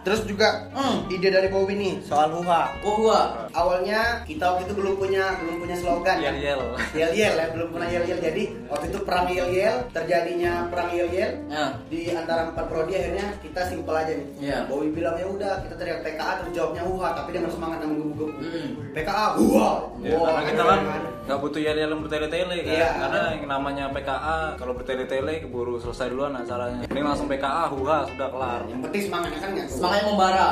terus 0.01 0.25
juga 0.25 0.65
Hmm. 0.73 1.05
ide 1.07 1.29
dari 1.29 1.45
Bowie 1.45 1.77
nih 1.77 1.93
soal 2.01 2.33
huha. 2.33 2.73
Oh 2.81 2.97
gua. 2.99 3.45
Awalnya 3.51 4.25
kita 4.25 4.49
waktu 4.49 4.65
itu 4.65 4.73
belum 4.73 4.97
punya 4.97 5.37
belum 5.37 5.61
punya 5.61 5.77
slogan 5.77 6.17
Yel 6.17 6.41
yel. 6.41 6.61
yel 6.91 7.11
yel 7.11 7.33
ya 7.35 7.47
belum 7.51 7.69
pernah 7.69 7.85
yel 7.85 8.01
yel 8.03 8.17
jadi 8.17 8.43
waktu 8.65 8.89
itu 8.89 8.97
perang 8.99 9.29
yel 9.29 9.45
yel 9.47 9.75
terjadinya 9.91 10.65
perang 10.67 10.89
yel 10.89 11.05
yel 11.05 11.31
Ya. 11.45 11.77
di 11.85 12.09
antara 12.09 12.49
empat 12.49 12.65
prodi 12.65 12.95
akhirnya 12.95 13.29
kita 13.39 13.61
simpel 13.63 13.93
aja 13.93 14.09
nih 14.11 14.27
Iya. 14.41 14.57
Bowie 14.65 14.89
bilang 14.89 15.13
ya 15.15 15.27
udah 15.27 15.53
kita 15.61 15.75
teriak 15.75 16.01
PKA 16.01 16.33
terus 16.39 16.51
jawabnya 16.51 16.81
huha 16.81 17.09
tapi 17.13 17.29
dengan 17.31 17.51
semangat 17.51 17.77
yang 17.79 17.91
menggebu-gebu 17.93 18.25
Mm-mm. 18.33 18.67
PKA 18.91 19.25
huha 19.37 19.69
Ya, 20.01 20.17
Wah, 20.17 20.25
karena 20.33 20.41
kita 20.49 20.63
keren 20.63 20.81
kan 20.81 21.01
nggak 21.21 21.37
butuh 21.39 21.61
yel 21.61 21.77
yel 21.77 21.89
yang 21.89 22.01
bertele-tele 22.01 22.57
kan. 22.59 22.73
Iya. 22.73 22.90
Karena 22.93 23.21
yang 23.31 23.45
namanya 23.45 23.85
PKA 23.89 24.37
kalau 24.55 24.73
bertele-tele 24.73 25.33
keburu 25.39 25.77
selesai 25.77 26.07
duluan 26.07 26.33
acaranya. 26.33 26.83
Ini 26.85 26.99
langsung 26.99 27.27
PKA, 27.27 27.69
huha 27.69 27.97
sudah 28.05 28.27
kelar. 28.27 28.61
yang 28.65 28.81
penting 28.81 29.01
semangatnya 29.05 29.39
kan 29.39 29.49
nyatu 29.53 29.71
Semangatnya 29.71 30.05
membara. 30.07 30.49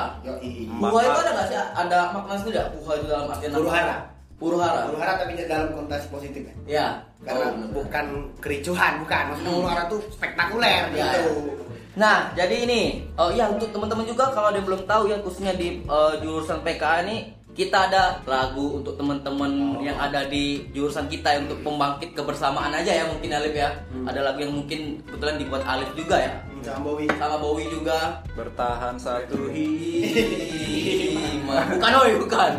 Huha 0.71 1.01
itu 1.01 1.19
ada 1.19 1.31
nggak 1.33 1.47
sih? 1.47 1.57
Ada 1.57 1.97
makna 2.11 2.33
sendiri 2.35 2.55
nggak? 2.55 2.67
Huha 2.75 2.91
itu 2.93 3.05
dalam 3.05 3.25
artian 3.27 3.49
apa? 3.49 3.59
Huru-hara. 3.59 3.97
Huru-hara. 4.39 4.81
huru-hara 4.87 5.13
tapi 5.19 5.35
dalam 5.41 5.67
konotasi 5.73 6.07
positif 6.07 6.41
ya 6.47 6.55
Ya. 6.63 6.87
karena 7.19 7.51
Oh, 7.51 7.75
bukan 7.75 8.05
kericuhan 8.39 9.03
bukan 9.03 9.23
maksudnya 9.27 9.51
Hmm. 9.51 9.59
huru-hara 9.59 9.83
tuh 9.85 9.99
spektakuler 10.09 10.83
Ya, 10.95 11.11
gitu 11.11 11.59
Nah, 11.99 12.31
jadi 12.31 12.63
ini, 12.63 12.81
oh 13.19 13.27
iya 13.27 13.51
untuk 13.51 13.75
teman-teman 13.75 14.07
juga 14.07 14.31
kalau 14.31 14.47
ada 14.47 14.55
yang 14.55 14.63
belum 14.63 14.87
tahu 14.87 15.11
ya 15.11 15.19
khususnya 15.19 15.51
di 15.51 15.83
eh, 15.83 16.13
jurusan 16.23 16.63
PKA 16.63 17.03
ini 17.03 17.35
kita 17.51 17.91
ada 17.91 18.23
lagu 18.23 18.79
untuk 18.79 18.95
teman-teman 18.95 19.51
yang 19.79 19.95
ada 19.95 20.23
di 20.23 20.63
jurusan 20.69 21.05
kita 21.05 21.27
ya, 21.29 21.39
untuk 21.41 21.59
pembangkit 21.59 22.13
kebersamaan 22.13 22.71
aja 22.71 22.91
ya 22.93 23.05
mungkin 23.05 23.29
Alif 23.31 23.51
ya. 23.53 23.69
Ada 24.05 24.23
lagu 24.23 24.39
yang 24.39 24.53
mungkin 24.53 25.03
kebetulan 25.03 25.35
dibuat 25.35 25.63
Alif 25.65 25.91
juga 25.93 26.17
ya. 26.17 26.33
sama 26.59 26.83
Bowie 26.85 27.07
Sama 27.15 27.37
Bowie 27.37 27.67
juga. 27.67 28.19
Bertahan 28.33 28.95
satu 28.95 29.47
hi. 29.49 29.67
bukan 31.49 31.93
oi 31.97 32.11
bukan 32.19 32.51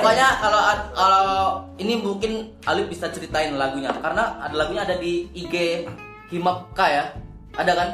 pokoknya 0.00 0.28
kalau 0.40 0.60
kalau 0.96 1.26
ini 1.76 1.92
mungkin 1.94 2.32
Alif 2.64 2.88
bisa 2.88 3.12
ceritain 3.12 3.52
lagunya 3.52 3.92
karena 3.92 4.40
ada 4.40 4.54
lagunya 4.56 4.82
ada 4.82 4.96
di 4.96 5.28
IG 5.30 5.84
Himapka 6.30 6.86
ya 6.88 7.04
ada 7.52 7.72
kan 7.74 7.88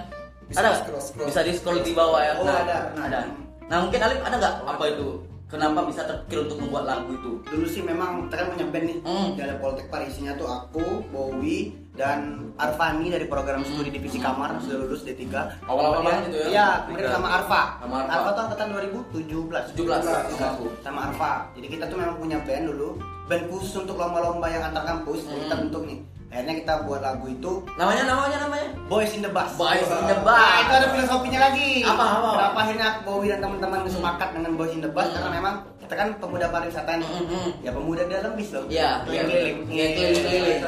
Bisa 0.47 0.63
ada 0.63 0.79
scroll, 0.79 1.03
scroll. 1.03 1.27
bisa 1.27 1.41
di 1.43 1.51
scroll 1.51 1.83
di 1.83 1.91
bawah 1.91 2.23
ya 2.23 2.33
Oh, 2.39 2.47
ada. 2.47 2.95
ada 2.95 3.21
nah 3.67 3.83
mungkin 3.83 3.99
Alif 3.99 4.23
ada 4.23 4.39
nggak 4.39 4.55
apa 4.63 4.85
itu 4.87 5.09
kenapa 5.47 5.87
bisa 5.87 6.03
terpikir 6.03 6.43
untuk 6.43 6.59
membuat 6.59 6.85
lagu 6.87 7.11
itu? 7.13 7.33
Dulu 7.43 7.67
sih 7.67 7.81
memang 7.81 8.27
kan 8.29 8.51
punya 8.51 8.67
band 8.67 8.85
nih. 8.85 8.99
Hmm. 9.03 9.29
di 9.33 9.41
ada 9.41 9.57
Poltek 9.57 9.87
Par 9.87 10.03
isinya 10.03 10.35
tuh 10.35 10.45
aku 10.45 10.83
Bowie 11.07 11.75
dan 11.93 12.53
Arfani 12.57 13.09
dari 13.09 13.25
program 13.25 13.63
studi 13.63 13.89
divisi 13.89 14.19
kamar. 14.19 14.59
Sudah 14.61 14.83
lulus 14.83 15.01
D3 15.01 15.33
Awal-awal 15.65 16.03
banget 16.03 16.23
itu 16.29 16.37
ya? 16.37 16.47
iya 16.49 16.69
kemudian 16.85 17.09
sama 17.11 17.29
Arfa. 17.33 17.63
Sama 17.79 17.95
Arfa. 18.01 18.13
Arfa 18.13 18.29
tuh 18.29 18.43
angkatan 18.45 18.67
2017 18.69 19.73
17, 19.73 20.03
sama 20.03 20.47
aku. 20.51 20.67
sama 20.83 20.99
Arfa. 21.09 21.33
Jadi 21.55 21.67
kita 21.69 21.85
tuh 21.87 21.97
memang 21.97 22.17
punya 22.17 22.39
band 22.43 22.65
dulu. 22.67 22.89
Band 23.27 23.43
khusus 23.49 23.75
untuk 23.77 23.97
lomba-lomba 23.97 24.47
yang 24.47 24.63
antar 24.63 24.85
kampus 24.85 25.25
jadi 25.25 25.41
kita 25.43 25.55
Hmm. 25.55 25.63
bentuk 25.67 25.83
nih 25.85 25.99
akhirnya 26.27 26.55
kita 26.59 26.73
buat 26.83 27.01
lagu 27.01 27.27
itu 27.27 27.53
namanya 27.75 28.03
namanya 28.05 28.39
namanya 28.43 28.69
Boys 28.87 29.11
in 29.13 29.21
the 29.21 29.31
Bus. 29.31 29.51
Boys 29.55 29.83
in 29.83 30.07
the 30.07 30.19
Bus. 30.23 30.31
Nah, 30.31 30.63
itu 30.63 30.73
ada 30.73 30.89
filosofinya 30.91 31.41
lagi. 31.43 31.83
Apa, 31.83 32.05
apa? 32.05 32.29
Kenapa 32.33 32.59
akhirnya 32.61 32.89
Bowie 33.03 33.31
dan 33.31 33.41
teman-teman 33.41 33.83
sepakat 33.87 34.29
dengan 34.31 34.53
Boys 34.55 34.71
in 34.71 34.81
the 34.81 34.91
Bus? 34.91 35.07
Hmm. 35.07 35.15
Karena 35.19 35.31
memang 35.33 35.55
kita 35.79 35.95
kan 35.95 36.09
pemuda 36.19 36.47
pariwisata 36.49 36.93
nih. 36.99 37.09
Hmm, 37.09 37.27
hmm. 37.27 37.51
Ya 37.63 37.71
pemuda 37.71 38.03
dalam 38.05 38.33
bis 38.35 38.51
loh. 38.51 38.63
Iya, 38.67 39.03
Keliling-keliling. 39.03 39.59
Iya, 39.69 39.87
keliling-keliling. 39.93 40.59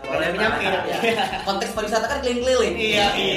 Kalau 0.00 0.22
yang 0.24 0.36
nyampe. 0.36 0.64
konteks 1.44 1.70
pariwisata 1.72 2.06
kan 2.06 2.18
keliling-keliling 2.20 2.74
Iya, 2.76 3.06
iya. 3.14 3.36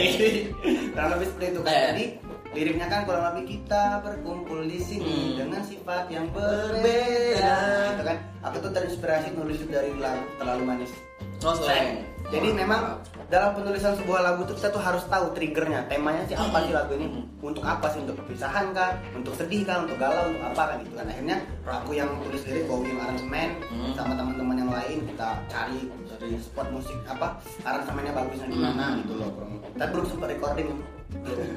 Kurang 0.89 1.09
lebih 1.15 1.25
seperti 1.27 1.45
itu 1.51 1.61
kan. 1.63 1.73
Jadi 1.91 2.05
liriknya 2.49 2.87
kan 2.87 2.99
kurang 3.05 3.23
lebih 3.29 3.43
kita 3.45 3.83
berkumpul 4.01 4.59
di 4.63 4.79
sini 4.79 5.35
Hmm. 5.35 5.35
dengan 5.37 5.61
sifat 5.61 6.07
yang 6.07 6.31
berbeda. 6.31 6.79
Berbeda. 6.79 7.55
Gitu 7.91 8.03
kan. 8.03 8.17
Aku 8.41 8.55
tuh 8.59 8.71
terinspirasi 8.71 9.27
nulis 9.31 9.59
dari 9.65 9.91
lagu 9.95 10.23
terlalu 10.35 10.63
manis. 10.65 10.91
Oh, 11.39 11.55
slang. 11.55 12.03
Jadi 12.29 12.53
memang 12.53 13.01
dalam 13.25 13.57
penulisan 13.57 13.97
sebuah 13.97 14.21
lagu 14.21 14.45
itu 14.45 14.53
kita 14.53 14.69
tuh 14.69 14.77
harus 14.77 15.01
tahu 15.09 15.33
triggernya, 15.33 15.89
temanya 15.89 16.21
sih 16.29 16.37
apa 16.37 16.61
sih 16.61 16.69
lagu 16.69 16.93
ini, 16.93 17.25
untuk 17.41 17.65
apa 17.65 17.89
sih, 17.89 18.05
untuk 18.05 18.21
perpisahan 18.21 18.69
kah, 18.69 18.93
untuk 19.17 19.33
sedih 19.33 19.65
kah, 19.65 19.81
untuk 19.81 19.97
galau, 19.97 20.29
untuk 20.29 20.45
apa 20.45 20.61
kan 20.69 20.77
gitu 20.85 20.93
kan. 20.93 21.09
Akhirnya 21.09 21.37
aku 21.65 21.97
yang 21.97 22.09
tulis 22.21 22.45
lirik, 22.45 22.69
Bowie 22.69 22.93
yang 22.93 23.01
aransemen, 23.01 23.49
Hmm. 23.65 23.93
sama 23.97 24.13
teman-teman 24.13 24.55
yang 24.61 24.69
lain 24.69 24.97
kita 25.09 25.29
cari 25.49 25.79
dari 26.05 26.37
spot 26.37 26.69
musik 26.69 26.97
apa, 27.09 27.41
aransemennya 27.65 28.13
bagusnya 28.13 28.47
di 28.51 28.59
mana 28.61 28.85
Hmm. 28.93 28.97
gitu 29.01 29.13
loh. 29.17 29.29
Kita 29.73 29.85
belum 29.89 30.05
sempat 30.05 30.27
recording. 30.29 30.69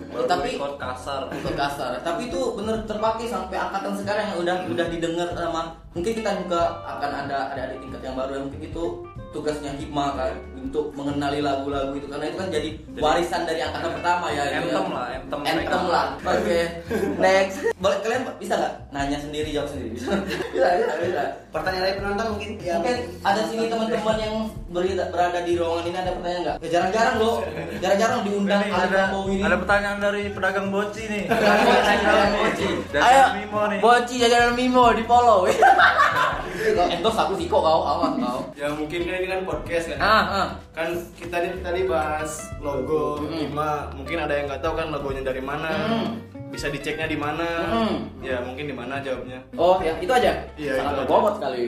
Baru 0.09 0.25
Tapi- 0.25 0.57
record 0.57 0.81
kasar. 0.81 1.29
Ikut 1.29 1.53
kasar 1.53 2.01
tapi 2.01 2.33
itu 2.33 2.41
bener 2.57 2.89
terpakai 2.89 3.29
sampai 3.29 3.61
angkatan 3.61 3.93
sekarang 4.01 4.25
yang 4.33 4.39
udah 4.41 4.57
udah 4.65 4.87
didengar 4.89 5.29
sama 5.37 5.77
mungkin 5.93 6.13
kita 6.17 6.41
juga 6.41 6.81
akan 6.89 7.29
ada 7.29 7.53
ada 7.53 7.61
adik 7.69 7.85
tingkat 7.85 8.01
yang 8.01 8.17
baru 8.17 8.41
yang 8.41 8.45
mungkin 8.49 8.63
itu 8.65 8.85
tugasnya 9.33 9.73
hikmah 9.81 10.13
kan 10.15 10.35
untuk 10.63 10.95
mengenali 10.95 11.43
lagu-lagu 11.43 11.91
itu 11.99 12.07
karena 12.07 12.31
itu 12.31 12.37
kan 12.39 12.49
jadi 12.53 12.69
warisan 13.01 13.43
dari 13.49 13.61
angkatan 13.65 13.91
pertama 13.99 14.27
ya 14.31 14.43
itu 14.47 14.71
Anthem 14.71 14.87
ya. 14.87 14.95
lah, 14.95 15.07
anthem 15.11 15.41
mereka. 15.43 15.79
lah 15.89 16.07
oke 16.23 16.61
next 17.25 17.57
boleh 17.83 17.99
kalian 18.05 18.23
bisa 18.39 18.55
nggak 18.61 18.75
nanya 18.95 19.19
sendiri 19.19 19.49
jawab 19.51 19.69
sendiri 19.75 19.89
bisa 19.97 20.09
bisa 20.55 20.69
bisa, 20.79 20.93
bisa. 21.03 21.23
Pertanyaan 21.53 21.85
dari 21.85 21.97
penonton 22.01 22.27
mungkin 22.33 22.51
ya 22.65 22.81
Mungkin 22.81 22.97
ada 23.21 23.43
sini 23.45 23.69
teman-teman 23.69 24.17
yang 24.17 24.35
berada, 24.73 25.05
berada 25.13 25.39
di 25.45 25.53
ruangan 25.61 25.85
ini 25.85 25.99
ada 26.01 26.11
pertanyaan 26.17 26.43
nggak? 26.43 26.57
Ya, 26.65 26.69
jarang-jarang 26.73 27.17
loh, 27.21 27.37
jarang-jarang 27.77 28.21
diundang 28.25 28.61
Ini 28.65 28.73
ada, 28.73 29.03
ini. 29.29 29.37
ada 29.45 29.57
pertanyaan 29.61 29.99
dari 30.01 30.23
pedagang 30.33 30.73
boci 30.73 31.03
nih. 31.13 31.25
Jajaran 31.29 32.29
Boci. 32.41 32.69
Jajaran 32.89 33.05
Ayo, 33.05 33.25
Mimo 33.37 33.63
nih. 33.69 33.79
Boci 33.85 34.15
jajaran 34.17 34.53
Mimo 34.57 34.85
di 34.97 35.05
follow. 35.05 35.41
Kau 36.73 36.87
endorse 36.87 37.19
aku 37.19 37.33
sih 37.35 37.47
kok 37.47 37.59
kau 37.59 37.83
awas 37.83 38.15
kau. 38.17 38.41
Ya 38.55 38.69
mungkin 38.71 39.01
kan 39.03 39.15
ini 39.17 39.27
kan 39.27 39.41
podcast 39.43 39.87
kan. 39.91 39.99
Ah, 39.99 40.23
ah. 40.23 40.49
Kan 40.71 40.89
kita 41.13 41.37
nih 41.39 41.51
tadi 41.59 41.81
bahas 41.85 42.31
logo 42.59 43.19
Hmm. 43.19 43.35
Bima. 43.35 43.91
Mungkin 43.93 44.17
ada 44.19 44.33
yang 44.33 44.47
nggak 44.47 44.63
tahu 44.63 44.75
kan 44.75 44.89
logonya 44.89 45.23
dari 45.23 45.41
mana. 45.41 45.69
Hmm. 45.69 46.09
Bisa 46.49 46.69
diceknya 46.69 47.07
di 47.07 47.17
mana. 47.17 47.49
Hmm. 47.67 48.09
Ya 48.21 48.39
mungkin 48.39 48.69
di 48.69 48.75
mana 48.75 49.01
jawabnya. 49.01 49.41
Oh 49.57 49.81
ya 49.81 49.97
itu 49.99 50.13
aja. 50.13 50.33
Iya, 50.55 50.73
Sangat 50.77 50.93
itu 50.93 50.97
aja. 50.97 51.01
berbobot 51.05 51.35
sekali. 51.41 51.63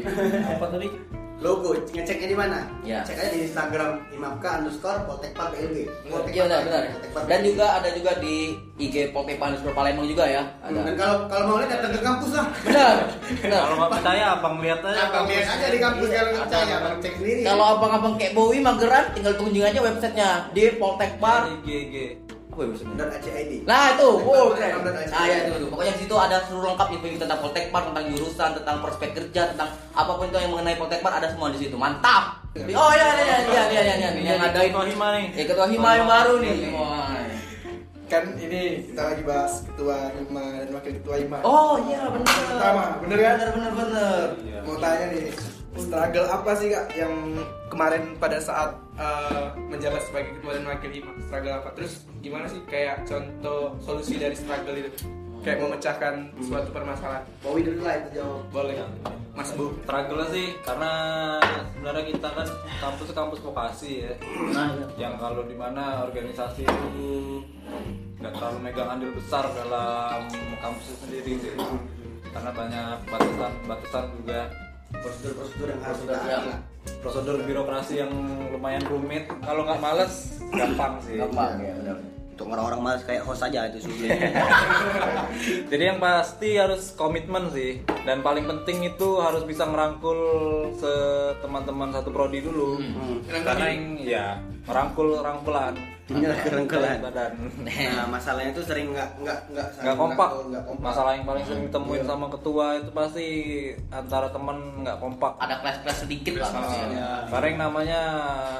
Apa 0.47 0.67
tadi? 0.69 0.89
Logo 1.45 1.77
ngeceknya 1.93 2.29
di 2.33 2.37
mana? 2.41 2.65
Ya. 2.81 3.05
Cek 3.05 3.21
aja 3.21 3.37
di 3.37 3.45
Instagram 3.45 4.01
imamka 4.17 4.65
underscore 4.65 5.05
poltekpa 5.05 5.53
PLB. 5.53 5.85
Poltekpa 6.09 6.33
Iya 6.33 6.43
benar 6.49 6.61
benar. 6.65 6.83
Poltekpa 6.97 7.21
Dan 7.29 7.41
juga 7.45 7.67
ada 7.77 7.89
juga 7.93 8.13
di 8.17 8.57
IG 8.81 9.13
Poltepan 9.13 9.53
Super 9.61 9.77
Palembang 9.77 10.09
juga 10.09 10.25
ya. 10.25 10.43
Dan 10.65 10.81
Ada. 10.81 10.93
kalau 10.97 11.17
kalau 11.29 11.45
mau 11.53 11.57
lihat 11.61 11.71
datang 11.77 11.93
ke 11.93 12.01
kampus 12.01 12.33
lah. 12.33 12.47
Benar. 12.65 12.97
Benar. 13.45 13.61
Kalau 13.61 13.77
nggak 13.77 13.93
percaya, 13.93 14.25
abang 14.41 14.57
lihat 14.65 14.81
aja. 14.81 15.01
Abang 15.05 15.27
lihat 15.29 15.47
aja 15.53 15.67
di 15.69 15.79
kampus 15.85 16.09
kalau 16.09 16.31
nggak 16.33 16.45
percaya, 16.49 16.73
abang 16.81 16.97
cek 17.05 17.15
sendiri. 17.21 17.41
Kalau 17.45 17.65
abang-abang 17.77 18.15
kayak 18.17 18.33
Bowie 18.33 18.65
mageran 18.65 19.05
tinggal 19.13 19.35
kunjungi 19.37 19.69
aja 19.69 19.81
websitenya 19.85 20.31
di 20.57 20.65
Poltekpar. 20.81 21.41
GG. 21.61 21.95
Apa 22.55 22.71
ya 22.71 22.87
dot 22.95 23.11
ACID. 23.19 23.53
Nah 23.67 23.99
itu, 23.99 24.09
wow, 24.23 24.47
keren. 24.55 24.87
Nah 24.87 25.25
ya 25.27 25.37
itu, 25.43 25.51
itu. 25.59 25.67
Pokoknya 25.67 25.93
di 25.99 26.01
situ 26.07 26.15
ada 26.15 26.37
seluruh 26.47 26.71
lengkap 26.71 26.89
info 26.95 27.07
tentang 27.19 27.41
Poltekpar, 27.43 27.83
tentang 27.91 28.05
jurusan, 28.15 28.51
tentang 28.63 28.77
prospek 28.79 29.11
kerja, 29.11 29.43
tentang 29.51 29.75
apa 29.91 30.13
pun 30.15 30.31
itu 30.31 30.39
yang 30.39 30.55
mengenai 30.55 30.79
Poltekpar 30.79 31.19
ada 31.19 31.35
semua 31.35 31.51
di 31.51 31.59
situ. 31.59 31.75
Mantap. 31.75 32.47
Oh 32.55 32.91
iya 32.95 33.09
iya 33.19 33.25
iya 33.27 33.39
iya 33.51 33.63
iya 33.67 33.83
iya 33.83 34.09
iya 34.15 34.31
yang 34.39 34.39
ada 34.39 34.63
Ketua 34.63 34.87
Hima 34.87 35.09
nih. 35.19 35.27
Ya 35.35 35.45
ketua 35.51 35.67
Hima 35.67 35.91
yang 35.99 36.07
baru 36.07 36.35
nih. 36.39 36.55
Wah. 36.71 37.11
kan 38.05 38.37
ini 38.37 38.85
kita 38.95 39.03
lagi 39.03 39.23
bahas 39.27 39.67
ketua 39.67 40.15
Hima 40.15 40.63
dan 40.63 40.71
wakil 40.71 40.93
ketua 41.03 41.17
Hima 41.19 41.43
Oh 41.43 41.83
iya 41.91 42.07
benar. 42.07 42.31
Pertama, 42.31 42.85
bener 43.03 43.19
kan? 43.19 43.35
Bener 43.35 43.51
bener 43.51 43.73
bener. 43.75 44.27
Iya. 44.47 44.59
mau 44.63 44.77
tanya 44.79 45.07
nih 45.11 45.25
struggle 45.79 46.27
apa 46.31 46.51
sih 46.59 46.69
kak 46.71 46.87
yang 46.95 47.15
kemarin 47.67 48.15
pada 48.23 48.39
saat 48.39 48.71
uh, 48.95 49.51
menjabat 49.67 50.03
sebagai 50.07 50.39
ketua 50.39 50.59
dan 50.59 50.65
wakil 50.71 50.91
Hima 50.91 51.13
struggle 51.27 51.55
apa? 51.59 51.69
Terus 51.75 51.93
gimana 52.23 52.47
sih 52.47 52.61
kayak 52.71 53.03
contoh 53.07 53.75
solusi 53.83 54.15
dari 54.19 54.37
struggle 54.39 54.77
itu? 54.79 54.91
Kayak 55.45 55.61
memecahkan 55.61 56.15
suatu 56.41 56.73
permasalahan. 56.73 57.21
Bowie 57.45 57.69
dulu 57.69 57.85
lah 57.85 58.01
itu 58.01 58.23
jawab. 58.23 58.49
boleh. 58.49 58.81
Mas 59.35 59.51
Bu. 59.59 59.75
Struggle 59.85 60.25
sih 60.31 60.57
karena 60.63 60.93
sebenarnya 61.75 62.05
kita 62.07 62.29
kan 62.33 62.49
kampus 62.81 63.09
kampus 63.13 63.41
vokasi 63.43 64.09
ya. 64.09 64.13
Nah, 64.55 64.73
iya. 64.73 64.87
yang 64.97 65.15
kalau 65.19 65.43
di 65.45 65.59
mana 65.59 66.07
organisasi 66.07 66.65
itu 66.65 67.43
nggak 68.23 68.33
terlalu 68.41 68.59
megang 68.63 68.89
andil 68.89 69.11
besar 69.13 69.45
dalam 69.53 70.25
kampus 70.63 70.87
sendiri 71.03 71.37
sih. 71.43 71.53
Karena 72.31 72.51
banyak 72.55 72.99
batasan-batasan 73.11 74.05
juga 74.23 74.49
Prosedur-prosedur 75.01 75.69
yang 75.69 75.83
harus 75.83 76.01
ya. 76.05 76.39
lah. 76.41 76.59
prosedur 77.01 77.37
birokrasi 77.41 77.95
yang 77.97 78.13
lumayan 78.51 78.85
rumit 78.85 79.25
kalau 79.41 79.65
nggak 79.65 79.81
males 79.81 80.37
gampang 80.51 81.01
sih 81.01 81.17
Gampang 81.17 81.57
ya 81.59 81.73
benar. 81.75 81.97
Untuk 82.35 82.51
orang-orang 82.51 82.81
malas 82.83 83.03
kayak 83.05 83.23
host 83.23 83.41
aja 83.41 83.71
itu 83.71 83.79
sulit. 83.81 84.11
jadi 85.71 85.95
yang 85.95 85.99
pasti 85.99 86.59
harus 86.59 86.91
komitmen 86.93 87.47
sih 87.49 87.79
dan 88.03 88.21
paling 88.21 88.43
penting 88.45 88.83
itu 88.85 89.23
harus 89.23 89.47
bisa 89.47 89.65
ngerangkul 89.65 90.19
se 90.75 90.93
teman-teman 91.39 91.89
satu 91.91 92.11
prodi 92.11 92.43
dulu 92.43 92.75
Hmm. 92.75 93.23
karena 93.31 93.65
yang 93.71 93.83
ya 93.97 94.27
merangkul 94.67 95.15
rangkulan 95.17 95.79
inilah 96.07 96.37
kerengkelan 96.39 97.01
badan 97.01 97.33
nah 97.65 98.05
masalahnya 98.07 98.53
tuh 98.53 98.61
sering 98.63 98.93
nggak 98.93 99.09
nggak 99.19 99.39
nggak 99.49 99.67
nggak 99.81 99.97
kompak. 99.97 100.29
masalah 100.77 101.17
yang 101.17 101.25
paling 101.25 101.45
sering 101.45 101.65
ditemuin 101.65 101.97
Iya. 101.97 102.07
sama 102.07 102.27
ketua 102.29 102.67
itu 102.77 102.91
pasti 102.91 103.27
antara 103.89 104.29
teman 104.29 104.57
nggak 104.81 104.99
kompak 104.99 105.33
Ada 105.39 105.55
kelas-kelas 105.59 105.99
sedikit 106.01 106.35
lah. 106.37 106.47
Ah, 106.47 106.55
maksudnya. 106.55 107.07
karena 107.27 107.47
yang 107.47 107.61
namanya 107.63 108.01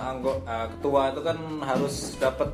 anggo- 0.07 0.41
ah, 0.45 0.67
ketua 0.69 1.13
itu 1.13 1.21
kan 1.21 1.37
harus 1.61 1.95
dapat 2.17 2.49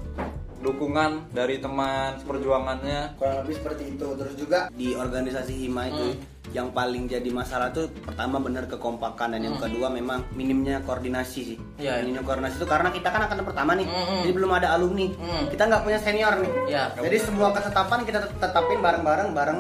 dukungan 0.61 1.11
dari 1.31 1.57
teman 1.57 2.21
seperjuangannya 2.21 3.17
kurang 3.17 3.41
lebih 3.41 3.55
seperti 3.57 3.85
itu 3.91 4.07
terus 4.13 4.35
juga 4.35 4.69
di 4.71 4.93
organisasi 4.93 5.53
hima 5.57 5.89
itu 5.89 6.21
yang 6.51 6.69
paling 6.69 7.07
jadi 7.07 7.27
masalah 7.29 7.71
tuh 7.71 7.87
pertama 8.01 8.39
benar 8.39 8.67
kekompakan 8.67 9.33
dan 9.33 9.43
yang 9.43 9.57
kedua 9.57 9.87
memang 9.89 10.27
minimnya 10.33 10.81
koordinasi 10.81 11.41
sih 11.45 11.59
Iya, 11.77 11.97
iya. 11.97 12.03
minimnya 12.03 12.23
koordinasi 12.23 12.57
itu 12.57 12.67
karena 12.67 12.89
kita 12.89 13.09
kan 13.09 13.23
akan 13.25 13.43
pertama 13.43 13.73
nih 13.73 13.87
Mm-mm. 13.87 14.21
jadi 14.23 14.33
belum 14.33 14.51
ada 14.53 14.69
alumni 14.73 15.07
Mm. 15.09 15.45
kita 15.49 15.63
nggak 15.65 15.83
punya 15.83 15.99
senior 15.99 16.35
nih 16.37 16.53
Iya. 16.69 16.83
jadi 16.97 17.17
semua 17.19 17.49
ketetapan 17.51 17.99
kita 18.03 18.19
tet- 18.21 18.37
tetapin 18.37 18.79
bareng-bareng 18.79 19.29
bareng 19.31 19.59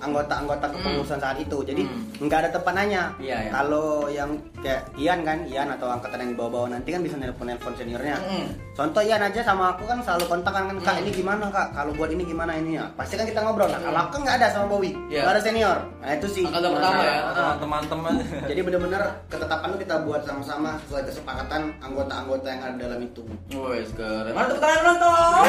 anggota-anggota 0.00 0.66
kepengurusan 0.68 1.18
saat 1.18 1.38
itu 1.38 1.62
jadi 1.62 1.82
Mm. 1.82 2.22
nggak 2.22 2.38
ada 2.40 2.50
tepanannya 2.52 3.02
Iya, 3.18 3.36
iya. 3.40 3.50
kalau 3.52 3.86
yang 4.08 4.30
kayak 4.58 4.82
Ian 4.96 5.22
kan 5.22 5.38
Ian 5.44 5.68
atau 5.68 5.86
angkatan 5.88 6.18
yang 6.20 6.30
di 6.30 6.36
bawah-bawah 6.36 6.68
nanti 6.70 6.90
kan 6.90 7.00
bisa 7.00 7.14
nelpon 7.14 7.46
nelpon 7.46 7.72
seniornya 7.72 8.18
Mm. 8.18 8.46
contoh 8.72 8.98
Ian 9.00 9.22
aja 9.22 9.40
sama 9.40 9.72
aku 9.72 9.84
kan 9.84 9.98
selalu 10.00 10.24
kontak 10.28 10.50
kan 10.50 10.66
kak 10.76 10.96
ini 10.98 11.10
gimana 11.12 11.46
kak 11.48 11.70
kalau 11.72 11.92
buat 11.92 12.08
ini 12.08 12.24
gimana 12.24 12.56
ini 12.56 12.76
ya 12.76 12.90
pasti 12.92 13.14
kan 13.14 13.24
kita 13.24 13.40
ngobrol 13.40 13.68
nah 13.68 13.78
kalau 13.80 14.00
aku 14.02 14.16
nggak 14.18 14.36
ada 14.36 14.48
sama 14.50 14.66
Bowie 14.68 14.94
Iya. 15.06 15.22
nggak 15.22 15.34
ada 15.34 15.42
senior 15.42 15.78
nah 15.98 16.10
itu 16.12 16.26
sih 16.32 16.44
Angkatan 16.48 16.70
pertama 16.72 17.00
ya? 17.04 17.16
Ah. 17.36 17.54
teman-teman 17.60 18.14
jadi 18.50 18.60
benar-benar 18.64 19.02
ketetapan 19.28 19.68
itu 19.76 19.78
kita 19.84 19.96
buat 20.08 20.22
sama-sama 20.24 20.70
sesuai 20.88 21.02
kesepakatan 21.12 21.62
anggota-anggota 21.84 22.46
yang 22.48 22.62
ada 22.64 22.76
dalam 22.88 23.00
itu 23.04 23.22
Wes 23.52 23.92
keren. 23.92 24.32
Tepuk 24.32 24.58
tangan 24.58 24.80
penonton? 24.80 25.44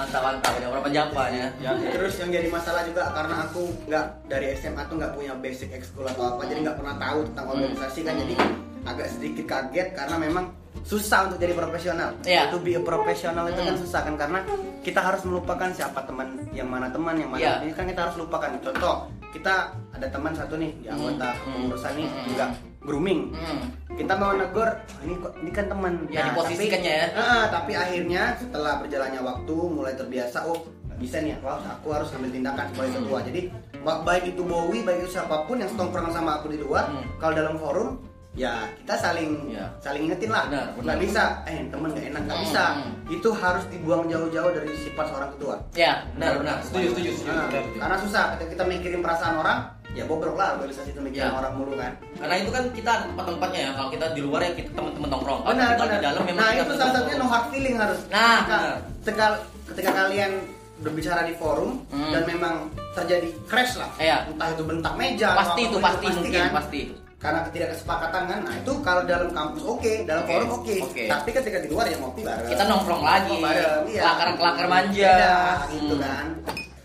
Mantap 0.00 0.22
mantap. 0.24 0.52
Ada 0.56 0.66
berapa 0.72 0.88
jawaban 0.88 1.30
ya? 1.36 1.48
Ya, 1.60 1.70
terus 1.76 2.14
yang 2.16 2.30
jadi 2.32 2.48
masalah 2.48 2.82
juga 2.88 3.12
karena 3.12 3.34
aku 3.44 3.62
nggak 3.84 4.04
dari 4.26 4.46
SMA 4.56 4.82
tuh 4.88 4.96
nggak 4.96 5.12
punya 5.12 5.32
basic 5.36 5.68
ekskul 5.70 6.08
atau 6.08 6.34
apa, 6.34 6.48
jadi 6.48 6.64
nggak 6.64 6.76
pernah 6.80 6.96
tahu 6.96 7.18
tentang 7.28 7.46
organisasi 7.52 8.00
kan, 8.00 8.14
jadi 8.16 8.34
agak 8.80 9.06
sedikit 9.12 9.44
kaget 9.44 9.88
karena 9.92 10.16
memang 10.16 10.44
susah 10.80 11.28
untuk 11.28 11.36
jadi 11.36 11.52
profesional. 11.52 12.16
Iya. 12.24 12.48
Itu 12.48 12.56
be 12.64 12.72
a 12.72 12.80
profesional 12.80 13.44
itu 13.46 13.60
kan 13.60 13.76
Hmm. 13.76 13.82
susah 13.84 14.00
kan 14.00 14.14
karena 14.16 14.40
kita 14.80 15.00
harus 15.04 15.20
melupakan 15.28 15.68
siapa 15.68 16.00
teman, 16.08 16.48
yang 16.56 16.72
mana 16.72 16.88
teman, 16.88 17.20
yang 17.20 17.28
mana 17.28 17.40
Iya. 17.44 17.52
ini 17.68 17.76
kan 17.76 17.84
kita 17.84 18.08
harus 18.08 18.16
lupakan. 18.16 18.56
Contoh, 18.64 19.04
kita 19.30 19.68
ada 19.92 20.06
teman 20.08 20.32
satu 20.32 20.56
nih 20.56 20.72
di 20.80 20.88
anggota 20.88 21.28
Hmm. 21.44 21.68
pengurusan 21.68 21.92
nih 21.92 22.08
Hmm. 22.08 22.24
juga 22.24 22.46
grooming. 22.80 23.20
Hmm. 23.36 23.60
Kita 24.00 24.16
mau 24.16 24.32
negor, 24.32 24.64
"Oh, 24.64 25.04
ini 25.04 25.14
kok 25.14 25.32
ini 25.36 25.50
kan 25.50 25.64
teman. 25.68 25.92
Ya, 26.08 26.24
diposisikannya 26.26 26.92
ya. 26.94 27.06
Tapi, 27.06 27.20
Ah, 27.20 27.44
tapi 27.46 27.72
akhirnya 27.74 28.22
setelah 28.34 28.80
berjalannya 28.80 29.20
waktu 29.20 29.56
mulai 29.68 29.92
terbiasa, 29.92 30.40
oh 30.42 30.56
bisa 30.96 31.20
nih, 31.20 31.36
wah 31.40 31.60
aku 31.60 31.92
harus 31.92 32.08
ambil 32.12 32.28
tindakan 32.30 32.64
sebagai 32.70 32.96
ketua. 32.98 33.18
Jadi 33.22 33.40
ba- 33.80 34.00
baik 34.00 34.24
itu 34.30 34.42
Bowie, 34.42 34.80
baik 34.80 35.04
itu 35.04 35.10
siapa 35.14 35.44
pun 35.44 35.56
yang 35.56 35.68
setongkrongan 35.68 36.12
sama 36.12 36.40
aku 36.40 36.48
di 36.48 36.56
luar, 36.56 36.88
Hmm. 36.88 37.04
kalau 37.16 37.32
dalam 37.34 37.56
forum 37.56 37.88
ya 38.30 38.62
kita 38.78 38.94
saling 38.94 39.50
Ya. 39.50 39.66
saling 39.78 40.06
ingetin 40.06 40.30
lah. 40.30 40.46
Benar, 40.46 40.64
benar. 40.70 40.84
Nggak 40.86 40.98
bisa, 41.02 41.22
eh 41.44 41.60
temen 41.66 41.88
nggak 41.90 42.06
enak 42.06 42.22
nggak 42.22 42.36
Hmm, 42.36 42.46
bisa. 42.46 42.64
hmm. 42.70 42.92
Itu 43.10 43.28
harus 43.34 43.64
dibuang 43.66 44.04
jauh-jauh 44.06 44.52
dari 44.54 44.70
sifat 44.78 45.04
seorang 45.08 45.30
ketua. 45.34 45.54
Ya, 45.74 45.92
benar 46.14 46.38
benar. 46.38 46.56
Setuju 46.62 46.88
setuju 46.90 47.10
setuju. 47.12 47.28
Nah, 47.28 47.46
Benar, 47.48 47.64
karena 47.76 47.96
susah 47.98 48.22
ketika 48.32 48.48
kita 48.50 48.64
mikirin 48.66 49.00
perasaan 49.00 49.34
orang, 49.36 49.58
ya 49.90 50.04
bobrok 50.04 50.34
lah 50.34 50.54
organisasi 50.54 50.90
itu 50.90 51.00
mikirin 51.00 51.26
Ya. 51.26 51.34
orang 51.34 51.52
mulu 51.54 51.74
kan. 51.74 51.92
Karena 52.14 52.34
itu 52.36 52.50
kan 52.50 52.64
kita 52.70 52.90
ada 52.92 53.04
tempat-tempatnya 53.06 53.60
ya. 53.60 53.70
Kalau 53.74 53.88
kita 53.90 54.06
di 54.10 54.20
luar 54.20 54.40
ya 54.40 54.50
kita 54.52 54.70
teman-teman 54.72 55.08
nongkrong. 55.10 55.40
Kalau 55.40 55.50
benar 55.50 55.68
kita 55.68 55.82
benar 55.82 55.90
di 55.92 56.04
dalam 56.04 56.22
memang 56.24 56.38
nah 56.40 56.50
itu 56.52 56.72
salah 56.74 56.92
satunya 56.92 57.16
no 57.16 57.26
hard 57.26 57.46
feeling 57.48 57.76
harus 57.76 57.98
Nah, 58.08 58.38
ketika, 58.38 58.58
ketika, 59.00 59.26
ketika 59.66 59.90
kalian 59.92 60.32
berbicara 60.78 61.20
di 61.22 61.34
forum 61.34 61.84
Hmm. 61.88 62.08
dan 62.10 62.22
memang 62.24 62.54
terjadi 62.92 63.28
crash 63.44 63.76
lah 63.76 63.90
Iya. 63.96 64.24
entah 64.26 64.48
itu 64.48 64.62
bentak 64.62 64.94
meja 64.94 65.36
Pasti 65.36 65.60
itu 65.62 65.76
apa 65.76 65.76
pun 65.76 65.86
pasti 65.86 66.06
mungkin 66.10 66.40
kan. 66.40 66.52
pasti. 66.56 66.82
karena 67.20 67.44
ketidakkesepakatan 67.44 68.22
kan 68.24 68.40
nah 68.40 68.54
itu 68.56 68.72
kalau 68.80 69.04
dalam 69.04 69.28
kampus 69.28 69.60
oke 69.62 69.92
dalam 70.02 70.24
Oke, 70.24 70.32
forum 70.32 70.48
oke 70.56 70.74
oke. 70.80 71.04
tapi 71.04 71.28
ketika 71.30 71.58
di 71.60 71.68
luar 71.68 71.84
ya 71.84 72.00
ngopi 72.00 72.24
bareng 72.24 72.48
Kita 72.48 72.64
nongkrong 72.64 73.02
lagi. 73.04 73.36
Bareng 73.38 73.82
iya 73.86 74.00
Kelakar-kelakar 74.00 74.66
manja. 74.66 75.12
Beda, 75.12 75.36
gitu 75.68 75.94
Hmm. 75.94 76.00
kan 76.00 76.26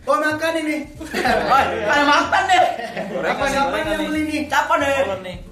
oh 0.06 0.18
makan 0.22 0.54
ini 0.62 0.78
ada 1.16 2.04
makan 2.06 2.44
deh. 2.46 2.66
Apa 3.26 3.44
nih, 3.50 3.54
siapa 3.58 3.76
yang 3.76 3.90
nih. 3.90 4.08
beli 4.08 4.22
nih 4.30 4.42
Siapa 4.48 4.74
deh? 4.78 4.96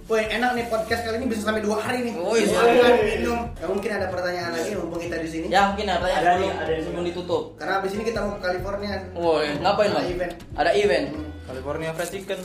Woi 0.04 0.24
enak 0.30 0.52
nih 0.54 0.66
podcast 0.70 1.02
kali 1.08 1.16
ini 1.18 1.26
bisa 1.32 1.42
sampai 1.48 1.64
dua 1.64 1.80
hari 1.80 2.04
nih. 2.06 2.14
Woi, 2.14 2.44
Makan, 2.46 2.94
minum. 3.02 3.40
Ya, 3.56 3.66
mungkin 3.72 3.90
ada 3.96 4.08
pertanyaan 4.12 4.52
lagi 4.54 4.76
mumpung 4.76 5.02
kita 5.02 5.16
di 5.18 5.30
sini. 5.32 5.46
Ya 5.50 5.72
mungkin 5.72 5.88
ada 5.90 6.04
Ada 6.06 6.12
yang 6.12 6.22
nih, 6.22 6.30
sebelum, 6.30 6.62
ada 6.62 6.72
yang 6.72 6.84
sebelum 6.86 7.04
ditutup. 7.08 7.44
Karena 7.56 7.74
abis 7.82 7.92
ini 7.98 8.04
kita 8.06 8.20
mau 8.22 8.36
ke 8.38 8.40
California. 8.44 8.94
Woi, 9.16 9.48
ngapain 9.64 9.90
Ada 9.90 10.04
event. 10.06 10.34
Ada 10.60 10.72
event. 10.76 11.08
California 11.44 11.92
Fried 11.92 12.08
Chicken 12.08 12.40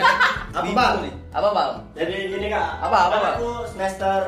Apa 0.58 0.70
bang? 0.74 0.96
Apa 1.30 1.48
bang? 1.54 1.72
Jadi 1.94 2.14
gini 2.34 2.46
kak, 2.50 2.68
Apa, 2.82 2.96
apa, 3.06 3.14
kan 3.14 3.20
Pak? 3.22 3.34
aku 3.38 3.50
semester 3.70 4.20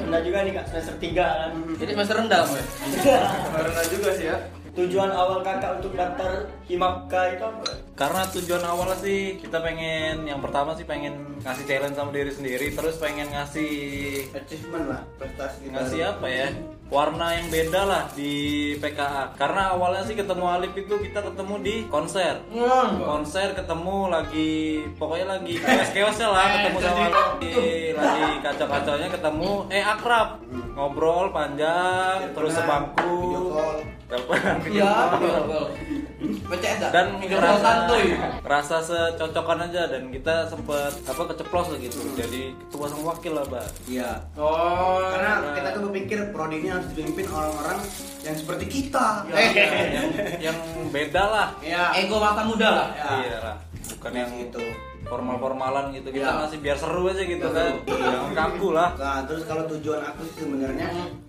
rendah 0.00 0.20
juga 0.24 0.38
nih 0.40 0.52
kak, 0.56 0.64
semester 0.72 0.94
3 0.96 1.12
kan. 1.20 1.50
Jadi 1.76 1.90
semester 1.92 2.16
rendah 2.16 2.40
Boy. 2.48 2.62
Karena 3.52 3.82
juga 3.92 4.10
sih 4.16 4.26
ya. 4.32 4.36
Tujuan 4.78 5.10
awal 5.10 5.42
kakak 5.42 5.82
untuk 5.82 5.98
daftar 5.98 6.46
Himapka 6.70 7.34
itu 7.34 7.42
apa? 7.42 7.88
karena 7.98 8.22
tujuan 8.30 8.62
awalnya 8.62 8.94
sih 9.02 9.42
kita 9.42 9.58
pengen 9.58 10.22
yang 10.22 10.38
pertama 10.38 10.70
sih 10.78 10.86
pengen 10.86 11.42
ngasih 11.42 11.66
challenge 11.66 11.98
sama 11.98 12.14
diri 12.14 12.30
sendiri 12.30 12.70
terus 12.70 12.94
pengen 13.02 13.26
ngasih 13.34 13.74
Achievement 14.38 14.86
lah, 14.86 15.02
prestasi 15.18 15.66
ngasih 15.66 16.00
apa 16.06 16.26
ya 16.30 16.46
warna 16.88 17.36
yang 17.36 17.52
beda 17.52 17.84
lah 17.84 18.02
di 18.16 18.32
PKA 18.80 19.36
karena 19.36 19.76
awalnya 19.76 20.08
sih 20.08 20.16
ketemu 20.16 20.44
Alif 20.48 20.72
itu 20.72 20.94
kita 20.96 21.20
ketemu 21.20 21.54
di 21.60 21.74
konser. 21.92 22.40
Konser 23.04 23.52
ketemu 23.52 24.08
lagi 24.08 24.80
pokoknya 24.96 25.36
lagi 25.36 25.60
chaos 25.60 25.90
chaosnya 25.92 26.28
lah 26.32 26.46
ketemu 26.56 26.78
sama 26.80 27.00
Alif 27.04 27.20
lagi, 27.20 27.56
lagi 27.92 28.26
kacau 28.40 28.66
kacaunya 28.66 29.08
ketemu 29.12 29.50
eh 29.68 29.84
akrab. 29.84 30.28
Ngobrol 30.72 31.28
panjang 31.28 32.32
terus 32.32 32.56
sebangku. 32.56 33.52
Telepon, 34.08 34.40
Iya, 34.72 35.20
betul. 35.20 35.68
PCS 36.18 36.90
dan 36.90 37.14
santuy. 37.56 38.18
rasa 38.42 38.82
secocokan 38.82 39.64
aja 39.64 39.86
dan 39.86 40.10
kita 40.10 40.50
sempet 40.50 40.90
apa 41.04 41.22
keceplos 41.30 41.68
lah 41.68 41.78
gitu 41.78 42.02
jadi 42.12 42.50
ketua 42.58 42.86
sama 42.86 43.14
wakil 43.14 43.32
lah 43.32 43.46
mbak 43.46 43.66
Iya. 43.86 44.10
Oh, 44.34 44.98
Karena 45.04 45.54
kita 45.54 45.68
tuh 45.72 45.82
berpikir 45.86 46.18
prodi 46.30 46.58
ini 46.58 46.68
harus 46.68 46.90
dipimpin 46.90 47.26
orang-orang 47.28 47.78
yang 48.20 48.34
seperti 48.34 48.64
kita. 48.66 49.22
Iya. 49.24 49.38
yang, 49.94 50.08
yang 50.42 50.58
beda 50.90 51.22
lah 51.24 51.48
Iya. 51.60 51.84
ego 51.96 52.18
mata 52.18 52.42
muda 52.42 52.68
lah. 52.68 52.88
Ya. 52.92 53.08
iya 53.20 53.38
lah 53.40 53.56
bukan 53.88 54.12
yang 54.12 54.30
gitu. 54.40 54.62
formal-formalan 55.08 55.94
gitu 55.94 56.10
kita 56.10 56.26
Iya. 56.26 56.40
masih 56.42 56.58
biar 56.58 56.76
seru 56.76 57.06
aja 57.06 57.22
gitu 57.22 57.46
kan 57.48 57.72
Betul. 57.80 57.96
jangan 58.02 58.32
kaku 58.34 58.68
lah 58.70 58.90
Nah, 58.94 59.22
terus 59.24 59.46
kalau 59.46 59.64
tujuan 59.68 60.02
aku 60.04 60.20
sih 60.26 60.42
sebenarnya 60.42 60.88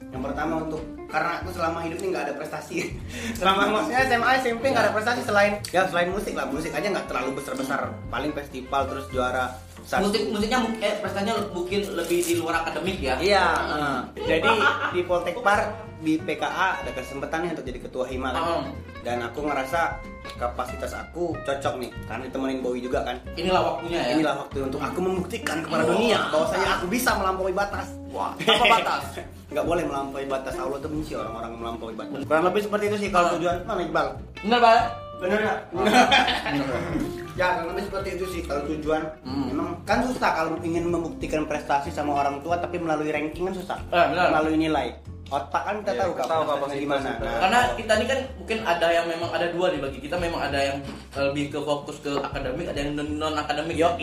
yang 0.09 0.21
pertama 0.25 0.65
untuk 0.65 0.81
karena 1.09 1.41
aku 1.41 1.49
selama 1.53 1.85
hidup 1.85 1.97
ini 2.01 2.07
nggak 2.13 2.25
ada 2.29 2.35
prestasi. 2.37 2.75
selama 3.39 3.61
maksudnya 3.69 4.01
SMA 4.09 4.29
SMP 4.41 4.63
nggak 4.73 4.85
ada 4.89 4.93
prestasi 4.93 5.21
selain 5.25 5.53
ya 5.69 5.85
selain 5.85 6.09
musik 6.09 6.33
lah 6.33 6.45
musik 6.49 6.73
aja 6.73 6.87
nggak 6.89 7.05
terlalu 7.09 7.37
besar 7.37 7.53
besar 7.53 7.79
paling 8.09 8.33
festival 8.33 8.81
terus 8.89 9.05
juara 9.13 9.53
satu. 9.89 10.05
Musik 10.09 10.29
musiknya 10.29 10.59
eh, 10.85 11.01
prestasinya 11.01 11.35
mungkin 11.49 11.81
lebih 11.97 12.19
di 12.21 12.33
luar 12.37 12.61
akademik 12.61 13.01
ya. 13.01 13.15
Iya. 13.17 13.45
eh. 13.73 13.99
Jadi 14.37 14.49
di 14.93 15.01
Poltekpar 15.01 15.59
di 15.99 16.15
PKA 16.21 16.85
ada 16.85 16.91
kesempatan 16.93 17.47
nih 17.47 17.49
untuk 17.57 17.65
jadi 17.65 17.79
ketua 17.81 18.05
hima 18.05 18.29
kan. 18.31 18.43
Oh. 18.43 18.61
Dan 18.99 19.21
aku 19.21 19.39
ngerasa 19.41 19.95
kapasitas 20.35 20.91
aku 20.91 21.31
cocok 21.41 21.73
nih 21.79 21.91
karena 22.05 22.23
ditemenin 22.27 22.59
Bowie 22.59 22.81
juga 22.81 22.99
kan. 23.01 23.15
Inilah 23.33 23.61
waktunya 23.63 23.99
ya. 24.01 24.11
Inilah 24.13 24.35
waktu 24.37 24.57
untuk 24.61 24.79
aku 24.79 24.99
membuktikan 24.99 25.57
kepada 25.59 25.83
Oh. 25.83 25.95
dunia 25.95 26.19
bahwasanya 26.29 26.69
aku 26.77 26.85
bisa 26.87 27.15
melampaui 27.15 27.51
batas. 27.51 27.87
Wah, 28.09 28.35
apa 28.35 28.65
batas? 28.69 29.03
Nggak 29.51 29.65
boleh 29.65 29.83
melampaui 29.83 30.25
batas. 30.25 30.53
Allah 30.55 30.77
tuh 30.77 30.89
benci 30.89 31.13
orang-orang 31.13 31.51
melampaui 31.55 31.95
batas. 31.95 32.19
Kurang 32.23 32.43
lebih 32.45 32.61
seperti 32.61 32.85
itu 32.87 32.97
sih 32.97 33.09
kalau 33.09 33.27
Ah. 33.27 33.33
tujuan 33.35 33.57
mana 33.63 33.81
Iqbal? 33.81 34.07
Benar, 34.43 34.59
Pak? 34.59 34.79
Bener 35.19 35.39
nggak? 35.41 35.59
ya 37.39 37.55
kurang 37.55 37.67
lebih 37.71 37.83
seperti 37.85 38.09
itu 38.15 38.25
sih 38.29 38.41
kalau 38.43 38.61
tujuan. 38.67 39.01
Hmm. 39.23 39.45
Memang 39.49 39.67
kan 39.83 40.03
susah 40.03 40.29
kalau 40.33 40.59
ingin 40.61 40.85
membuktikan 40.85 41.43
prestasi 41.43 41.89
sama 41.89 42.15
orang 42.17 42.39
tua 42.39 42.55
tapi 42.55 42.75
melalui 42.77 43.09
ranking 43.09 43.47
kan 43.47 43.55
susah. 43.55 43.77
Eh, 43.89 44.05
benar. 44.11 44.31
Melalui 44.31 44.59
nilai. 44.59 44.91
Otak 45.29 45.61
kan 45.61 45.75
kita 45.77 45.91
Iya, 45.91 45.99
tahu 45.99 46.11
kita 46.11 46.25
tahu 46.27 46.43
kapasitas 46.43 46.81
gimana. 46.81 47.09
Nah, 47.13 47.37
Karena 47.39 47.59
kita 47.73 47.91
ini 47.93 48.05
kan 48.05 48.19
mungkin 48.35 48.57
ada 48.63 48.87
yang 48.89 49.05
memang 49.05 49.29
ada 49.29 49.47
dua 49.47 49.67
nih 49.69 49.79
bagi 49.79 49.99
kita 49.99 50.15
memang 50.17 50.41
ada 50.43 50.59
yang 50.59 50.77
lebih 51.11 51.45
ke 51.47 51.59
fokus 51.59 51.97
ke 51.99 52.11
akademik, 52.15 52.65
ada 52.65 52.79
yang 52.79 52.91
non 52.97 53.35
akademik. 53.35 53.75
Yo, 53.75 53.93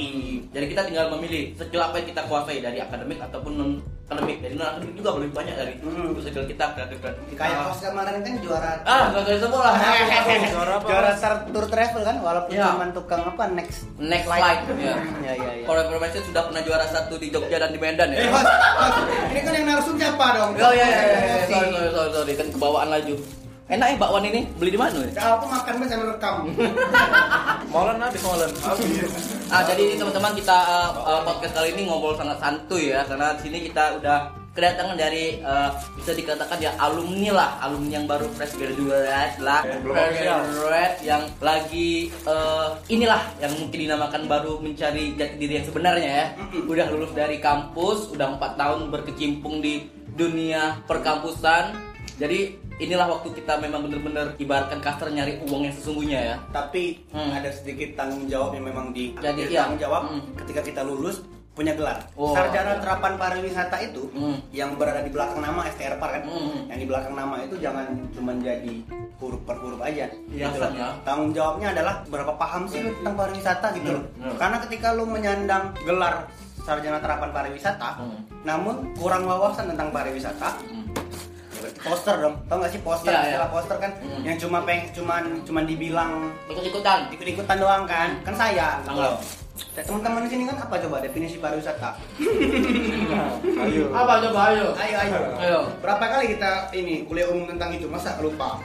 Jadi 0.49 0.66
kita 0.66 0.83
tinggal 0.85 1.11
memilih 1.11 1.53
skill 1.53 1.83
apa 1.83 1.99
yang 1.99 2.09
kita 2.09 2.22
kuasai 2.24 2.59
dari 2.59 2.79
akademik 2.79 3.18
ataupun 3.20 3.53
non 3.53 3.70
akademik 4.07 4.39
jadi 4.39 4.55
non 4.55 4.66
akademik 4.68 4.95
juga 4.95 5.09
lebih 5.18 5.35
banyak 5.35 5.55
dari 5.57 5.74
Hmm. 5.77 6.14
circle 6.16 6.47
kita 6.47 6.64
kreatif 6.72 6.99
kreatif 7.01 7.22
kita. 7.27 7.37
Kayak 7.37 7.59
Os 7.66 7.81
kemarin 7.81 8.22
kan 8.22 8.35
juara 8.39 8.72
ah 8.85 9.03
nggak 9.11 9.22
kayak 9.24 9.41
semua 9.41 9.61
lah 9.64 9.74
Juara 10.55 10.72
apa? 10.72 10.87
juara 10.87 11.11
tur- 11.12 11.45
tour 11.51 11.66
travel 11.66 12.03
kan 12.03 12.16
walaupun 12.20 12.53
Iya. 12.53 12.70
cuma 12.70 12.87
tukang 12.93 13.22
apa 13.24 13.43
next 13.51 13.79
next 13.99 14.24
flight 14.24 14.62
ya 14.62 14.74
ya 14.77 14.95
ya 15.27 15.33
ya 15.35 15.51
Kalau 15.66 15.81
informasi 15.83 16.22
sudah 16.22 16.43
pernah 16.45 16.62
juara 16.62 16.87
satu 16.87 17.18
di 17.18 17.29
Jogja 17.29 17.59
dan 17.59 17.68
di 17.68 17.79
Medan 17.79 18.09
ya. 18.09 18.18
eh 18.20 18.31
ini 19.29 19.41
kan 19.41 19.53
yang 19.53 19.66
narsum 19.66 19.95
siapa 19.97 20.27
dong 20.33 20.51
Oh 20.55 20.72
iya 20.72 20.87
iya 20.87 21.16
iya, 21.19 21.35
iya. 21.41 21.47
Si- 21.47 21.53
sorry 21.53 21.69
sorry 21.73 21.91
sorry, 21.93 22.11
sorry. 22.12 22.33
kan 22.37 22.49
kebawaan 22.53 22.89
laju. 22.93 23.17
Enak 23.67 23.87
ya 23.91 23.97
bakwan 23.99 24.23
ini 24.31 24.47
beli 24.62 24.71
di 24.71 24.79
mana? 24.79 25.03
ya? 25.11 25.35
Aku 25.35 25.51
makan 25.51 25.75
mas 25.83 25.91
sambil 25.91 26.14
rekam 26.14 26.35
Molen 27.75 27.99
habis 27.99 28.23
molen. 28.23 28.51
Ah 29.51 29.67
jadi 29.67 29.83
ini 29.91 29.95
teman-teman 29.99 30.39
kita 30.39 30.55
uh, 30.55 30.91
uh, 31.03 31.21
podcast 31.27 31.59
kali 31.59 31.75
ini 31.75 31.83
ngobrol 31.91 32.14
sangat 32.14 32.39
santuy 32.39 32.95
ya 32.95 33.03
karena 33.11 33.35
di 33.35 33.43
sini 33.43 33.59
kita 33.67 33.99
udah 33.99 34.47
kedatangan 34.57 34.97
dari 34.97 35.43
uh, 35.45 35.69
bisa 35.99 36.17
dikatakan 36.17 36.57
ya 36.62 36.73
alumni 36.81 37.37
lah 37.37 37.51
alumni 37.61 38.01
yang 38.01 38.09
baru 38.09 38.25
fresh 38.33 38.57
graduate 38.57 39.37
lah 39.45 39.61
fresh 39.69 40.25
graduate 40.25 40.97
yang 41.05 41.23
lagi 41.45 42.09
uh, 42.25 42.73
inilah 42.89 43.21
yang 43.37 43.53
mungkin 43.61 43.79
dinamakan 43.85 44.25
baru 44.25 44.57
mencari 44.57 45.12
jati 45.12 45.37
diri 45.37 45.61
yang 45.61 45.67
sebenarnya 45.69 46.09
ya 46.09 46.27
udah 46.64 46.87
lulus 46.89 47.12
dari 47.12 47.37
kampus 47.37 48.17
udah 48.17 48.41
empat 48.41 48.57
tahun 48.57 48.89
berkecimpung 48.89 49.61
di 49.61 49.85
dunia 50.17 50.81
perkampusan 50.83 51.77
jadi 52.17 52.39
inilah 52.77 53.09
waktu 53.11 53.33
kita 53.33 53.57
memang 53.57 53.85
bener-bener 53.85 54.37
ibaratkan 54.37 54.81
kasar 54.81 55.09
nyari 55.09 55.41
uang 55.43 55.62
yang 55.62 55.75
sesungguhnya 55.75 56.21
ya 56.25 56.37
tapi 56.51 57.05
Hmm. 57.09 57.31
ada 57.31 57.49
sedikit 57.49 57.93
tanggung 57.95 58.25
jawab 58.27 58.53
yang 58.53 58.64
memang 58.64 58.91
di 58.91 59.12
Jadi, 59.14 59.41
di 59.43 59.53
iya. 59.53 59.64
tanggung 59.64 59.81
jawab 59.81 60.03
Hmm. 60.07 60.21
ketika 60.37 60.61
kita 60.62 60.81
lulus 60.83 61.21
punya 61.53 61.73
gelar 61.73 62.05
Oh. 62.12 62.37
sarjana 62.37 62.77
terapan 62.77 63.17
pariwisata 63.17 63.77
itu 63.83 64.09
Hmm. 64.11 64.37
yang 64.51 64.77
berada 64.77 65.01
di 65.01 65.09
belakang 65.09 65.41
nama 65.41 65.64
STR 65.67 65.97
Par 65.97 66.12
kan 66.12 66.23
Hmm. 66.23 66.69
yang 66.69 66.79
di 66.79 66.87
belakang 66.87 67.12
nama 67.12 67.41
itu 67.41 67.57
jangan 67.57 67.85
cuma 68.12 68.37
jadi 68.37 68.75
huruf 69.17 69.41
per 69.43 69.57
huruf 69.57 69.81
aja 69.81 70.05
Iya, 70.29 70.45
gitu 70.47 70.59
loh. 70.59 70.71
ya. 70.71 70.93
tanggung 71.01 71.33
jawabnya 71.33 71.73
adalah 71.73 72.05
berapa 72.07 72.33
paham 72.35 72.69
sih 72.69 72.81
lu 72.81 72.93
tentang 72.95 73.17
pariwisata 73.17 73.73
gitu 73.73 73.89
loh 73.91 74.05
Hmm. 74.14 74.25
Hmm. 74.27 74.37
karena 74.37 74.57
ketika 74.62 74.89
lu 74.93 75.05
menyandang 75.07 75.64
gelar 75.81 76.29
sarjana 76.67 76.99
terapan 76.99 77.31
pariwisata 77.31 77.91
Hmm. 77.97 78.19
namun 78.43 78.91
kurang 78.93 79.23
wawasan 79.23 79.71
tentang 79.71 79.89
pariwisata 79.89 80.59
Hmm. 80.59 80.83
poster 81.79 82.19
dong 82.19 82.35
tau 82.45 82.59
gak 82.59 82.69
sih 82.69 82.81
poster 82.81 83.09
iya. 83.09 83.23
istilah 83.31 83.49
poster 83.49 83.77
kan 83.79 83.93
Hmm. 83.97 84.23
yang 84.23 84.37
cuma 84.37 84.59
peng 84.61 84.83
cuman 84.91 85.23
cuman 85.41 85.62
dibilang 85.64 86.12
ikut-ikutan 86.47 87.07
ikut-ikutan 87.11 87.57
doang 87.57 87.87
kan 87.87 88.19
kan 88.21 88.35
sayang 88.35 88.83
Tanggal. 88.83 89.14
teman-teman 89.79 90.25
di 90.25 90.31
sini 90.31 90.43
kan 90.45 90.57
apa 90.59 90.77
coba 90.79 91.01
definisi 91.01 91.37
pariwisata 91.37 91.97
Ayo. 93.57 93.89
apa 93.97 94.12
coba 94.21 94.41
ayo 94.51 94.67
ayo 94.75 94.97
ayo 94.99 95.19
Ayo. 95.39 95.61
berapa 95.81 96.01
kali 96.03 96.35
kita 96.35 96.51
ini 96.73 97.05
kuliah 97.05 97.29
umum 97.29 97.47
tentang 97.47 97.73
itu 97.73 97.87
masa 97.87 98.19
lupa 98.19 98.59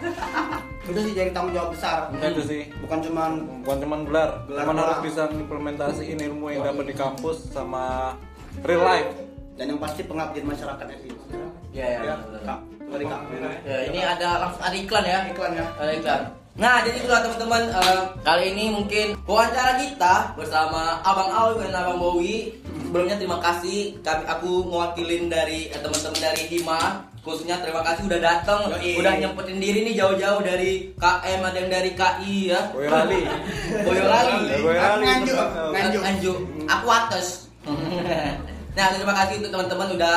itu 0.82 0.99
sih 0.99 1.13
jadi 1.13 1.29
tanggung 1.29 1.53
jawab 1.53 1.77
besar. 1.77 2.09
Itu 2.09 2.41
sih. 2.41 2.73
bukan 2.82 2.99
cuman 3.05 3.32
Bukan 3.61 3.77
cuma 3.86 3.95
gelar, 4.01 4.29
Gelar 4.49 4.63
cuman 4.65 4.75
harus 4.82 4.99
bisa 5.05 5.21
implementasiin 5.29 6.17
ilmu 6.17 6.49
yang 6.49 6.65
dapat 6.65 6.86
di 6.89 6.95
kampus 6.97 7.53
sama 7.53 8.17
real 8.65 8.82
life. 8.82 9.11
dan 9.59 9.69
yang 9.69 9.77
pasti 9.77 10.01
pengabdian 10.09 10.47
masyarakatnya 10.49 10.97
sih 11.05 11.11
Ya, 11.71 11.86
ya, 11.88 11.99
ya 12.03 12.15
kak. 12.43 12.59
Ya, 13.63 13.77
ini 13.88 13.99
ada 14.03 14.43
langsung 14.43 14.59
ada 14.59 14.75
iklan 14.75 15.05
ya. 15.07 15.19
iklan 15.32 15.51
ya. 15.55 15.65
Ada 15.79 15.91
iklan. 15.95 16.21
Nah, 16.60 16.84
jadi 16.84 16.99
itulah 16.99 17.24
teman-teman 17.24 17.64
eh, 17.72 18.02
kali 18.28 18.52
ini 18.52 18.76
mungkin 18.76 19.16
wawancara 19.24 19.80
kita 19.80 20.36
bersama 20.36 20.99
Abang 20.99 21.32
Awi 21.32 21.64
dan 21.64 21.80
Abang 21.80 21.99
Bowi. 21.99 22.52
Sebelumnya 22.91 23.16
terima 23.16 23.39
kasih 23.39 23.95
kami 24.04 24.28
aku 24.28 24.68
mewakilin 24.68 25.32
dari 25.32 25.72
eh, 25.72 25.80
teman-teman 25.80 26.20
dari 26.20 26.43
Hima 26.52 27.08
khususnya 27.22 27.62
terima 27.62 27.86
kasih 27.86 28.10
udah 28.10 28.18
datang, 28.18 28.66
udah 28.82 29.14
nyempetin 29.14 29.62
diri 29.62 29.86
nih 29.86 29.93
jauh-jauh 29.93 30.41
dari 30.41 30.89
KM 30.97 31.39
ada 31.45 31.58
yang 31.62 31.70
dari 31.70 31.91
KI 31.93 32.36
ya. 32.49 32.62
Boyolali. 32.74 33.22
Boyolali. 33.86 34.38
Nganjuk, 35.06 35.38
nganjuk. 35.72 36.02
Nganjuk. 36.02 36.38
Aku 36.66 36.88
atas. 36.89 37.45
nah, 38.76 38.89
terima 38.89 39.14
kasih 39.14 39.38
untuk 39.38 39.54
teman-teman 39.54 39.89
udah 39.95 40.16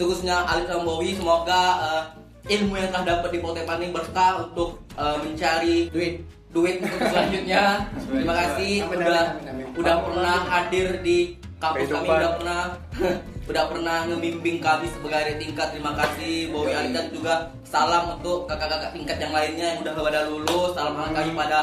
khususnya 0.00 0.42
Alif 0.48 0.72
sama 0.72 0.88
Bowi. 0.88 1.20
Semoga 1.20 1.62
eh, 1.84 2.02
ilmu 2.48 2.74
yang 2.80 2.88
telah 2.90 3.06
dapat 3.16 3.30
di 3.36 3.38
Poltek 3.44 3.68
Paning 3.68 3.92
berkah 3.92 4.48
untuk 4.48 4.80
eh, 4.96 5.16
mencari 5.20 5.92
duit 5.92 6.24
duit 6.48 6.80
untuk 6.80 7.00
selanjutnya. 7.12 7.84
Terima 8.08 8.34
kasih 8.34 8.72
Amin, 8.88 8.96
udah 8.96 9.26
amin, 9.36 9.44
amin, 9.44 9.64
amin. 9.68 9.76
udah 9.76 9.96
pernah 10.00 10.36
hadir 10.48 10.86
di 11.04 11.36
kampus 11.60 11.88
kami 11.92 12.08
udah 12.08 12.32
pernah 12.40 12.62
udah 13.50 13.64
pernah 13.68 13.96
ngebimbing 14.08 14.58
kami 14.64 14.86
sebagai 14.88 15.36
tingkat. 15.36 15.76
Terima 15.76 15.92
kasih 15.92 16.48
Bowi 16.48 16.72
Ali 16.72 16.90
dan 16.96 17.12
juga 17.12 17.52
salam 17.68 18.16
untuk 18.16 18.48
kakak-kakak 18.48 18.96
tingkat 18.96 19.20
yang 19.20 19.32
lainnya 19.36 19.76
yang 19.76 19.78
udah 19.84 19.92
pada 19.92 20.20
lulus. 20.24 20.72
Salam 20.72 20.96
hangat 20.96 21.12
kami 21.20 21.32
pada 21.36 21.58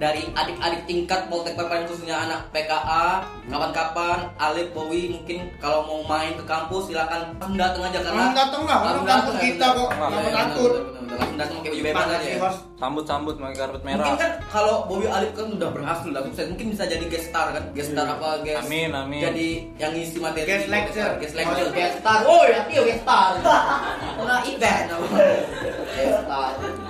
dari 0.00 0.22
adik-adik 0.32 0.82
tingkat 0.88 1.20
Poltek 1.28 1.52
Papan 1.52 1.84
khususnya 1.84 2.16
anak 2.16 2.48
PKA. 2.48 3.20
Kapan-kapan 3.52 4.18
Alif 4.40 4.72
Bowi 4.72 5.12
mungkin 5.12 5.52
kalau 5.60 5.84
mau 5.84 6.00
main 6.08 6.32
ke 6.32 6.44
kampus 6.48 6.88
silakan 6.88 7.36
langsung 7.36 7.60
datang 7.60 7.82
aja 7.92 7.98
karena 8.00 8.16
Langsung 8.16 8.38
datang 8.40 8.62
lah, 8.64 8.78
Langsung 8.80 9.06
datang, 9.06 9.36
kita 9.36 9.66
kok, 9.76 9.88
ya, 9.92 10.06
nggak 10.08 10.32
takut. 10.32 10.72
Langsung 11.10 11.36
datang 11.36 11.56
pakai 11.60 11.70
baju 11.74 11.82
bebas 11.84 12.06
aja 12.08 12.28
ya. 12.30 12.50
Sambut-sambut 12.80 13.34
pakai 13.36 13.56
karpet 13.60 13.82
merah. 13.84 13.96
Mungkin 14.00 14.16
kan 14.16 14.32
kalau 14.48 14.74
Bobby 14.88 15.06
Alif 15.12 15.30
kan 15.36 15.46
udah 15.52 15.68
berhasil 15.68 16.08
lah 16.08 16.22
sukses, 16.24 16.46
mungkin 16.48 16.66
bisa 16.72 16.84
jadi 16.88 17.04
guest 17.04 17.26
star 17.28 17.46
kan, 17.52 17.64
guest 17.76 17.92
star 17.92 18.06
apa 18.08 18.40
guest 18.40 18.64
Amin, 18.64 18.88
amin. 18.96 19.20
Jadi 19.20 19.48
yang 19.76 19.92
ngisi 19.92 20.16
materi 20.16 20.48
Guest 20.48 20.68
lecture. 20.72 21.12
guest 21.20 21.34
lecture, 21.36 21.68
guest 21.76 21.96
star. 22.00 22.24
Oh, 22.24 22.48
ya 22.48 22.64
iya 22.72 22.80
guest 22.88 23.02
star. 23.04 23.36
Enggak 24.22 24.40
event. 24.48 24.88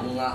Enggak. 0.00 0.32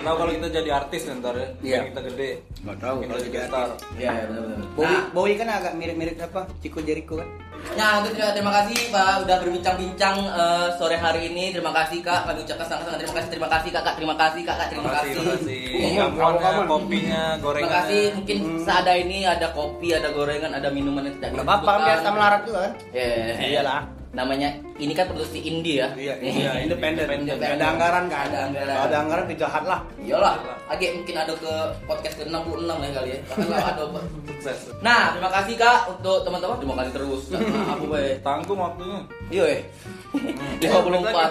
Tahu 0.00 0.14
kalau 0.16 0.32
kita 0.32 0.48
jadi 0.50 0.70
artis 0.72 1.02
ntar 1.12 1.34
ya. 1.34 1.48
Iya. 1.60 1.78
Kita 1.90 2.00
gede. 2.02 2.30
Nggak 2.60 2.76
tahu 2.78 2.96
Kita 2.98 3.08
kalau 3.10 3.20
jadi 3.22 3.38
star. 3.46 3.68
Iya, 3.94 4.10
iya 4.10 4.24
benar 4.26 4.42
benar. 4.42 4.58
Bowie, 4.70 4.88
Nah, 4.90 5.02
Bowie 5.12 5.36
kan 5.36 5.48
agak 5.50 5.72
mirip-mirip 5.76 6.16
apa? 6.18 6.40
Chico 6.58 6.80
Jericho 6.80 7.14
kan? 7.16 7.28
Nah, 7.76 8.00
untuk 8.00 8.16
terima, 8.16 8.32
terima 8.32 8.52
kasih 8.56 8.88
Pak 8.88 9.12
udah 9.20 9.36
berbincang-bincang 9.36 10.16
eh, 10.24 10.68
sore 10.74 10.96
hari 10.96 11.28
ini. 11.28 11.52
Terima 11.52 11.68
kasih 11.70 12.00
Kak. 12.00 12.24
Kami 12.24 12.40
ucapkan 12.40 12.66
sangat-sangat 12.66 12.98
terima 12.98 13.14
kasih. 13.14 13.28
Terima 13.28 13.48
kasih 13.48 13.70
Kakak. 13.70 13.94
Terima 14.00 14.14
kasih 14.16 14.42
Kakak. 14.42 14.66
Terima 14.72 14.88
kasih. 14.90 15.12
Terima 15.12 15.32
kasih. 15.36 15.60
Kamu, 15.70 15.96
Gambarnya, 16.00 16.40
kamu. 16.50 16.62
kopinya, 16.66 17.22
Terima 17.28 17.44
gorengannya. 17.44 17.76
kasih. 17.76 18.02
Mungkin 18.16 18.38
seada 18.64 18.92
ini 18.96 19.18
ada 19.22 19.46
kopi, 19.52 19.88
ada 19.92 20.08
gorengan, 20.10 20.50
ada 20.50 20.68
minuman 20.72 21.04
yang 21.04 21.16
tidak 21.20 21.28
Nggak 21.36 21.44
apa-apa 21.44 21.70
kan 21.70 21.80
biasa 21.84 22.08
melarat 22.08 22.40
juga 22.42 22.58
kan? 22.64 22.72
Ya, 22.90 23.08
Iyalah. 23.38 23.80
Namanya 24.10 24.50
ini 24.82 24.90
kan 24.90 25.06
produksi 25.06 25.38
indie 25.38 25.78
ya. 25.78 25.88
Iya, 25.94 26.14
iya, 26.18 26.50
independen. 26.66 27.06
Independen. 27.06 27.38
Nggak 27.38 27.52
ada 27.54 27.66
anggaran 27.70 28.04
kan? 28.10 28.26
Ada 28.26 28.38
anggaran. 28.50 28.66
Kalau 28.74 28.86
ada 28.90 28.96
anggaran 28.98 29.24
dijahat 29.30 29.64
lah. 29.70 29.80
Iyalah, 30.02 30.34
agak 30.66 30.90
mungkin 30.98 31.14
ada 31.14 31.32
ke 31.38 31.52
podcast 31.86 32.14
ke 32.18 32.24
66 32.26 32.74
ya 32.74 32.90
kali 32.90 33.10
ya. 33.14 33.18
Lah 33.46 33.64
ada. 33.70 33.82
Sukses. 34.26 34.58
Nah, 34.82 35.14
terima 35.14 35.30
kasih 35.30 35.54
Kak 35.54 35.80
untuk 35.94 36.18
teman-teman. 36.26 36.56
Terima 36.58 36.74
kasih 36.82 36.92
terus. 36.96 37.22
Nah, 37.30 37.40
aku 37.78 37.84
baik. 37.86 38.14
Tanggung 38.26 38.58
waktunya. 38.58 38.98
Iya, 39.30 39.44
eh. 39.46 39.62
Empat 40.10 40.82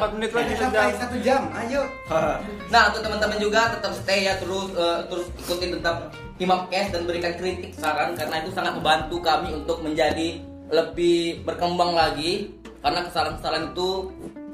54. 0.07 0.15
menit 0.15 0.31
lagi 0.31 0.53
Sampai 0.55 0.95
satu 0.95 1.17
jam, 1.19 1.41
ayo. 1.51 1.83
Nah, 2.73 2.93
untuk 2.93 3.01
teman-teman 3.01 3.41
juga 3.41 3.73
tetap 3.75 3.91
stay 3.97 4.29
ya 4.29 4.37
terus 4.37 4.69
eh, 4.77 4.99
terus 5.09 5.25
ikutin 5.41 5.81
tetap 5.81 6.13
Himapcast 6.39 6.95
dan 6.95 7.03
berikan 7.03 7.35
kritik 7.35 7.75
saran 7.75 8.15
karena 8.15 8.39
itu 8.39 8.55
sangat 8.55 8.71
membantu 8.71 9.19
kami 9.19 9.51
untuk 9.51 9.83
menjadi 9.83 10.39
lebih 10.71 11.43
berkembang 11.43 11.91
lagi 11.97 12.53
karena 12.79 12.99
kesalahan-kesalahan 13.07 13.65
itu 13.75 13.89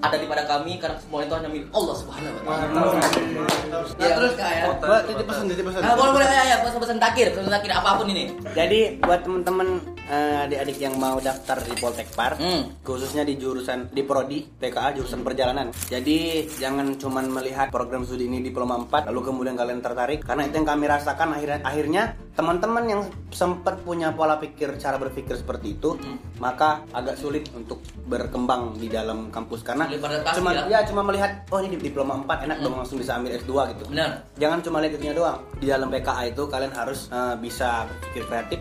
ada 0.08 0.16
di 0.22 0.28
pada 0.30 0.44
kami 0.46 0.78
karena 0.78 0.98
semua 1.02 1.26
itu 1.26 1.34
hanya 1.34 1.50
milik 1.50 1.70
Allah 1.74 1.96
Subhanahu 1.98 2.36
wa 2.46 2.56
taala. 2.62 2.86
Nah, 3.96 4.10
terus 4.16 4.34
Kak 4.38 4.52
ya. 4.52 4.64
Mbak, 4.76 5.02
titip 5.10 5.26
pesan, 5.26 5.46
titip 5.50 5.66
pesan. 5.66 5.82
Nah, 5.82 5.94
boleh 5.98 6.12
boleh 6.20 6.28
ya, 6.28 6.44
ya 6.46 6.58
pesan-pesan 6.62 6.98
takir, 7.02 7.28
pesan 7.34 7.52
takir 7.52 7.72
apa 7.74 7.90
pun 7.98 8.08
ini. 8.08 8.24
Jadi 8.54 8.80
buat 9.02 9.22
teman-teman 9.26 9.68
eh, 10.06 10.46
adik-adik 10.46 10.78
yang 10.78 10.96
mau 11.02 11.18
daftar 11.18 11.58
di 11.66 11.74
Poltekpar, 11.82 12.38
Hmm. 12.38 12.78
khususnya 12.86 13.26
di 13.26 13.42
jurusan 13.42 13.90
di 13.90 14.06
prodi 14.06 14.46
PKA 14.46 14.94
jurusan 14.94 15.26
perjalanan. 15.26 15.74
Jadi 15.90 16.46
jangan 16.62 16.94
cuman 16.96 17.26
melihat 17.32 17.74
program 17.74 18.06
studi 18.06 18.30
ini 18.30 18.46
diploma 18.46 18.78
4 18.78 19.10
lalu 19.10 19.22
kemudian 19.26 19.58
kalian 19.58 19.82
tertarik 19.82 20.22
karena 20.22 20.46
itu 20.46 20.62
yang 20.62 20.68
kami 20.68 20.86
rasakan 20.86 21.34
akhirnya 21.34 21.58
akhirnya 21.66 22.04
teman-teman 22.36 22.84
yang 22.86 23.02
sempat 23.32 23.80
punya 23.82 24.12
pola 24.12 24.36
pikir 24.36 24.76
cara 24.76 25.00
berpikir 25.00 25.40
seperti 25.40 25.80
itu, 25.80 25.96
maka 26.38 26.84
agak 26.92 27.16
sulit 27.16 27.48
untuk 27.56 27.80
berkembang 28.06 28.76
di 28.76 28.92
dalam 28.92 29.32
kampus 29.32 29.64
karena 29.64 29.88
Sulit 29.96 30.04
beradaptasi 30.04 30.38
cuma 30.44 30.52
ya? 30.52 30.64
ya 30.68 30.80
cuma 30.84 31.02
melihat 31.08 31.32
oh 31.48 31.60
ini 31.64 31.80
di 31.80 31.88
diploma 31.88 32.20
4 32.20 32.46
enak 32.52 32.58
dong 32.60 32.76
langsung 32.76 32.98
bisa 33.00 33.16
ambil 33.16 33.32
S2 33.40 33.52
gitu. 33.72 33.84
Benar. 33.88 34.12
Jangan 34.36 34.60
cuma 34.60 34.78
lihat 34.84 34.94
itunya 35.00 35.16
doang. 35.16 35.40
Di 35.56 35.68
dalam 35.72 35.88
PKA 35.88 36.24
itu 36.28 36.44
kalian 36.52 36.74
harus 36.76 37.08
eh, 37.08 37.36
bisa 37.40 37.88
berpikir 37.88 38.24
kreatif, 38.28 38.60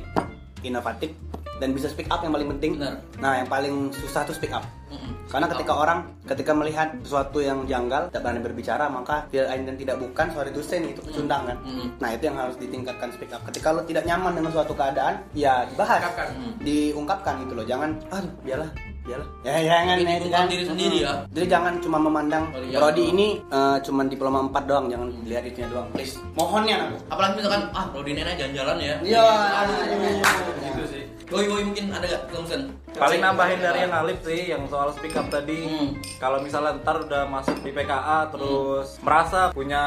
inovatif, 0.62 1.10
dan 1.58 1.74
bisa 1.74 1.90
speak 1.90 2.06
up 2.10 2.22
yang 2.22 2.30
paling 2.30 2.48
penting. 2.54 2.78
Benar. 2.78 3.02
Nah, 3.18 3.32
yang 3.42 3.48
paling 3.50 3.90
susah 3.90 4.22
tuh 4.22 4.34
speak 4.34 4.54
up. 4.54 4.62
Mm-mm. 4.94 5.26
Karena 5.26 5.50
ketika 5.50 5.72
orang 5.74 5.98
ketika 6.22 6.52
melihat 6.54 6.88
sesuatu 7.02 7.42
yang 7.42 7.66
janggal 7.66 8.14
tidak 8.14 8.22
berani 8.22 8.40
berbicara 8.46 8.86
maka 8.86 9.26
lain 9.34 9.66
dan 9.66 9.74
tidak 9.74 9.96
bukan 9.98 10.26
sorry 10.30 10.54
to 10.54 10.62
say 10.62 10.78
itu 10.78 11.02
pecundang 11.02 11.50
kan. 11.50 11.58
Mm. 11.66 11.88
Nah 11.98 12.08
itu 12.14 12.30
yang 12.30 12.38
harus 12.38 12.54
ditingkatkan 12.62 13.10
speak 13.10 13.34
up. 13.34 13.42
Ketika 13.50 13.74
lo 13.74 13.82
tidak 13.82 14.06
nyaman 14.06 14.38
dengan 14.38 14.54
suatu 14.54 14.70
keadaan 14.70 15.18
ya 15.34 15.66
dibahas, 15.66 15.98
Ungkapkan. 15.98 16.28
Mm. 16.38 16.52
diungkapkan 16.62 17.34
gitu 17.42 17.52
loh. 17.58 17.66
Jangan 17.66 17.90
aduh 18.14 18.30
biarlah 18.46 18.93
Iyalah. 19.04 19.28
Ya 19.44 19.52
jangan 19.60 19.96
ya, 20.00 20.16
didukung 20.16 20.32
kan. 20.32 20.46
diri 20.48 20.64
sendiri 20.64 20.96
ya. 21.04 21.12
Jadi 21.28 21.46
jangan 21.46 21.74
cuma 21.76 21.98
memandang 22.00 22.44
Oh, 22.56 22.60
iya. 22.64 22.78
prodi 22.80 23.04
ini 23.12 23.28
eh, 23.44 23.76
cuma 23.84 24.00
diploma 24.08 24.38
4 24.48 24.64
doang, 24.64 24.86
jangan 24.88 25.08
dilihat 25.20 25.44
itunya 25.44 25.68
doang. 25.68 25.88
Please. 25.92 26.16
Mohon 26.32 26.62
ya 26.64 26.76
aku. 26.88 26.96
Apalagi 27.12 27.32
misalkan 27.36 27.62
ah 27.76 27.84
Prodi 27.92 28.12
nenek 28.16 28.34
jalan-jalan 28.40 28.76
ya. 28.80 28.94
Iya. 29.04 29.24
Gitu 30.64 30.84
sih. 30.88 31.02
Boy 31.24 31.48
boy 31.48 31.62
mungkin 31.64 31.88
ada 31.88 32.04
gak 32.04 32.22
Thompson? 32.30 32.68
Paling 32.94 33.18
nambahin 33.18 33.58
dari 33.58 33.82
yang 33.82 33.90
Alif 33.96 34.22
sih 34.22 34.54
yang 34.54 34.62
soal 34.70 34.92
speak 34.94 35.16
up 35.16 35.26
tadi. 35.26 35.66
Hmm. 35.66 35.98
Kalau 36.20 36.38
misalnya 36.38 36.78
ntar 36.78 37.02
udah 37.02 37.26
masuk 37.26 37.58
di 37.64 37.74
PKA 37.74 38.28
terus 38.30 39.02
merasa 39.02 39.50
punya 39.50 39.82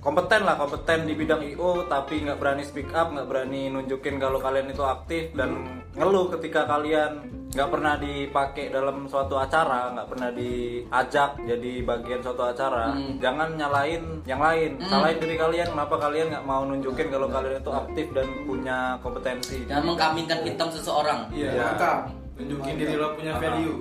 kompeten 0.00 0.42
lah 0.42 0.58
kompeten 0.58 1.06
di 1.06 1.14
bidang 1.14 1.44
IO 1.54 1.86
tapi 1.86 2.26
nggak 2.26 2.40
berani 2.42 2.64
speak 2.66 2.90
up 2.90 3.12
nggak 3.12 3.28
berani 3.28 3.70
nunjukin 3.70 4.18
kalau 4.18 4.42
kalian 4.42 4.66
itu 4.66 4.82
aktif 4.82 5.30
dan 5.36 5.62
ngeluh 5.94 6.26
ketika 6.34 6.66
kalian 6.66 7.22
nggak 7.48 7.70
pernah 7.70 7.94
dipakai 7.96 8.68
dalam 8.68 9.04
suatu 9.04 9.34
acara 9.34 9.88
nggak 9.90 10.04
pernah 10.06 10.28
diajak 10.30 11.30
jadi 11.40 11.72
bagian 11.82 12.20
suatu 12.20 12.44
acara 12.44 12.90
Hmm. 12.90 13.16
jangan 13.18 13.56
nyalain 13.56 14.04
yang 14.24 14.36
lain 14.38 14.76
Hmm. 14.76 14.84
salahin 14.86 15.16
diri 15.16 15.34
kalian 15.34 15.68
kenapa 15.68 15.96
kalian 15.98 16.28
nggak 16.28 16.44
mau 16.44 16.62
nunjukin 16.62 17.08
kalau 17.08 17.26
kalian 17.26 17.56
itu 17.56 17.72
aktif 17.72 18.06
dan 18.12 18.28
punya 18.44 18.78
kompetensi 18.98 19.64
Jangan 19.64 19.84
mengkambingkan 19.86 20.38
hitam 20.42 20.68
seseorang. 20.68 21.20
Iya, 21.30 21.48
Iya. 21.50 21.62
mantap. 21.64 21.98
Tunjukin 22.34 22.74
diri 22.76 22.94
lo 22.94 23.08
punya 23.12 23.34
value. 23.34 23.76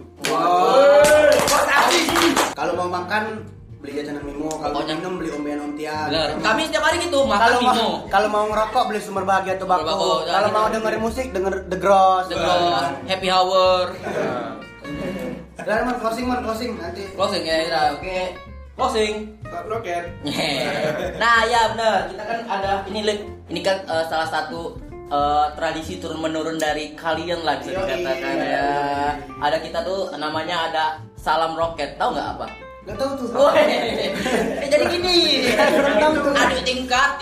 Kalau 2.53 2.73
mau 2.73 2.89
makan 2.89 3.23
beli 3.77 3.91
jajanan 4.01 4.23
Mimo, 4.25 4.49
kalau 4.57 4.81
Pokoknya- 4.81 4.97
minum 4.97 5.13
beli 5.21 5.29
ombean 5.29 5.59
Om 5.61 5.73
Tian. 5.77 6.09
Benar. 6.09 6.29
Kami 6.41 6.61
setiap 6.65 6.83
hari 6.89 6.97
gitu 6.97 7.19
makan 7.29 7.41
Kalau 7.45 7.59
Mimo. 7.61 7.73
mau 7.73 7.91
kalau 8.09 8.27
mau 8.33 8.45
ngerokok 8.49 8.83
beli 8.89 8.99
sumber 8.99 9.23
bahagia 9.23 9.55
tobacco. 9.61 10.25
Kalau 10.25 10.49
ya, 10.49 10.49
mau 10.49 10.65
gitu. 10.65 10.73
dengerin 10.81 11.01
musik 11.01 11.25
denger 11.29 11.53
The 11.69 11.77
Gross. 11.77 12.25
The 12.25 12.37
Gross, 12.41 12.85
Happy 13.05 13.29
Hour. 13.29 13.83
Udah 15.57 15.83
man 15.83 15.97
closing 15.99 16.25
man 16.25 16.39
closing 16.41 16.71
nanti. 16.79 17.03
Closing 17.13 17.43
ya, 17.43 17.55
Ira. 17.67 17.81
Oke. 17.93 18.33
Closing. 18.77 19.37
Roket. 19.47 20.03
nah 21.23 21.47
ya 21.47 21.71
benar 21.71 22.11
kita 22.11 22.23
kan 22.23 22.39
ada 22.45 22.71
ini 22.91 22.99
ini 23.47 23.63
kan 23.63 23.79
eh, 23.87 24.05
salah 24.11 24.27
satu 24.27 24.75
eh, 25.07 25.45
tradisi 25.55 26.03
turun 26.03 26.19
menurun 26.19 26.59
dari 26.59 26.91
kalian 26.93 27.47
lah 27.47 27.57
bisa 27.63 27.79
dikatakan 27.79 28.35
ya 28.43 28.67
ada 29.39 29.57
kita 29.63 29.81
tuh 29.87 30.11
namanya 30.19 30.67
ada 30.67 30.85
salam 31.15 31.55
roket 31.55 31.95
tahu 31.95 32.11
nggak 32.11 32.27
apa 32.37 32.66
Gak 32.87 32.95
tau 32.95 33.19
tuh. 33.19 33.27
Oh, 33.35 33.51
jadi 34.71 34.85
gini. 34.87 35.51
Aduh 35.59 36.63
tingkat. 36.63 37.19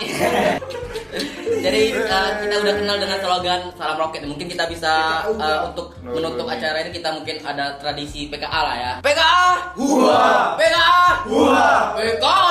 jadi 1.64 1.82
uh, 2.06 2.30
kita 2.38 2.54
udah 2.62 2.74
kenal 2.78 2.96
dengan 3.02 3.18
slogan 3.18 3.60
salam 3.74 3.98
roket. 3.98 4.22
Mungkin 4.30 4.46
kita 4.46 4.70
bisa 4.70 5.26
uh, 5.26 5.66
untuk 5.66 5.98
menutup 6.06 6.46
acara 6.46 6.86
ini 6.86 6.94
kita 6.94 7.10
mungkin 7.10 7.42
ada 7.42 7.74
tradisi 7.82 8.30
PKA 8.30 8.60
lah 8.62 8.76
ya. 8.78 8.92
PKA. 9.02 9.74
Hua. 9.74 10.54
PKA. 10.54 11.02
Hua. 11.26 11.66
PKA. 11.98 12.46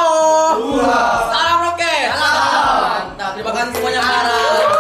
Hua. 0.60 1.00
Salam 1.32 1.58
roket. 1.72 2.12
Salam. 2.12 3.16
Mantap. 3.16 3.32
Terima 3.40 3.52
kasih 3.56 3.72
semuanya 3.80 4.02
Salam. 4.04 4.75